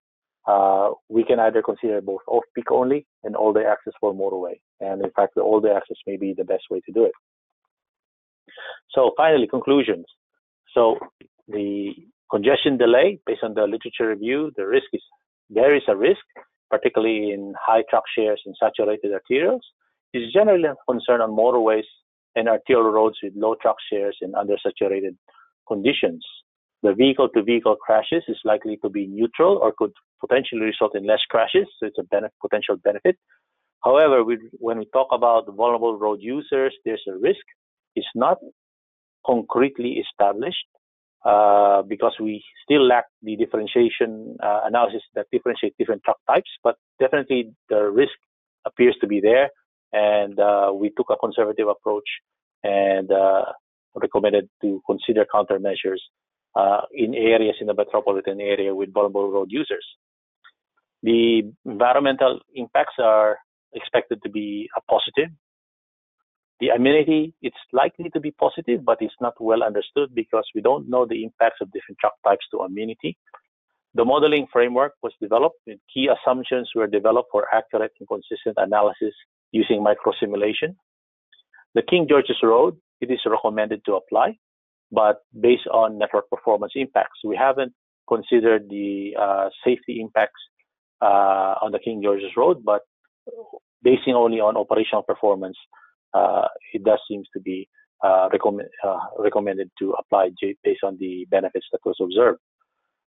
uh, 0.47 0.91
we 1.09 1.25
can 1.25 1.39
either 1.39 1.63
consider 1.63 2.01
both 2.01 2.21
off-peak 2.27 2.71
only 2.71 3.07
and 3.23 3.37
all-day 3.37 3.65
access 3.65 3.93
for 4.01 4.13
motorway. 4.13 4.61
And 4.81 5.03
in 5.03 5.11
fact, 5.13 5.35
the 5.37 5.43
all-day 5.43 5.71
access 5.71 5.97
may 6.07 6.17
be 6.17 6.35
the 6.37 6.45
best 6.45 6.65
way 6.71 6.81
to 6.87 6.93
do 6.93 7.05
it. 7.05 7.13
So 8.91 9.13
finally, 9.17 9.47
conclusions. 9.47 10.07
So 10.75 10.99
the 11.49 11.93
congestion 12.31 12.77
delay, 12.77 13.21
based 13.27 13.45
on 13.45 13.55
the 13.55 13.63
literature 13.63 14.09
review, 14.09 14.53
the 14.57 14.67
risk 14.67 14.87
is 14.93 15.03
there 15.49 15.75
is 15.77 15.83
a 15.87 15.97
risk, 15.97 16.25
particularly 16.71 17.33
in 17.33 17.55
high 17.61 17.85
truck 17.89 18.05
shares 18.17 18.43
in 18.47 18.55
saturated 18.59 19.13
arterials. 19.13 19.61
Is 20.15 20.31
generally 20.33 20.65
a 20.65 20.75
concern 20.87 21.23
on 21.23 21.31
motorways 21.31 21.89
and 22.35 22.49
arterial 22.49 22.91
roads 22.91 23.17
with 23.23 23.33
low 23.35 23.55
truck 23.63 23.77
shares 23.91 24.17
in 24.21 24.33
undersaturated 24.33 25.17
conditions. 25.67 26.23
The 26.83 26.95
vehicle 26.95 27.29
to 27.31 27.43
vehicle 27.43 27.77
crashes 27.77 28.25
is 28.29 28.39
likely 28.45 28.77
to 28.83 28.89
be 28.89 29.07
neutral 29.07 29.59
or 29.63 29.73
could 29.77 29.93
potentially 30.21 30.63
result 30.63 30.97
in 30.97 31.07
less 31.07 31.21
crashes, 31.31 31.67
so 31.79 31.87
it's 31.87 31.99
a 31.99 32.31
potential 32.41 32.77
benefit. 32.83 33.17
However, 33.85 34.25
we, 34.25 34.39
when 34.59 34.79
we 34.79 34.87
talk 34.93 35.09
about 35.13 35.45
vulnerable 35.55 35.99
road 35.99 36.19
users, 36.21 36.75
there's 36.85 37.03
a 37.09 37.17
risk. 37.19 37.45
It's 37.95 38.07
not 38.15 38.39
concretely 39.27 40.03
established 40.05 40.67
uh, 41.25 41.83
because 41.83 42.15
we 42.21 42.43
still 42.65 42.85
lack 42.87 43.05
the 43.23 43.37
differentiation 43.37 44.37
uh, 44.43 44.61
analysis 44.65 45.03
that 45.15 45.27
differentiate 45.33 45.75
different 45.79 46.03
truck 46.05 46.19
types, 46.29 46.51
but 46.65 46.77
definitely 46.99 47.53
the 47.69 47.91
risk 47.91 48.15
appears 48.67 48.97
to 49.01 49.07
be 49.07 49.21
there. 49.21 49.51
And 49.93 50.39
uh, 50.41 50.73
we 50.75 50.91
took 50.97 51.11
a 51.11 51.17
conservative 51.17 51.69
approach 51.69 52.09
and 52.65 53.11
uh, 53.13 53.45
recommended 53.95 54.49
to 54.63 54.81
consider 54.87 55.27
countermeasures 55.33 56.01
uh, 56.55 56.83
in 56.93 57.15
areas 57.15 57.57
in 57.61 57.67
the 57.67 57.75
metropolitan 57.75 58.41
area 58.41 58.75
with 58.75 58.93
vulnerable 58.93 59.31
road 59.31 59.49
users. 59.51 59.85
The 61.03 61.53
environmental 61.65 62.41
impacts 62.55 62.95
are 62.99 63.39
expected 63.75 64.23
to 64.23 64.31
be 64.31 64.69
a 64.77 64.81
positive 64.83 65.31
the 66.63 66.69
amenity, 66.69 67.35
it's 67.43 67.57
likely 67.73 68.09
to 68.11 68.21
be 68.21 68.31
positive, 68.31 68.85
but 68.85 68.99
it's 69.01 69.21
not 69.21 69.35
well 69.41 69.65
understood 69.65 70.15
because 70.15 70.45
we 70.55 70.61
don't 70.61 70.89
know 70.89 71.05
the 71.05 71.25
impacts 71.25 71.59
of 71.61 71.73
different 71.73 71.99
truck 71.99 72.13
types 72.25 72.47
to 72.53 72.59
amenity. 72.59 73.19
The 73.97 74.05
modeling 74.05 74.47
framework 74.53 74.93
was 75.03 75.13
developed 75.21 75.59
and 75.67 75.81
key 75.93 76.07
assumptions 76.07 76.71
were 76.77 76.87
developed 76.87 77.31
for 77.33 77.53
accurate 77.53 77.91
and 77.99 78.09
consistent 78.09 78.59
analysis 78.59 79.13
using 79.51 79.85
microsimulation. 79.85 80.77
The 81.75 81.83
King 81.83 82.07
George's 82.09 82.39
Road, 82.45 82.77
it 83.01 83.11
is 83.11 83.19
recommended 83.27 83.85
to 83.87 83.95
apply, 83.95 84.39
but 84.93 85.23
based 85.41 85.67
on 85.73 85.99
network 85.99 86.29
performance 86.31 86.73
impacts. 86.77 87.19
We 87.25 87.37
haven't 87.37 87.73
considered 88.07 88.69
the 88.69 89.17
uh, 89.19 89.49
safety 89.65 90.01
impacts 90.01 90.41
uh, 91.01 91.55
on 91.63 91.73
the 91.73 91.79
King 91.79 92.03
George's 92.03 92.37
Road, 92.37 92.63
but 92.65 92.83
basing 93.83 94.15
only 94.15 94.39
on 94.39 94.57
operational 94.57 95.03
performance, 95.03 95.57
uh, 96.15 96.47
it 96.73 96.85
does 96.85 97.01
seem 97.09 97.23
to 97.35 97.41
be 97.41 97.69
uh, 98.05 98.29
recommend, 98.33 98.69
uh, 98.87 98.99
recommended 99.19 99.71
to 99.79 99.95
apply 99.99 100.31
based 100.63 100.85
on 100.85 100.97
the 101.01 101.27
benefits 101.31 101.67
that 101.73 101.81
was 101.85 101.97
observed. 102.01 102.39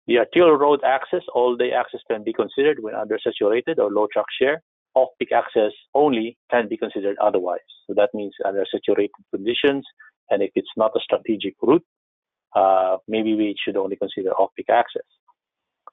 The 0.07 0.18
arterial 0.18 0.57
road 0.57 0.81
access, 0.85 1.22
all-day 1.35 1.72
access 1.72 2.01
can 2.09 2.22
be 2.22 2.33
considered 2.33 2.79
when 2.81 2.95
undersaturated 2.95 3.79
or 3.79 3.91
low 3.91 4.07
truck 4.12 4.27
share. 4.41 4.62
Off-peak 4.95 5.33
access 5.33 5.72
only 5.95 6.39
can 6.51 6.68
be 6.68 6.77
considered 6.77 7.16
otherwise. 7.20 7.68
So 7.87 7.95
that 7.95 8.11
means 8.14 8.33
under 8.45 8.64
saturated 8.72 9.11
conditions, 9.35 9.85
and 10.31 10.43
if 10.43 10.51
it's 10.55 10.74
not 10.77 10.93
a 10.97 11.01
strategic 11.01 11.55
route, 11.62 11.85
uh, 12.55 12.97
maybe 13.07 13.35
we 13.35 13.55
should 13.62 13.77
only 13.77 13.97
consider 13.97 14.31
off-peak 14.31 14.68
access. 14.70 15.03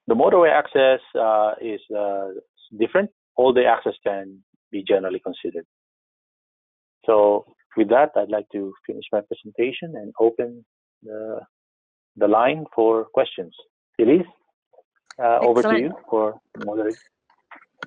The 0.07 0.15
motorway 0.15 0.51
access 0.51 1.01
uh, 1.19 1.53
is 1.61 1.81
uh, 1.95 2.29
different. 2.77 3.09
All 3.36 3.53
the 3.53 3.65
access 3.65 3.93
can 4.05 4.43
be 4.71 4.84
generally 4.84 5.19
considered. 5.19 5.65
So 7.05 7.45
with 7.75 7.89
that, 7.89 8.11
I'd 8.15 8.29
like 8.29 8.47
to 8.53 8.73
finish 8.88 9.05
my 9.11 9.21
presentation 9.21 9.93
and 9.95 10.13
open 10.19 10.65
the, 11.03 11.39
the 12.17 12.27
line 12.27 12.65
for 12.75 13.05
questions. 13.05 13.53
Elise, 13.99 14.25
uh, 15.21 15.39
over 15.41 15.61
to 15.63 15.79
you 15.79 15.91
for 16.09 16.36
moderation. 16.57 16.97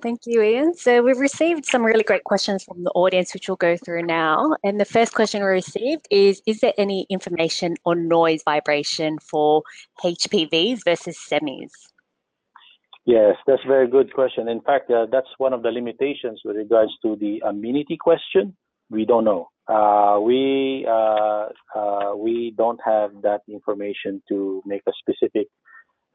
Thank 0.01 0.21
you, 0.25 0.41
Ian. 0.41 0.75
So 0.75 1.01
we've 1.01 1.17
received 1.17 1.65
some 1.65 1.83
really 1.83 2.03
great 2.03 2.23
questions 2.23 2.63
from 2.63 2.83
the 2.83 2.91
audience, 2.91 3.33
which 3.33 3.47
we'll 3.47 3.57
go 3.57 3.77
through 3.77 4.03
now. 4.03 4.55
And 4.63 4.79
the 4.79 4.85
first 4.85 5.13
question 5.13 5.41
we 5.41 5.47
received 5.47 6.07
is, 6.11 6.41
is 6.45 6.59
there 6.59 6.73
any 6.77 7.07
information 7.09 7.75
on 7.85 8.07
noise 8.07 8.43
vibration 8.43 9.17
for 9.19 9.63
HPVs 10.03 10.83
versus 10.85 11.17
semis? 11.17 11.71
Yes, 13.05 13.35
that's 13.47 13.61
a 13.63 13.67
very 13.67 13.87
good 13.87 14.13
question. 14.13 14.49
In 14.49 14.61
fact, 14.61 14.91
uh, 14.91 15.07
that's 15.11 15.29
one 15.37 15.53
of 15.53 15.63
the 15.63 15.71
limitations 15.71 16.41
with 16.43 16.57
regards 16.57 16.91
to 17.03 17.15
the 17.15 17.41
amenity 17.45 17.97
question 17.97 18.55
we 18.89 19.05
don't 19.05 19.25
know. 19.25 19.49
Uh, 19.67 20.19
we 20.21 20.85
uh, 20.89 21.47
uh, 21.75 22.15
we 22.15 22.53
don't 22.57 22.79
have 22.85 23.11
that 23.21 23.41
information 23.49 24.21
to 24.29 24.61
make 24.65 24.81
a 24.87 24.91
specific 24.99 25.47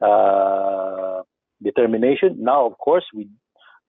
uh, 0.01 1.21
determination. 1.61 2.37
Now, 2.39 2.65
of 2.65 2.77
course, 2.79 3.05
we 3.13 3.29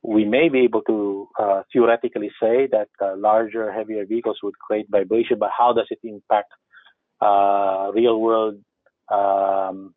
we 0.05 0.25
may 0.25 0.49
be 0.49 0.61
able 0.61 0.83
to 0.83 1.29
uh, 1.39 1.63
theoretically 1.73 2.31
say 2.41 2.69
that 2.71 2.89
uh, 3.01 3.15
larger, 3.17 3.73
heavier 3.73 4.05
vehicles 4.07 4.39
would 4.43 4.59
create 4.59 4.87
vibration, 4.91 5.39
but 5.39 5.51
how 5.57 5.73
does 5.73 5.87
it 5.91 5.99
impact 6.05 6.53
real 7.95 8.21
world 8.21 8.57
um, 9.11 9.95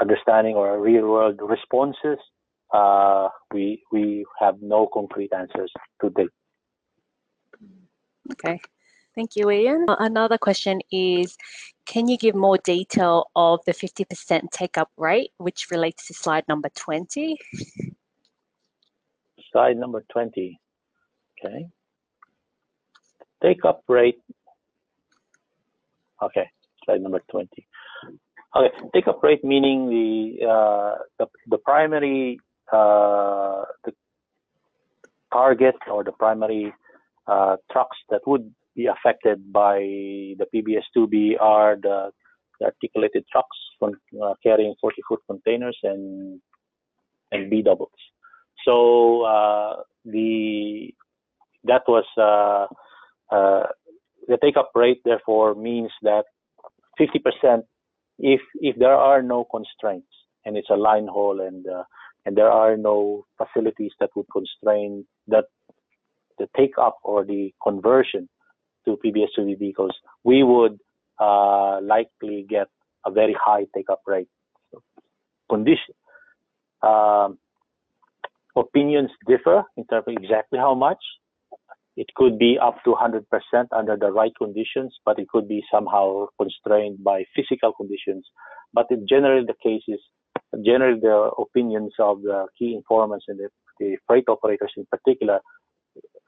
understanding 0.00 0.54
or 0.54 0.80
real 0.80 1.08
world 1.08 1.40
responses 1.42 2.18
uh, 2.72 3.28
we 3.52 3.82
we 3.92 4.24
have 4.40 4.56
no 4.60 4.88
concrete 4.92 5.32
answers 5.32 5.72
to 6.00 6.10
date. 6.10 6.28
Okay, 8.32 8.60
thank 9.14 9.36
you, 9.36 9.50
Ian. 9.50 9.86
Another 9.88 10.38
question 10.38 10.80
is, 10.90 11.36
can 11.86 12.08
you 12.08 12.18
give 12.18 12.34
more 12.34 12.58
detail 12.58 13.30
of 13.36 13.60
the 13.66 13.72
50% 13.72 14.50
take 14.50 14.76
up 14.76 14.90
rate, 14.96 15.30
which 15.38 15.68
relates 15.70 16.06
to 16.08 16.14
slide 16.14 16.44
number 16.48 16.68
20? 16.74 17.38
Slide 19.52 19.76
number 19.76 20.04
20. 20.12 20.60
Okay. 21.44 21.66
Take 23.42 23.64
up 23.64 23.82
rate. 23.88 24.18
Okay, 26.22 26.48
slide 26.84 27.02
number 27.02 27.22
20. 27.30 27.48
Okay, 28.56 28.74
take 28.94 29.06
up 29.06 29.22
rate 29.22 29.44
meaning 29.44 29.88
the 29.90 30.46
uh, 30.46 30.94
the, 31.18 31.26
the 31.48 31.58
primary 31.58 32.40
uh, 32.72 33.64
the 33.84 33.92
target 35.30 35.74
or 35.90 36.02
the 36.04 36.12
primary 36.12 36.72
uh, 37.26 37.56
trucks 37.70 37.98
that 38.08 38.22
would 38.26 38.50
be 38.76 38.86
affected 38.86 39.52
by 39.52 39.78
the 39.78 40.46
PBS2B 40.54 41.40
are 41.40 41.76
the, 41.80 42.10
the 42.60 42.66
articulated 42.66 43.24
trucks 43.32 43.56
uh, 43.82 44.34
carrying 44.42 44.74
40 44.80 44.96
foot 45.08 45.20
containers 45.28 45.76
and 45.82 46.40
and 47.32 47.50
B 47.50 47.62
doubles. 47.62 47.90
So 48.64 49.22
uh, 49.22 49.82
the 50.04 50.94
that 51.64 51.82
was 51.88 52.04
uh, 52.16 52.66
uh, 53.34 53.66
the 54.28 54.38
take 54.42 54.56
up 54.56 54.70
rate. 54.74 55.00
Therefore, 55.04 55.54
means 55.54 55.90
that 56.02 56.24
50% 57.00 57.62
if 58.18 58.40
if 58.54 58.76
there 58.76 58.94
are 58.94 59.22
no 59.22 59.44
constraints 59.50 60.08
and 60.44 60.56
it's 60.56 60.70
a 60.70 60.76
line 60.76 61.06
haul 61.06 61.40
and 61.40 61.66
uh, 61.66 61.84
and 62.24 62.36
there 62.36 62.50
are 62.50 62.76
no 62.76 63.26
facilities 63.36 63.92
that 64.00 64.10
would 64.16 64.26
constrain 64.32 65.06
that 65.28 65.44
the 66.38 66.48
take 66.56 66.78
up 66.78 66.98
or 67.02 67.24
the 67.24 67.52
conversion 67.62 68.28
to 68.86 68.98
PBS2B 69.04 69.58
vehicles, 69.58 69.92
we 70.24 70.42
would 70.42 70.78
uh, 71.20 71.80
likely 71.82 72.46
get 72.48 72.68
a 73.04 73.10
very 73.10 73.36
high 73.38 73.66
take 73.74 73.90
up 73.90 74.00
rate. 74.06 74.28
Condition 75.48 75.94
um, 76.82 77.38
opinions 78.56 79.10
differ 79.26 79.64
in 79.76 79.86
terms 79.86 80.04
of 80.06 80.14
exactly 80.20 80.58
how 80.58 80.74
much. 80.74 80.98
It 81.96 82.08
could 82.14 82.38
be 82.38 82.58
up 82.62 82.76
to 82.84 82.94
100% 82.94 83.22
under 83.72 83.96
the 83.96 84.12
right 84.12 84.32
conditions, 84.36 84.94
but 85.06 85.18
it 85.18 85.28
could 85.28 85.48
be 85.48 85.64
somehow 85.72 86.26
constrained 86.38 87.02
by 87.02 87.24
physical 87.34 87.72
conditions. 87.72 88.26
But 88.74 88.86
in 88.90 89.06
generally, 89.08 89.46
the 89.46 89.54
case 89.62 89.82
is 89.88 90.00
generally 90.62 91.00
the 91.00 91.30
opinions 91.38 91.94
of 91.98 92.20
the 92.20 92.48
key 92.58 92.74
informants 92.74 93.24
and 93.28 93.38
the, 93.38 93.48
the 93.80 93.96
freight 94.06 94.24
operators 94.28 94.72
in 94.76 94.86
particular 94.90 95.40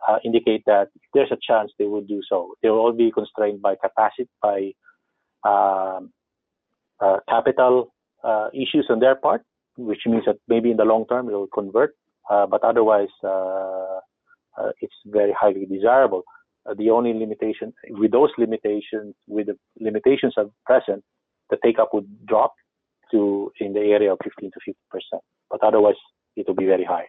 uh, 0.07 0.19
indicate 0.25 0.63
that 0.67 0.89
there's 1.15 1.33
a 1.33 1.39
chance 1.41 1.73
they 1.79 1.87
would 1.87 2.07
do 2.07 2.21
so. 2.29 2.55
They 2.63 2.71
will 2.71 2.79
all 2.79 2.93
be 2.93 3.11
constrained 3.11 3.63
by 3.63 3.75
capacity, 3.77 4.29
by 4.43 4.73
um, 5.45 6.13
uh, 7.01 7.19
capital 7.29 7.93
uh, 8.25 8.49
issues 8.53 8.87
on 8.91 9.01
their 9.01 9.15
part, 9.15 9.43
which 9.77 10.01
means 10.07 10.25
that 10.27 10.37
maybe 10.49 10.71
in 10.71 10.77
the 10.77 10.85
long 10.85 11.07
term 11.07 11.29
it 11.29 11.33
will 11.33 11.49
convert, 11.49 11.95
uh, 12.31 12.47
but 12.47 12.63
otherwise 12.63 13.09
uh, 13.25 13.99
uh, 14.59 14.71
it's 14.81 14.95
very 15.07 15.33
highly 15.39 15.67
desirable. 15.67 16.23
the 16.77 16.91
only 16.91 17.13
limitation 17.15 17.73
with 18.01 18.11
those 18.13 18.33
limitations, 18.37 19.15
with 19.27 19.47
the 19.47 19.57
limitations 19.81 20.35
of 20.37 20.51
present, 20.67 21.03
the 21.51 21.57
take 21.65 21.79
up 21.79 21.95
would 21.95 22.09
drop 22.27 22.53
to 23.11 23.51
in 23.61 23.73
the 23.73 23.81
area 23.97 24.13
of 24.13 24.19
15 24.23 24.51
to 24.51 24.61
50 24.67 24.79
percent, 24.91 25.23
but 25.51 25.63
otherwise 25.63 26.01
it 26.37 26.47
will 26.47 26.55
be 26.55 26.67
very 26.67 26.85
high. 26.85 27.07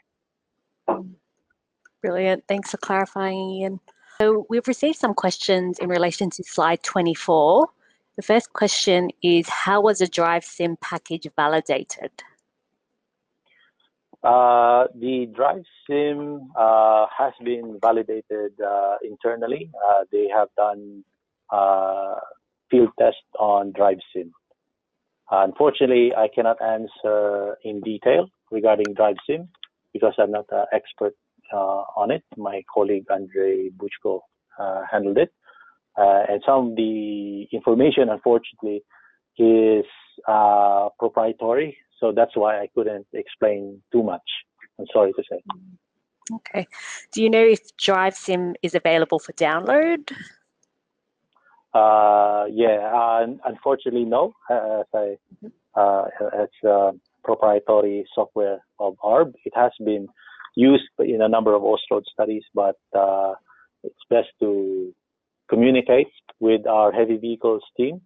Brilliant. 2.01 2.43
Thanks 2.47 2.71
for 2.71 2.77
clarifying, 2.77 3.51
Ian. 3.51 3.79
So 4.21 4.45
we've 4.49 4.67
received 4.67 4.97
some 4.97 5.13
questions 5.13 5.79
in 5.79 5.89
relation 5.89 6.29
to 6.31 6.43
slide 6.43 6.83
24. 6.83 7.67
The 8.15 8.21
first 8.21 8.51
question 8.53 9.09
is, 9.23 9.47
how 9.47 9.81
was 9.81 9.99
the 9.99 10.07
Drive 10.07 10.43
Sim 10.43 10.77
package 10.81 11.27
validated? 11.35 12.11
Uh, 14.21 14.87
the 14.95 15.27
Drive 15.33 15.63
Sim 15.87 16.49
uh, 16.57 17.05
has 17.17 17.31
been 17.43 17.79
validated 17.81 18.51
uh, 18.59 18.97
internally. 19.03 19.71
Uh, 19.73 20.03
they 20.11 20.27
have 20.33 20.49
done 20.57 21.05
uh, 21.49 22.15
field 22.69 22.89
tests 22.99 23.21
on 23.39 23.71
Drive 23.71 23.99
Sim. 24.13 24.31
Unfortunately, 25.31 26.11
I 26.15 26.27
cannot 26.33 26.61
answer 26.61 27.55
in 27.63 27.79
detail 27.81 28.27
regarding 28.51 28.93
Drive 28.95 29.15
Sim 29.25 29.47
because 29.93 30.13
I'm 30.17 30.31
not 30.31 30.45
an 30.51 30.65
expert 30.73 31.15
on 31.53 32.11
it. 32.11 32.23
My 32.37 32.61
colleague 32.73 33.05
Andre 33.09 33.69
Buchko 33.69 34.21
uh, 34.59 34.81
handled 34.91 35.17
it. 35.17 35.31
Uh, 35.97 36.23
and 36.29 36.41
some 36.45 36.69
of 36.69 36.75
the 36.75 37.47
information, 37.51 38.09
unfortunately, 38.09 38.83
is 39.37 39.85
proprietary. 40.99 41.77
So 41.99 42.13
that's 42.15 42.35
why 42.35 42.59
I 42.61 42.67
couldn't 42.73 43.07
explain 43.13 43.81
too 43.91 44.03
much. 44.03 44.21
I'm 44.79 44.85
sorry 44.93 45.11
to 45.13 45.23
say. 45.29 45.41
Okay. 46.31 46.67
Do 47.11 47.21
you 47.21 47.29
know 47.29 47.43
if 47.43 47.75
Drive 47.77 48.15
Sim 48.15 48.55
is 48.61 48.75
available 48.75 49.19
for 49.19 49.33
download? 49.33 50.11
Uh, 51.73 52.45
yeah, 52.51 52.91
uh, 52.93 53.27
unfortunately, 53.45 54.05
no. 54.05 54.33
As 54.49 54.85
I, 54.93 55.17
mm-hmm. 55.43 55.47
uh, 55.75 56.05
it's 56.33 56.97
proprietary 57.23 58.05
software 58.15 58.59
of 58.79 58.95
ARRB. 59.03 59.33
It 59.45 59.53
has 59.55 59.71
been 59.83 60.07
used 60.55 60.89
in 60.99 61.21
a 61.21 61.27
number 61.27 61.53
of 61.55 61.61
Austroads 61.61 62.05
studies, 62.11 62.43
but 62.53 62.77
uh, 62.97 63.33
it's 63.83 64.03
best 64.09 64.29
to 64.41 64.93
communicate 65.49 66.07
with 66.39 66.65
our 66.67 66.91
heavy 66.91 67.17
vehicles 67.17 67.63
team. 67.77 68.01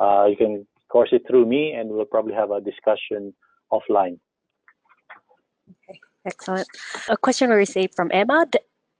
Uh, 0.00 0.26
you 0.26 0.36
can 0.36 0.66
course 0.88 1.10
it 1.12 1.22
through 1.28 1.46
me, 1.46 1.72
and 1.72 1.90
we'll 1.90 2.04
probably 2.04 2.34
have 2.34 2.50
a 2.50 2.60
discussion 2.60 3.34
offline. 3.72 4.18
Okay, 5.70 6.00
excellent. 6.24 6.68
A 7.08 7.16
question 7.16 7.50
we 7.50 7.56
received 7.56 7.94
from 7.94 8.10
Emma 8.12 8.46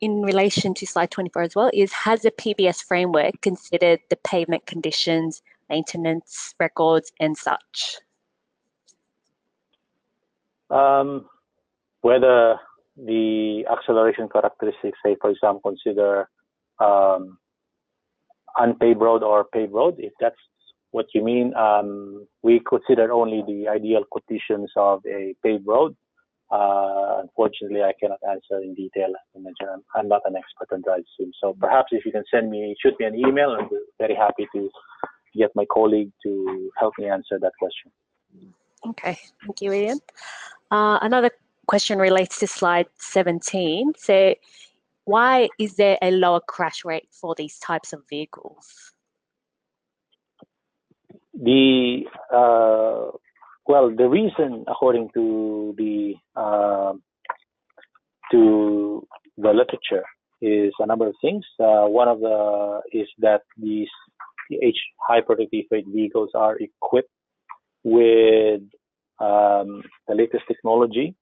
in 0.01 0.23
relation 0.23 0.75
to 0.75 0.87
slide 0.87 1.11
24 1.11 1.43
as 1.43 1.55
well 1.55 1.71
is 1.73 1.93
Has 1.93 2.23
the 2.23 2.31
PBS 2.31 2.85
framework 2.85 3.41
considered 3.41 4.01
the 4.11 4.17
pavement 4.17 4.67
conditions, 4.67 5.43
maintenance 5.71 6.55
records, 6.61 7.13
and 7.21 7.37
such? 7.37 7.99
Um, 10.69 11.27
whether 12.01 12.59
the 12.97 13.65
acceleration 13.71 14.29
characteristics, 14.29 14.99
say, 15.05 15.17
for 15.21 15.31
example, 15.31 15.61
consider 15.71 16.29
um, 16.83 17.39
unpaved 18.57 19.01
road 19.01 19.23
or 19.23 19.45
paved 19.53 19.73
road, 19.73 19.97
if 19.99 20.13
that's 20.21 20.37
what 20.93 21.07
you 21.15 21.23
mean, 21.23 21.55
um, 21.57 22.27
we 22.43 22.61
consider 22.67 23.13
only 23.13 23.43
the 23.47 23.69
ideal 23.69 24.03
conditions 24.13 24.71
of 24.77 25.03
a 25.07 25.35
paved 25.43 25.67
road. 25.67 25.95
Uh, 26.51 27.21
unfortunately, 27.23 27.83
I 27.83 27.93
cannot 28.01 28.21
answer 28.29 28.63
in 28.63 28.75
detail. 28.75 29.13
I'm, 29.35 29.45
I'm 29.95 30.09
not 30.09 30.23
an 30.25 30.37
expert 30.37 30.75
on 30.75 30.83
drive 30.83 31.03
sim. 31.19 31.33
So 31.43 31.57
perhaps 31.61 31.89
if 31.91 32.07
you 32.07 32.13
can 32.13 32.25
send 32.33 32.51
me, 32.51 32.75
shoot 32.81 32.95
me 33.01 33.07
an 33.07 33.17
email, 33.17 33.51
I'm 33.51 33.69
very 33.99 34.15
happy 34.15 34.47
to 34.55 34.71
get 35.37 35.51
my 35.55 35.67
colleague 35.71 36.13
to 36.25 36.71
help 36.79 36.95
me 36.99 37.09
answer 37.09 37.39
that 37.41 37.53
question. 37.59 37.91
Okay, 38.87 39.19
thank 39.43 39.61
you, 39.61 39.73
Ian. 39.73 40.01
Uh, 40.71 40.99
another 41.03 41.31
question 41.67 41.99
relates 41.99 42.39
to 42.41 42.47
slide 42.47 42.87
17. 42.99 43.93
So 43.99 44.35
why 45.05 45.49
is 45.59 45.77
there 45.77 45.99
a 46.03 46.11
lower 46.11 46.41
crash 46.41 46.85
rate 46.85 47.09
for 47.13 47.35
these 47.37 47.59
types 47.59 47.93
of 47.93 48.03
vehicles? 48.09 48.93
The 51.35 52.05
uh, 52.33 53.11
well, 53.67 53.95
the 53.95 54.09
reason, 54.09 54.65
according 54.69 55.11
to 55.15 55.75
the 55.77 56.15
uh, 56.35 56.95
to 58.33 59.07
the 59.37 59.51
literature, 59.51 60.05
is 60.41 60.73
a 60.79 60.87
number 60.87 61.07
of 61.09 61.15
things. 61.21 61.45
Uh, 61.61 61.87
one 61.87 62.09
of 62.09 62.21
the 62.21 62.81
is 62.93 63.07
that 63.19 63.43
these 63.59 63.89
high 65.07 65.21
productive 65.21 65.65
freight 65.69 65.85
vehicles 65.89 66.31
are 66.35 66.57
equipped 66.59 67.11
with 67.85 68.63
um, 69.21 69.83
the 70.09 70.15
latest 70.15 70.45
technology 70.49 71.15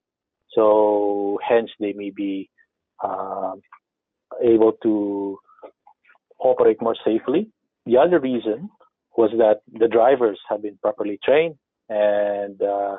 so 0.53 1.39
hence 1.47 1.69
they 1.79 1.93
may 1.93 2.11
be 2.11 2.49
uh, 3.03 3.53
able 4.41 4.73
to 4.83 5.37
operate 6.39 6.81
more 6.81 6.95
safely. 7.05 7.49
The 7.85 7.97
other 7.97 8.19
reason 8.19 8.69
was 9.17 9.31
that 9.37 9.61
the 9.71 9.87
drivers 9.87 10.39
have 10.49 10.61
been 10.61 10.77
properly 10.81 11.19
trained 11.23 11.55
and 11.89 12.61
uh, 12.61 12.97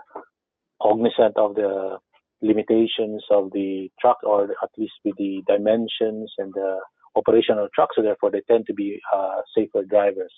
cognizant 0.82 1.36
of 1.36 1.54
the 1.54 1.98
limitations 2.42 3.24
of 3.30 3.50
the 3.52 3.90
truck 4.00 4.18
or 4.22 4.44
at 4.44 4.70
least 4.78 4.92
with 5.04 5.16
the 5.16 5.42
dimensions 5.46 6.32
and 6.38 6.52
the 6.54 6.78
operational 7.16 7.68
truck 7.74 7.88
so 7.94 8.02
therefore 8.02 8.30
they 8.30 8.42
tend 8.48 8.66
to 8.66 8.74
be 8.74 9.00
uh, 9.14 9.40
safer 9.56 9.82
drivers 9.84 10.32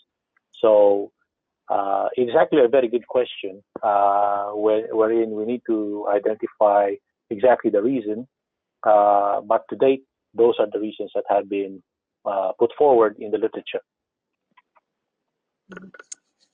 so 0.61 1.11
uh, 1.71 2.09
actually 2.39 2.65
a 2.65 2.69
very 2.69 2.89
good 2.89 3.07
question 3.07 3.63
uh, 3.83 4.51
where, 4.51 4.87
wherein 4.95 5.31
we 5.31 5.45
need 5.45 5.63
to 5.67 6.07
identify 6.11 6.93
exactly 7.31 7.71
the 7.71 7.83
reason. 7.83 8.27
Uh, 8.83 9.41
but 9.43 9.65
to 9.69 9.77
date, 9.77 10.05
those 10.35 10.55
are 10.59 10.69
the 10.73 10.79
reasons 10.79 11.11
that 11.15 11.25
have 11.29 11.49
been 11.49 11.83
uh, 12.25 12.53
put 12.59 12.71
forward 12.79 13.17
in 13.19 13.31
the 13.31 13.39
literature. 13.39 13.81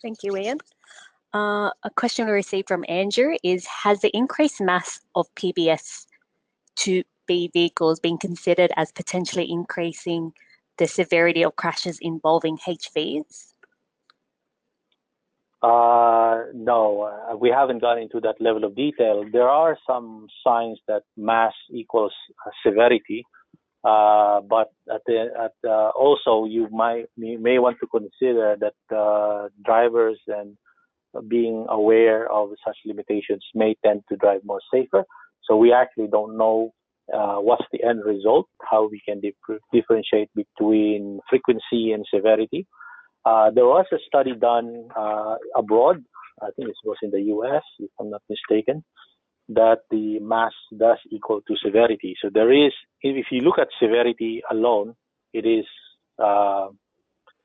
Thank 0.02 0.22
you, 0.22 0.36
Ian. 0.36 0.58
Uh, 1.32 1.70
a 1.82 1.90
question 1.96 2.26
we 2.26 2.32
received 2.32 2.68
from 2.68 2.84
Andrew 2.88 3.36
is 3.42 3.66
Has 3.66 4.00
the 4.00 4.16
increased 4.16 4.60
mass 4.60 5.00
of 5.14 5.26
PBS 5.34 6.06
2B 6.78 7.52
vehicles 7.52 8.00
been 8.00 8.18
considered 8.18 8.70
as 8.76 8.92
potentially 8.92 9.50
increasing 9.50 10.32
the 10.78 10.86
severity 10.86 11.44
of 11.44 11.56
crashes 11.56 11.98
involving 12.00 12.58
HVs? 12.58 13.53
Uh, 15.64 16.42
no, 16.52 17.08
uh, 17.08 17.36
we 17.36 17.48
haven't 17.48 17.80
gone 17.80 17.98
into 17.98 18.20
that 18.20 18.34
level 18.38 18.64
of 18.64 18.76
detail. 18.76 19.24
There 19.32 19.48
are 19.48 19.78
some 19.86 20.26
signs 20.46 20.78
that 20.88 21.04
mass 21.16 21.54
equals 21.72 22.12
uh, 22.46 22.50
severity, 22.66 23.24
uh, 23.82 24.42
but 24.42 24.68
at 24.94 25.00
the, 25.06 25.28
at, 25.46 25.54
uh, 25.66 25.90
also 25.98 26.44
you 26.44 26.68
might 26.70 27.06
you 27.16 27.38
may 27.38 27.58
want 27.58 27.78
to 27.80 27.86
consider 27.86 28.56
that 28.60 28.94
uh, 28.94 29.48
drivers 29.64 30.20
and 30.26 30.58
being 31.28 31.64
aware 31.70 32.30
of 32.30 32.50
such 32.66 32.76
limitations 32.84 33.42
may 33.54 33.74
tend 33.86 34.02
to 34.10 34.16
drive 34.16 34.42
more 34.44 34.60
safer. 34.72 35.04
So 35.44 35.56
we 35.56 35.72
actually 35.72 36.08
don't 36.08 36.36
know 36.36 36.74
what's 37.08 37.64
the 37.72 37.82
end 37.84 38.02
result, 38.04 38.48
how 38.70 38.88
we 38.90 39.00
can 39.08 39.20
dif- 39.20 39.60
differentiate 39.72 40.30
between 40.34 41.20
frequency 41.30 41.92
and 41.92 42.04
severity. 42.12 42.66
Uh, 43.24 43.50
there 43.50 43.64
was 43.64 43.86
a 43.92 43.96
study 44.06 44.34
done 44.34 44.88
uh, 44.96 45.36
abroad, 45.56 46.04
I 46.42 46.50
think 46.56 46.68
it 46.68 46.76
was 46.84 46.96
in 47.02 47.10
the 47.10 47.22
US, 47.34 47.62
if 47.78 47.90
I'm 47.98 48.10
not 48.10 48.22
mistaken, 48.28 48.84
that 49.48 49.80
the 49.90 50.18
mass 50.20 50.52
does 50.76 50.98
equal 51.10 51.40
to 51.42 51.54
severity. 51.62 52.16
So 52.20 52.30
there 52.32 52.52
is, 52.52 52.72
if 53.02 53.26
you 53.30 53.40
look 53.40 53.58
at 53.58 53.68
severity 53.80 54.42
alone, 54.50 54.94
it 55.32 55.46
is, 55.46 55.64
uh, 56.22 56.68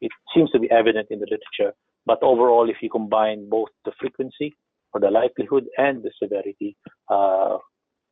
it 0.01 0.11
seems 0.33 0.49
to 0.51 0.59
be 0.59 0.69
evident 0.71 1.07
in 1.11 1.19
the 1.19 1.27
literature. 1.29 1.75
But 2.05 2.23
overall, 2.23 2.69
if 2.69 2.77
you 2.81 2.89
combine 2.89 3.49
both 3.49 3.69
the 3.85 3.91
frequency 3.99 4.55
or 4.93 5.01
the 5.01 5.11
likelihood 5.11 5.65
and 5.77 6.01
the 6.01 6.11
severity, 6.21 6.75
uh, 7.09 7.57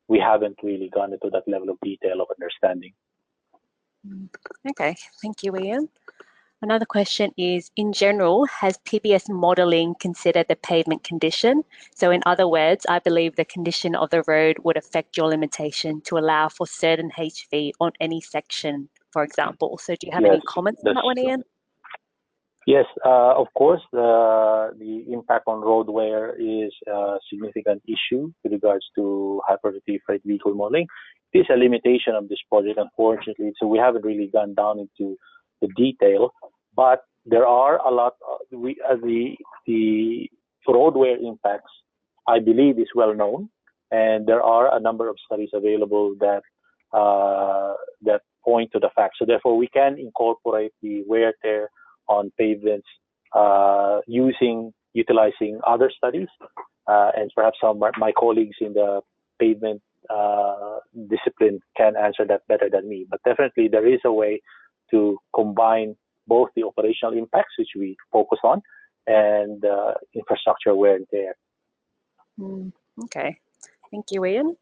we 0.08 0.20
haven't 0.20 0.58
really 0.64 0.90
gone 0.94 1.14
into 1.14 1.30
that 1.32 1.44
level 1.48 1.70
of 1.70 1.78
detail 1.84 2.22
of 2.22 2.28
understanding. 2.40 2.94
Okay, 4.70 4.96
thank 5.22 5.44
you, 5.44 5.58
Ian. 5.58 5.90
Another 6.62 6.86
question 6.86 7.32
is, 7.38 7.70
in 7.76 7.94
general, 7.94 8.46
has 8.48 8.80
PBS 8.80 9.30
modelling 9.30 9.94
considered 10.00 10.48
the 10.48 10.56
pavement 10.56 11.04
condition? 11.04 11.64
So 11.96 12.10
in 12.10 12.24
other 12.26 12.48
words, 12.48 12.84
I 12.90 12.98
believe 12.98 13.36
the 13.36 13.46
condition 13.46 13.94
of 13.96 14.10
the 14.10 14.24
road 14.26 14.58
would 14.64 14.76
affect 14.76 15.18
your 15.18 15.28
limitation 15.28 16.02
to 16.06 16.18
allow 16.18 16.50
for 16.50 16.66
certain 16.66 17.12
HV 17.12 17.74
on 17.80 17.92
any 18.00 18.22
section, 18.22 18.90
for 19.12 19.24
example. 19.24 19.78
So 19.78 19.96
do 19.96 20.08
you 20.08 20.14
have 20.14 20.24
Yes, 20.24 20.32
any 20.34 20.42
comments 20.48 20.82
on 20.84 20.96
that 20.96 21.06
one, 21.06 21.20
Ian? 21.20 21.44
Yes, 22.66 22.86
uh, 23.06 23.34
of 23.38 23.48
course, 23.54 23.82
the 23.94 24.74
the 24.78 25.06
impact 25.14 25.46
on 25.48 25.62
road 25.62 25.88
wear 25.90 26.36
is 26.36 26.74
a 26.88 27.18
significant 27.30 27.82
issue 27.88 28.34
with 28.44 28.52
regards 28.52 28.86
to 28.96 29.42
high 29.48 29.56
productivity 29.62 30.02
freight 30.06 30.22
vehicle 30.26 30.54
modeling. 30.56 30.88
It 31.34 31.40
is 31.40 31.46
a 31.54 31.56
limitation 31.56 32.14
of 32.16 32.28
this 32.28 32.40
project, 32.50 32.78
unfortunately, 32.78 33.54
so 33.60 33.68
we 33.68 33.78
haven't 33.78 34.04
really 34.04 34.28
gone 34.34 34.54
down 34.54 34.80
into 34.80 35.18
the 35.62 35.68
detail. 35.76 36.34
But 36.76 37.04
there 37.26 37.46
are 37.46 37.78
a 37.86 37.92
lot. 37.92 38.16
Of, 38.30 38.60
we 38.60 38.78
uh, 38.90 38.96
the 38.96 39.36
the 39.66 40.30
road 40.68 40.96
wear 40.96 41.18
impacts, 41.18 41.72
I 42.28 42.40
believe, 42.40 42.80
is 42.80 42.88
well 42.96 43.14
known, 43.14 43.50
and 43.92 44.26
there 44.26 44.44
are 44.44 44.76
a 44.76 44.80
number 44.80 45.10
of 45.10 45.18
studies 45.26 45.50
available 45.54 46.16
that 46.20 46.42
uh, 46.94 47.74
that 48.04 48.22
point 48.44 48.72
to 48.74 48.80
the 48.80 48.90
fact. 48.96 49.16
So 49.20 49.26
therefore, 49.26 49.58
we 49.58 49.68
can 49.68 49.98
incorporate 50.00 50.74
the 50.82 51.04
wear 51.08 51.34
tear 51.44 51.70
on 52.08 52.32
pavements 52.38 52.88
uh, 53.36 54.00
using 54.08 54.74
utilizing 54.94 55.60
other 55.66 55.92
studies, 55.96 56.30
uh, 56.88 57.12
and 57.16 57.32
perhaps 57.36 57.58
some 57.62 57.80
my 57.98 58.12
colleagues 58.18 58.58
in 58.62 58.74
the 58.74 59.02
pavement 59.40 59.82
uh, 60.10 60.80
discipline 61.10 61.60
can 61.76 61.96
answer 61.98 62.26
that 62.26 62.48
better 62.48 62.70
than 62.70 62.88
me. 62.88 63.06
But 63.10 63.22
definitely, 63.24 63.68
there 63.68 63.88
is 63.88 64.00
a 64.06 64.12
way 64.12 64.42
to 64.92 65.18
combine 65.36 65.96
both 66.28 66.50
the 66.56 66.64
operational 66.64 67.18
impacts, 67.18 67.54
which 67.58 67.70
we 67.78 67.96
focus 68.12 68.40
on, 68.44 68.62
and 69.06 69.64
uh, 69.64 69.94
infrastructure 70.14 70.76
wear 70.76 70.96
and 70.96 71.06
tear. 71.10 71.36
Mm, 72.40 72.72
okay, 73.06 73.38
thank 73.92 74.06
you, 74.12 74.26
Ian. 74.26 74.58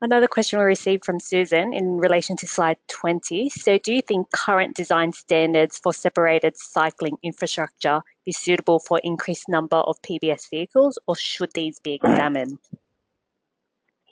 Another 0.00 0.28
question 0.28 0.60
we 0.60 0.64
received 0.64 1.04
from 1.04 1.18
Susan 1.18 1.72
in 1.72 1.96
relation 1.96 2.36
to 2.36 2.46
slide 2.46 2.76
20. 2.86 3.48
So, 3.48 3.78
do 3.78 3.92
you 3.92 4.00
think 4.00 4.30
current 4.30 4.76
design 4.76 5.12
standards 5.12 5.78
for 5.82 5.92
separated 5.92 6.56
cycling 6.56 7.16
infrastructure 7.24 8.02
is 8.24 8.36
suitable 8.36 8.78
for 8.78 9.00
increased 9.02 9.48
number 9.48 9.78
of 9.78 10.00
PBS 10.02 10.50
vehicles, 10.50 11.00
or 11.08 11.16
should 11.16 11.50
these 11.54 11.80
be 11.80 11.94
examined? 11.94 12.58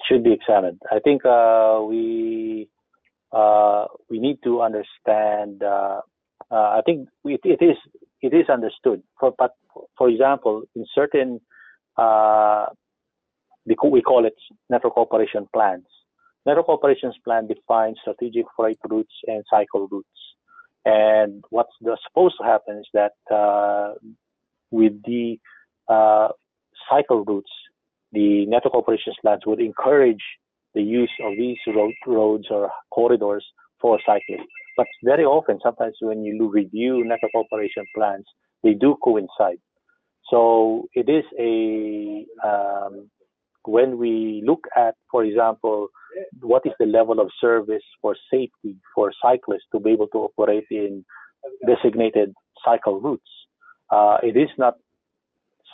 should 0.06 0.22
be 0.22 0.32
examined. 0.32 0.80
I 0.90 0.98
think 1.00 1.24
uh, 1.24 1.80
we 1.86 2.68
uh, 3.32 3.86
we 4.10 4.18
need 4.18 4.38
to 4.44 4.62
understand. 4.62 5.62
Uh, 5.62 6.00
uh, 6.50 6.54
I 6.54 6.80
think 6.84 7.08
it, 7.24 7.40
it 7.44 7.64
is 7.64 7.76
it 8.22 8.32
is 8.34 8.48
understood. 8.48 9.02
For 9.18 9.34
but 9.36 9.52
for 9.96 10.08
example, 10.08 10.62
in 10.74 10.86
certain 10.94 11.40
uh, 11.96 12.66
we 13.66 14.02
call 14.02 14.24
it 14.24 14.36
network 14.70 14.96
operation 14.96 15.48
plans. 15.52 15.86
Network 16.44 16.68
operations 16.68 17.16
plan 17.24 17.48
defines 17.48 17.98
strategic 18.00 18.46
freight 18.56 18.78
routes 18.88 19.12
and 19.26 19.44
cycle 19.50 19.88
routes. 19.90 20.08
And 20.84 21.42
what's 21.50 21.72
supposed 22.06 22.36
to 22.40 22.44
happen 22.44 22.78
is 22.78 22.86
that 22.94 23.96
with 24.70 24.92
the 25.04 25.38
cycle 26.88 27.24
routes, 27.24 27.50
the 28.12 28.46
network 28.46 28.74
operations 28.74 29.16
plans 29.20 29.42
would 29.46 29.60
encourage 29.60 30.22
the 30.76 30.82
use 30.82 31.14
of 31.24 31.32
these 31.36 31.58
road, 31.74 31.94
roads 32.06 32.46
or 32.50 32.70
corridors 32.92 33.44
for 33.80 33.98
cyclists. 34.06 34.52
But 34.76 34.86
very 35.02 35.24
often, 35.24 35.58
sometimes 35.62 35.96
when 36.00 36.22
you 36.22 36.48
review 36.48 37.02
network 37.04 37.34
operation 37.34 37.84
plans, 37.94 38.26
they 38.62 38.74
do 38.74 38.96
coincide. 39.02 39.60
So 40.30 40.86
it 40.94 41.08
is 41.08 41.24
a 41.40 42.26
um, 42.46 43.10
when 43.64 43.98
we 43.98 44.42
look 44.46 44.64
at, 44.76 44.94
for 45.10 45.24
example, 45.24 45.88
what 46.40 46.62
is 46.66 46.72
the 46.78 46.86
level 46.86 47.20
of 47.20 47.28
service 47.40 47.82
for 48.00 48.14
safety 48.30 48.76
for 48.94 49.12
cyclists 49.20 49.68
to 49.72 49.80
be 49.80 49.90
able 49.90 50.08
to 50.08 50.18
operate 50.28 50.66
in 50.70 51.04
designated 51.66 52.32
cycle 52.64 53.00
routes. 53.00 53.32
Uh, 53.90 54.18
it 54.22 54.36
is 54.36 54.48
not 54.58 54.74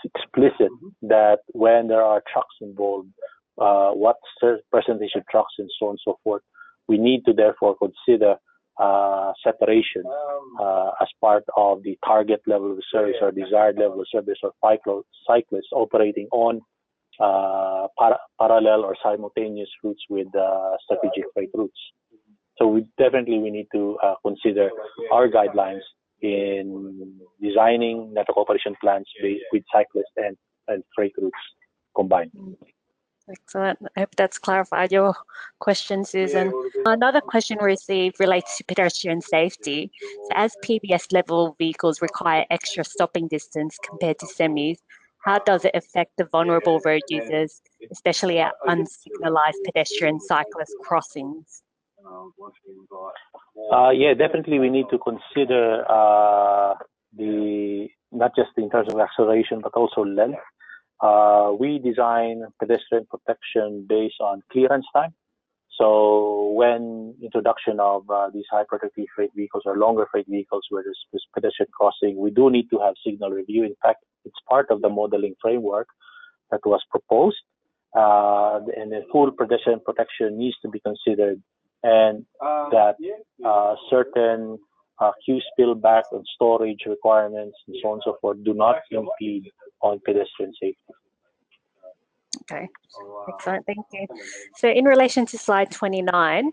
explicit 0.04 0.72
that 1.02 1.38
when 1.52 1.88
there 1.88 2.02
are 2.02 2.22
trucks 2.32 2.56
involved, 2.60 3.08
uh, 3.60 3.90
what 3.90 4.16
percentage 4.70 5.12
of 5.16 5.22
trucks 5.30 5.54
and 5.58 5.70
so 5.78 5.86
on 5.86 5.90
and 5.92 5.98
so 6.04 6.18
forth, 6.24 6.42
we 6.88 6.98
need 6.98 7.24
to 7.24 7.32
therefore 7.32 7.76
consider 7.76 8.36
uh, 8.80 9.32
separation 9.44 10.02
uh, 10.60 10.90
as 11.00 11.08
part 11.20 11.44
of 11.56 11.82
the 11.82 11.98
target 12.04 12.40
level 12.46 12.72
of 12.72 12.78
service 12.90 13.16
or 13.20 13.30
desired 13.30 13.76
level 13.78 14.00
of 14.00 14.06
service 14.10 14.38
cyclo- 14.64 15.02
cyclists 15.26 15.68
operating 15.72 16.26
on 16.32 16.60
uh, 17.20 17.86
par- 17.98 18.18
parallel 18.40 18.84
or 18.84 18.96
simultaneous 19.02 19.68
routes 19.84 20.02
with 20.08 20.28
uh, 20.34 20.76
strategic 20.84 21.24
freight 21.34 21.50
routes. 21.54 21.78
So 22.58 22.66
we 22.66 22.86
definitely 22.98 23.38
we 23.38 23.50
need 23.50 23.68
to 23.74 23.98
uh, 24.02 24.14
consider 24.24 24.70
our 25.12 25.28
guidelines 25.28 25.82
in 26.22 27.18
designing 27.42 28.12
network 28.14 28.38
operation 28.38 28.74
plans 28.80 29.06
with 29.22 29.62
cyclists 29.72 30.12
and, 30.16 30.36
and 30.68 30.82
freight 30.94 31.12
routes 31.20 31.36
combined. 31.94 32.30
Excellent. 33.30 33.78
I 33.96 34.00
hope 34.00 34.14
that's 34.16 34.38
clarified 34.38 34.90
your 34.90 35.14
question, 35.60 36.04
Susan. 36.04 36.52
Another 36.84 37.20
question 37.20 37.58
we 37.60 37.66
received 37.66 38.18
relates 38.18 38.58
to 38.58 38.64
pedestrian 38.64 39.20
safety. 39.20 39.90
So 40.24 40.30
as 40.34 40.56
PBS 40.64 41.12
level 41.12 41.54
vehicles 41.58 42.02
require 42.02 42.44
extra 42.50 42.84
stopping 42.84 43.28
distance 43.28 43.78
compared 43.82 44.18
to 44.18 44.26
semis, 44.26 44.78
how 45.24 45.38
does 45.38 45.64
it 45.64 45.70
affect 45.74 46.16
the 46.18 46.24
vulnerable 46.24 46.80
road 46.84 47.02
users, 47.08 47.62
especially 47.92 48.40
at 48.40 48.54
unsignalized 48.66 49.62
pedestrian 49.64 50.18
cyclist 50.20 50.74
crossings? 50.82 51.62
Uh, 53.72 53.90
yeah, 53.90 54.14
definitely 54.14 54.58
we 54.58 54.68
need 54.68 54.86
to 54.90 54.98
consider 54.98 55.84
uh, 55.88 56.74
the 57.16 57.88
not 58.10 58.34
just 58.34 58.50
in 58.56 58.68
terms 58.68 58.92
of 58.92 58.98
acceleration 58.98 59.60
but 59.62 59.72
also 59.74 60.04
length. 60.04 60.40
Uh, 61.02 61.52
we 61.58 61.80
design 61.80 62.44
pedestrian 62.60 63.04
protection 63.10 63.84
based 63.88 64.20
on 64.20 64.40
clearance 64.52 64.86
time. 64.94 65.12
So 65.78 66.52
when 66.54 67.14
introduction 67.20 67.80
of 67.80 68.08
uh, 68.08 68.28
these 68.32 68.44
high 68.50 68.64
productivity 68.68 69.08
freight 69.14 69.30
vehicles 69.34 69.64
or 69.66 69.76
longer 69.76 70.06
freight 70.12 70.26
vehicles 70.28 70.64
where 70.70 70.84
there's 70.84 71.26
pedestrian 71.34 71.70
crossing, 71.76 72.16
we 72.16 72.30
do 72.30 72.50
need 72.50 72.68
to 72.70 72.78
have 72.78 72.94
signal 73.04 73.30
review. 73.30 73.64
In 73.64 73.74
fact, 73.82 74.04
it's 74.24 74.36
part 74.48 74.66
of 74.70 74.80
the 74.80 74.88
modeling 74.88 75.34
framework 75.42 75.88
that 76.52 76.60
was 76.64 76.80
proposed, 76.90 77.42
uh, 77.96 78.60
and 78.76 78.92
the 78.92 79.00
full 79.10 79.32
pedestrian 79.32 79.80
protection 79.84 80.38
needs 80.38 80.56
to 80.62 80.68
be 80.68 80.78
considered, 80.80 81.42
and 81.82 82.24
that 82.40 82.94
uh, 83.44 83.74
certain 83.90 84.58
uh, 85.00 85.10
queue 85.24 85.40
spillback 85.50 86.02
and 86.12 86.24
storage 86.34 86.84
requirements 86.86 87.56
and 87.66 87.76
so 87.82 87.88
on 87.88 87.94
and 87.94 88.02
so 88.04 88.16
forth 88.20 88.38
do 88.44 88.54
not 88.54 88.76
impede 88.90 89.50
on 89.82 90.00
pedestrian 90.04 90.52
safety. 90.60 90.78
Okay, 92.42 92.68
excellent, 93.28 93.66
thank 93.66 93.84
you. 93.92 94.06
So 94.56 94.68
in 94.68 94.84
relation 94.84 95.26
to 95.26 95.38
slide 95.38 95.70
29, 95.70 96.50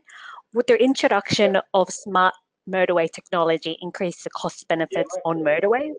would 0.53 0.67
the 0.67 0.81
introduction 0.81 1.57
of 1.73 1.89
smart 1.89 2.33
motorway 2.69 3.09
technology 3.11 3.77
increase 3.81 4.23
the 4.23 4.29
cost 4.29 4.67
benefits 4.67 5.17
on 5.25 5.39
motorways? 5.39 5.93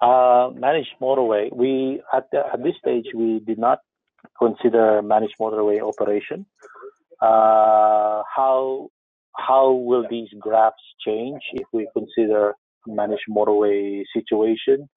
Uh, 0.00 0.50
managed 0.54 0.94
motorway, 1.00 1.54
we 1.54 2.00
at, 2.14 2.24
the, 2.32 2.42
at 2.52 2.62
this 2.62 2.74
stage 2.78 3.04
we 3.14 3.40
did 3.40 3.58
not 3.58 3.80
consider 4.38 5.02
managed 5.02 5.34
motorway 5.38 5.80
operation. 5.86 6.46
Uh, 7.20 8.22
how 8.34 8.88
how 9.36 9.72
will 9.72 10.04
these 10.10 10.28
graphs 10.38 10.82
change 11.06 11.40
if 11.52 11.66
we 11.72 11.88
consider 11.92 12.54
managed 12.86 13.24
motorway 13.28 14.02
situation? 14.14 14.88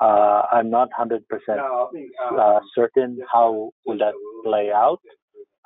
Uh, 0.00 0.42
I'm 0.50 0.70
not 0.70 0.88
100% 0.98 1.20
uh, 2.38 2.60
certain 2.74 3.18
how 3.30 3.70
will 3.84 3.98
that 3.98 4.14
play 4.44 4.70
out. 4.74 5.00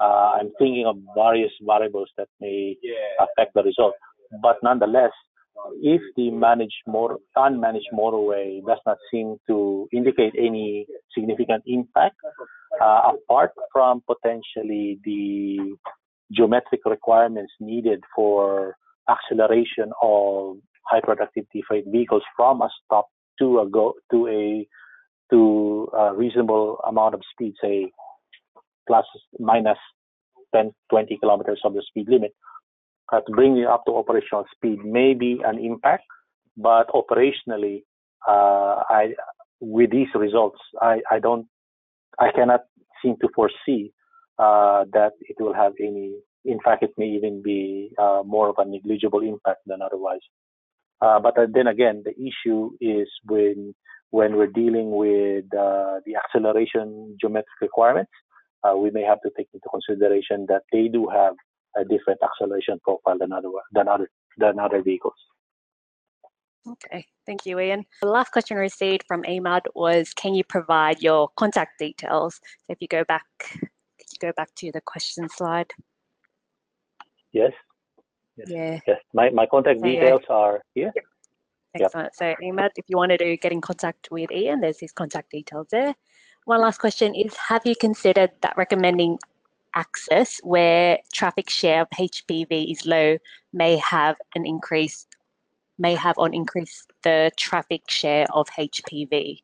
Uh, 0.00 0.32
I'm 0.40 0.50
thinking 0.58 0.86
of 0.86 0.96
various 1.14 1.52
variables 1.62 2.10
that 2.18 2.28
may 2.40 2.76
affect 3.20 3.54
the 3.54 3.62
result. 3.62 3.94
But 4.42 4.56
nonetheless, 4.62 5.12
if 5.80 6.00
the 6.16 6.30
managed 6.30 6.82
motor, 6.86 7.16
unmanaged 7.36 7.92
motorway 7.92 8.64
does 8.66 8.78
not 8.86 8.98
seem 9.10 9.36
to 9.46 9.88
indicate 9.92 10.34
any 10.36 10.86
significant 11.16 11.62
impact, 11.66 12.16
uh, 12.82 13.12
apart 13.14 13.52
from 13.72 14.02
potentially 14.06 14.98
the 15.04 15.76
geometric 16.32 16.80
requirements 16.84 17.52
needed 17.60 18.02
for 18.14 18.76
acceleration 19.08 19.92
of 20.02 20.56
high 20.87 21.01
productivity 21.01 21.62
freight 21.66 21.85
vehicles 21.87 22.22
from 22.37 22.62
a 22.62 22.68
stop 22.85 23.07
to 23.39 23.61
a 23.61 23.68
go 23.68 23.95
to 24.11 24.28
a 24.28 24.66
to 25.30 25.89
a 25.97 26.14
reasonable 26.14 26.78
amount 26.87 27.14
of 27.14 27.20
speed, 27.32 27.55
say 27.62 27.91
plus 28.87 29.07
minus 29.41 29.78
10, 30.55 30.72
20 30.91 31.16
kilometers 31.18 31.61
of 31.64 31.72
the 31.72 31.82
speed 31.89 32.07
limit, 32.09 32.32
uh, 33.12 33.20
to 33.20 33.32
bring 33.32 33.57
it 33.57 33.66
up 33.66 33.85
to 33.87 33.97
operational 33.97 34.45
speed 34.55 34.85
may 34.85 35.14
be 35.14 35.41
an 35.45 35.59
impact, 35.59 36.05
but 36.57 36.89
operationally, 36.89 37.82
uh, 38.28 38.82
I 38.89 39.14
with 39.61 39.91
these 39.91 40.09
results, 40.14 40.59
I, 40.80 41.01
I 41.11 41.18
don't, 41.18 41.47
I 42.18 42.30
cannot 42.35 42.61
seem 43.03 43.16
to 43.20 43.28
foresee 43.35 43.93
uh, 44.39 44.85
that 44.93 45.12
it 45.20 45.37
will 45.41 45.55
have 45.55 45.72
any. 45.80 46.16
In 46.45 46.59
fact, 46.62 46.82
it 46.82 46.91
may 46.99 47.07
even 47.07 47.43
be 47.43 47.91
uh, 47.99 48.22
more 48.26 48.51
of 48.51 48.57
a 48.59 48.66
negligible 48.66 49.20
impact 49.20 49.61
than 49.66 49.80
otherwise. 49.80 50.20
Uh, 51.01 51.20
but 51.20 51.34
then 51.53 51.66
again, 51.66 52.03
the 52.05 52.12
issue 52.12 52.70
is 52.80 53.09
when 53.24 53.74
when 54.11 54.36
we're 54.36 54.47
dealing 54.47 54.92
with 54.92 55.45
uh, 55.55 55.99
the 56.07 56.14
acceleration 56.16 57.16
geometric 57.20 57.61
requirements, 57.61 58.12
uh, 58.62 58.76
we 58.76 58.90
may 58.90 59.03
have 59.03 59.20
to 59.22 59.30
take 59.36 59.49
into 59.53 59.68
consideration 59.68 60.47
that 60.49 60.62
they 60.72 60.88
do 60.88 61.09
have 61.12 61.34
a 61.76 61.84
different 61.84 62.20
acceleration 62.22 62.78
profile 62.84 63.18
than 63.18 63.32
other 63.32 63.49
than 63.72 63.88
other 63.88 64.09
than 64.38 64.59
other 64.59 64.82
vehicles. 64.82 65.14
Okay, 66.66 67.05
thank 67.26 67.45
you, 67.45 67.61
Ian. 67.61 67.84
The 68.01 68.09
last 68.09 68.30
question 68.30 68.57
received 68.57 69.05
from 69.07 69.22
Ahmad 69.28 69.62
was, 69.74 70.14
can 70.14 70.34
you 70.34 70.45
provide 70.45 71.03
your 71.03 71.28
contact 71.36 71.78
details? 71.78 72.36
So 72.36 72.72
if 72.72 72.78
you 72.80 72.88
go 72.88 73.05
back, 73.05 73.26
you 73.61 74.18
go 74.18 74.32
back 74.34 74.49
to 74.57 74.72
the 74.72 74.80
question 74.80 75.28
slide. 75.28 75.70
Yes. 77.32 77.53
Yes. 78.37 78.49
Yeah. 78.49 78.80
Yes. 78.87 79.01
My, 79.12 79.30
my 79.30 79.47
contact 79.47 79.80
so, 79.80 79.87
details 79.87 80.22
yeah. 80.28 80.35
are 80.35 80.62
here. 80.74 80.93
Yep. 80.95 81.05
Excellent. 81.74 82.12
Yep. 82.20 82.37
So 82.41 82.47
Ahmad, 82.47 82.72
if 82.76 82.85
you 82.89 82.97
wanted 82.97 83.18
to 83.18 83.37
get 83.37 83.53
in 83.53 83.61
contact 83.61 84.09
with 84.11 84.30
Ian, 84.30 84.61
there's 84.61 84.80
his 84.80 84.93
contact 84.93 85.30
details 85.30 85.68
there. 85.70 85.95
One 86.45 86.61
last 86.61 86.78
question 86.78 87.14
is, 87.14 87.35
have 87.37 87.64
you 87.64 87.74
considered 87.74 88.30
that 88.43 88.57
recommending 88.57 89.18
access 89.74 90.41
where 90.43 90.99
traffic 91.12 91.51
share 91.51 91.82
of 91.82 91.89
HPV 91.91 92.70
is 92.70 92.87
low 92.87 93.18
may 93.53 93.76
have 93.76 94.16
an 94.35 94.47
increase 94.47 95.07
may 95.78 95.95
have 95.95 96.16
on 96.18 96.32
increase 96.32 96.87
the 97.03 97.32
traffic 97.37 97.82
share 97.91 98.26
of 98.32 98.49
HPV. 98.51 99.43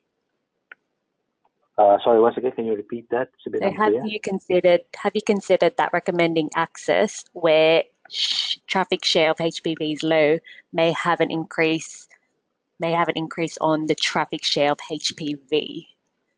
Uh, 1.76 1.98
sorry, 2.04 2.20
once 2.20 2.36
again, 2.36 2.52
can 2.52 2.66
you 2.66 2.76
repeat 2.76 3.08
that? 3.10 3.28
so 3.42 3.50
have 3.72 3.94
you 4.04 4.20
considered 4.20 4.82
have 4.96 5.12
you 5.14 5.22
considered 5.22 5.76
that 5.76 5.90
recommending 5.92 6.48
access 6.54 7.24
where 7.32 7.82
sh 8.10 8.58
traffic 8.66 9.04
share 9.04 9.30
of 9.30 9.38
HPV 9.38 9.94
is 9.94 10.02
low 10.02 10.38
may 10.72 10.92
have 10.92 11.20
an 11.20 11.30
increase 11.30 12.08
may 12.80 12.92
have 12.92 13.08
an 13.08 13.14
increase 13.16 13.58
on 13.60 13.86
the 13.86 13.94
traffic 13.94 14.42
share 14.42 14.72
of 14.72 14.78
HPV? 14.90 15.86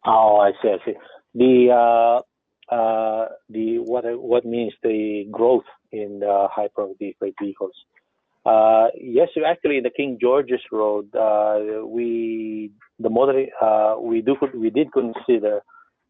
Oh, 0.04 0.38
I 0.40 0.50
see. 0.60 0.68
I 0.68 0.84
see. 0.84 0.94
The 1.34 1.70
uh, 1.70 2.74
uh, 2.74 3.28
the 3.48 3.78
what 3.78 4.04
what 4.20 4.44
means 4.44 4.72
the 4.82 5.26
growth 5.30 5.64
in 5.92 6.20
the 6.20 6.48
high 6.50 6.68
productivity 6.74 7.16
freight 7.18 7.34
vehicles? 7.40 7.72
Uh, 8.44 8.88
yes, 9.00 9.28
actually, 9.46 9.80
the 9.80 9.90
King 9.90 10.18
George's 10.20 10.60
Road, 10.72 11.14
uh, 11.14 11.86
we 11.86 12.72
the 12.98 13.08
model 13.08 13.46
uh, 13.60 13.94
we 14.00 14.20
do 14.20 14.36
we 14.54 14.68
did 14.68 14.88
consider 14.92 15.60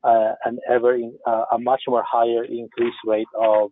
uh, 0.02 0.32
an 0.44 0.58
ever 0.68 0.94
in, 0.94 1.14
a 1.26 1.58
much 1.58 1.82
more 1.86 2.02
higher 2.08 2.44
increase 2.44 2.94
rate 3.06 3.28
of 3.38 3.70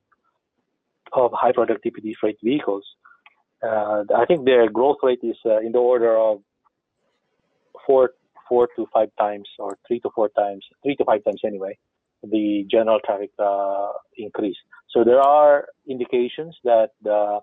of 1.13 1.31
high 1.35 1.53
productivity 1.53 2.15
freight 2.21 2.39
vehicles. 2.43 2.85
Uh, 3.63 4.05
I 4.17 4.25
think 4.27 4.45
their 4.45 4.71
growth 4.71 4.99
rate 5.03 5.21
is 5.23 5.37
in 5.45 5.73
the 5.73 5.79
order 5.79 6.17
of 6.17 6.41
four 7.87 8.11
four 8.49 8.69
to 8.77 8.87
five 8.93 9.11
times 9.19 9.49
or 9.59 9.79
three 9.87 10.01
to 10.01 10.11
four 10.15 10.29
times, 10.31 10.65
three 10.83 10.97
to 10.97 11.05
five 11.05 11.23
times 11.25 11.41
anyway, 11.45 11.79
the 12.23 12.67
general 12.71 12.99
traffic 13.05 13.31
uh, 13.39 13.93
increase. 14.17 14.57
So 14.91 15.05
there 15.05 15.21
are 15.21 15.69
indications 15.89 16.57
that 16.65 16.91
the 17.03 17.41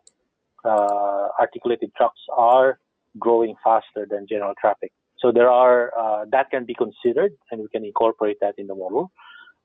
uh, 0.65 1.27
articulated 1.39 1.91
trucks 1.95 2.19
are 2.35 2.79
growing 3.17 3.55
faster 3.63 4.05
than 4.09 4.27
general 4.27 4.53
traffic. 4.59 4.91
So 5.19 5.31
there 5.31 5.49
are 5.49 5.91
uh, 5.97 6.25
that 6.31 6.51
can 6.51 6.65
be 6.65 6.75
considered, 6.75 7.31
and 7.51 7.61
we 7.61 7.67
can 7.69 7.83
incorporate 7.85 8.37
that 8.41 8.55
in 8.57 8.67
the 8.67 8.75
model. 8.75 9.11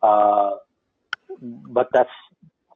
Uh, 0.03 0.53
but 1.41 1.89
that's 1.93 2.11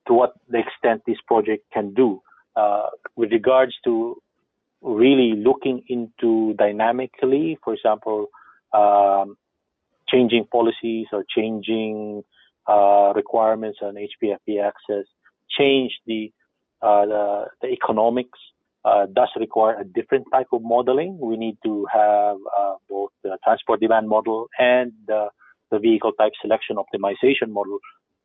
to 0.06 0.12
what 0.12 0.34
the 0.48 0.58
extent 0.58 1.02
this 1.06 1.18
project 1.26 1.64
can 1.72 1.94
do. 1.94 2.20
Uh, 2.54 2.86
with 3.16 3.32
regards 3.32 3.74
to 3.84 4.16
really 4.82 5.34
looking 5.36 5.82
into 5.88 6.54
dynamically, 6.54 7.58
for 7.62 7.74
example, 7.74 8.26
um, 8.72 9.36
changing 10.08 10.46
policies 10.50 11.06
or 11.12 11.24
changing 11.28 12.22
uh, 12.68 13.12
requirements 13.14 13.78
on 13.82 13.94
HPFV 13.94 14.62
access, 14.62 15.04
change 15.58 15.92
the, 16.06 16.32
uh, 16.82 17.06
the, 17.06 17.44
the, 17.62 17.68
economics, 17.68 18.38
uh, 18.84 19.06
does 19.12 19.28
require 19.38 19.80
a 19.80 19.84
different 19.84 20.26
type 20.32 20.46
of 20.52 20.62
modeling. 20.62 21.18
We 21.20 21.36
need 21.36 21.58
to 21.64 21.86
have 21.92 22.36
uh, 22.58 22.74
both 22.88 23.10
the 23.24 23.38
transport 23.44 23.80
demand 23.80 24.08
model 24.08 24.48
and 24.58 24.92
the, 25.06 25.28
the 25.70 25.78
vehicle 25.78 26.12
type 26.12 26.32
selection 26.40 26.76
optimization 26.76 27.48
model 27.50 27.78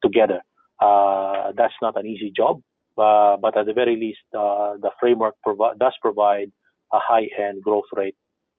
together. 0.03 0.41
Uh, 0.81 1.51
that's 1.55 1.73
not 1.81 1.97
an 1.99 2.05
easy 2.07 2.31
job, 2.35 2.61
uh, 2.97 3.37
but 3.37 3.55
at 3.57 3.65
the 3.65 3.73
very 3.73 3.95
least, 3.95 4.19
the 4.31 4.91
framework 4.99 5.35
provi- 5.43 5.77
does 5.79 5.93
provide 6.01 6.51
a 6.91 6.99
high-end 6.99 7.61
growth 7.63 7.89
rate, 7.93 8.15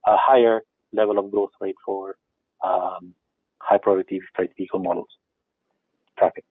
a 0.06 0.16
higher 0.16 0.62
level 0.92 1.18
of 1.18 1.30
growth 1.30 1.50
rate 1.60 1.74
for 1.84 2.16
um, 2.64 3.14
high 3.58 3.78
priority 3.78 4.20
freight 4.34 4.50
vehicle 4.56 4.80
models 4.80 5.08
traffic. 6.18 6.44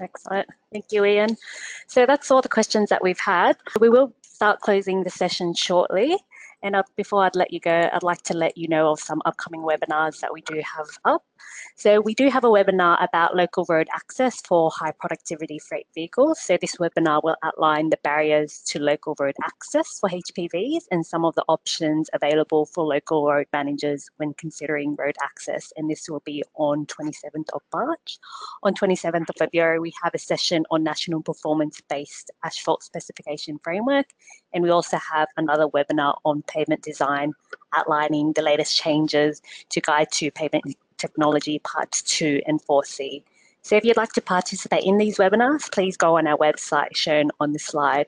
Excellent. 0.00 0.48
Thank 0.72 0.86
you, 0.90 1.04
Ian. 1.04 1.36
So 1.86 2.04
that's 2.04 2.30
all 2.30 2.42
the 2.42 2.48
questions 2.48 2.90
that 2.90 3.02
we've 3.02 3.18
had. 3.18 3.56
We 3.80 3.88
will 3.88 4.12
start 4.22 4.60
closing 4.60 5.04
the 5.04 5.10
session 5.10 5.54
shortly. 5.54 6.18
And 6.62 6.76
uh, 6.76 6.82
before 6.96 7.24
I'd 7.24 7.36
let 7.36 7.52
you 7.52 7.60
go, 7.60 7.88
I'd 7.92 8.02
like 8.02 8.22
to 8.22 8.36
let 8.36 8.58
you 8.58 8.68
know 8.68 8.90
of 8.90 9.00
some 9.00 9.22
upcoming 9.24 9.62
webinars 9.62 10.20
that 10.20 10.32
we 10.32 10.42
do 10.42 10.60
have 10.76 10.86
up. 11.04 11.24
So 11.76 12.00
we 12.00 12.14
do 12.14 12.28
have 12.30 12.44
a 12.44 12.48
webinar 12.48 13.02
about 13.02 13.36
local 13.36 13.66
road 13.68 13.88
access 13.94 14.40
for 14.40 14.70
high 14.74 14.92
productivity 14.92 15.58
freight 15.58 15.86
vehicles. 15.94 16.40
So 16.40 16.56
this 16.60 16.76
webinar 16.76 17.22
will 17.22 17.36
outline 17.42 17.90
the 17.90 17.98
barriers 18.02 18.62
to 18.68 18.78
local 18.78 19.14
road 19.20 19.34
access 19.44 19.98
for 20.00 20.08
HPVs 20.08 20.84
and 20.90 21.04
some 21.04 21.24
of 21.24 21.34
the 21.34 21.44
options 21.48 22.08
available 22.12 22.66
for 22.66 22.84
local 22.84 23.26
road 23.26 23.46
managers 23.52 24.08
when 24.16 24.32
considering 24.34 24.96
road 24.96 25.16
access. 25.22 25.72
And 25.76 25.90
this 25.90 26.08
will 26.08 26.22
be 26.24 26.42
on 26.54 26.86
27th 26.86 27.50
of 27.52 27.62
March. 27.72 28.18
On 28.62 28.74
27th 28.74 29.28
of 29.28 29.36
February, 29.38 29.78
we 29.78 29.92
have 30.02 30.14
a 30.14 30.18
session 30.18 30.64
on 30.70 30.82
national 30.82 31.22
performance-based 31.22 32.30
asphalt 32.44 32.82
specification 32.82 33.58
framework. 33.62 34.06
And 34.52 34.62
we 34.62 34.70
also 34.70 34.98
have 35.12 35.28
another 35.36 35.68
webinar 35.68 36.16
on 36.24 36.42
pavement 36.42 36.82
design 36.82 37.34
outlining 37.74 38.32
the 38.32 38.42
latest 38.42 38.76
changes 38.76 39.42
to 39.70 39.80
Guide 39.80 40.10
to 40.12 40.30
Pavement 40.30 40.64
Technology 40.98 41.58
Parts 41.60 42.02
2 42.02 42.42
and 42.46 42.60
4C. 42.62 43.22
So 43.66 43.74
if 43.74 43.84
you'd 43.84 43.96
like 43.96 44.12
to 44.12 44.20
participate 44.20 44.84
in 44.84 44.96
these 44.96 45.18
webinars, 45.18 45.72
please 45.72 45.96
go 45.96 46.18
on 46.18 46.28
our 46.28 46.38
website 46.38 46.94
shown 46.94 47.32
on 47.40 47.52
the 47.52 47.58
slide. 47.58 48.06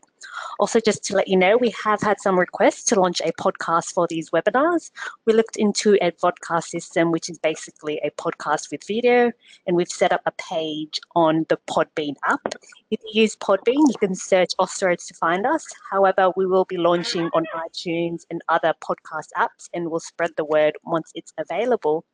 Also, 0.60 0.78
just 0.78 1.02
to 1.06 1.16
let 1.16 1.26
you 1.26 1.36
know, 1.36 1.56
we 1.56 1.74
have 1.84 2.00
had 2.00 2.20
some 2.20 2.38
requests 2.38 2.84
to 2.84 3.00
launch 3.00 3.20
a 3.20 3.32
podcast 3.32 3.92
for 3.92 4.06
these 4.06 4.30
webinars. 4.30 4.92
We 5.26 5.32
looked 5.32 5.56
into 5.56 5.94
a 6.00 6.12
vodcast 6.12 6.68
system, 6.68 7.10
which 7.10 7.28
is 7.28 7.40
basically 7.40 8.00
a 8.04 8.10
podcast 8.12 8.70
with 8.70 8.86
video, 8.86 9.32
and 9.66 9.76
we've 9.76 9.88
set 9.88 10.12
up 10.12 10.20
a 10.26 10.32
page 10.32 11.00
on 11.16 11.44
the 11.48 11.58
Podbean 11.68 12.14
app. 12.24 12.54
If 12.92 13.00
you 13.06 13.22
use 13.22 13.34
Podbean, 13.34 13.88
you 13.88 13.94
can 13.98 14.14
search 14.14 14.50
Austroads 14.60 15.08
to 15.08 15.14
find 15.14 15.44
us. 15.44 15.66
However, 15.90 16.30
we 16.36 16.46
will 16.46 16.66
be 16.66 16.76
launching 16.76 17.30
on 17.34 17.46
iTunes 17.56 18.22
and 18.30 18.42
other 18.48 18.74
podcast 18.80 19.30
apps, 19.36 19.68
and 19.74 19.90
we'll 19.90 19.98
spread 19.98 20.30
the 20.36 20.44
word 20.44 20.74
once 20.84 21.10
it's 21.16 21.32
available. 21.36 22.04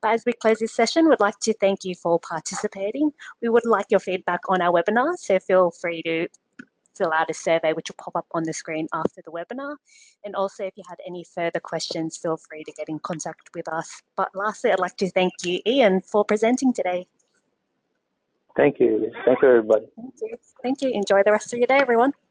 But 0.00 0.12
as 0.12 0.24
we 0.24 0.32
close 0.32 0.58
this 0.58 0.72
session, 0.72 1.08
we'd 1.08 1.20
like 1.20 1.38
to 1.40 1.52
thank 1.54 1.84
you 1.84 1.94
for 1.94 2.20
participating. 2.20 3.12
We 3.42 3.48
would 3.48 3.66
like 3.66 3.86
your 3.90 4.00
feedback 4.00 4.40
on 4.48 4.60
our 4.60 4.72
webinar, 4.72 5.16
so 5.16 5.38
feel 5.40 5.70
free 5.70 6.02
to 6.02 6.28
fill 6.96 7.12
out 7.12 7.30
a 7.30 7.34
survey 7.34 7.72
which 7.72 7.88
will 7.88 7.96
pop 8.02 8.16
up 8.16 8.26
on 8.32 8.42
the 8.42 8.52
screen 8.52 8.88
after 8.92 9.22
the 9.24 9.30
webinar. 9.30 9.76
And 10.24 10.34
also 10.34 10.64
if 10.64 10.76
you 10.76 10.82
had 10.88 10.98
any 11.06 11.24
further 11.24 11.60
questions, 11.60 12.16
feel 12.16 12.36
free 12.36 12.64
to 12.64 12.72
get 12.72 12.88
in 12.88 12.98
contact 12.98 13.50
with 13.54 13.68
us. 13.68 14.02
But 14.16 14.30
lastly, 14.34 14.72
I'd 14.72 14.80
like 14.80 14.96
to 14.96 15.10
thank 15.10 15.32
you, 15.44 15.60
Ian, 15.66 16.00
for 16.00 16.24
presenting 16.24 16.72
today. 16.72 17.06
Thank 18.56 18.80
you. 18.80 19.12
Thank 19.24 19.40
you, 19.40 19.48
everybody. 19.48 19.86
Thank 19.96 20.14
you. 20.20 20.36
Thank 20.62 20.82
you. 20.82 20.90
Enjoy 20.90 21.22
the 21.22 21.30
rest 21.30 21.52
of 21.52 21.58
your 21.58 21.68
day, 21.68 21.78
everyone. 21.78 22.12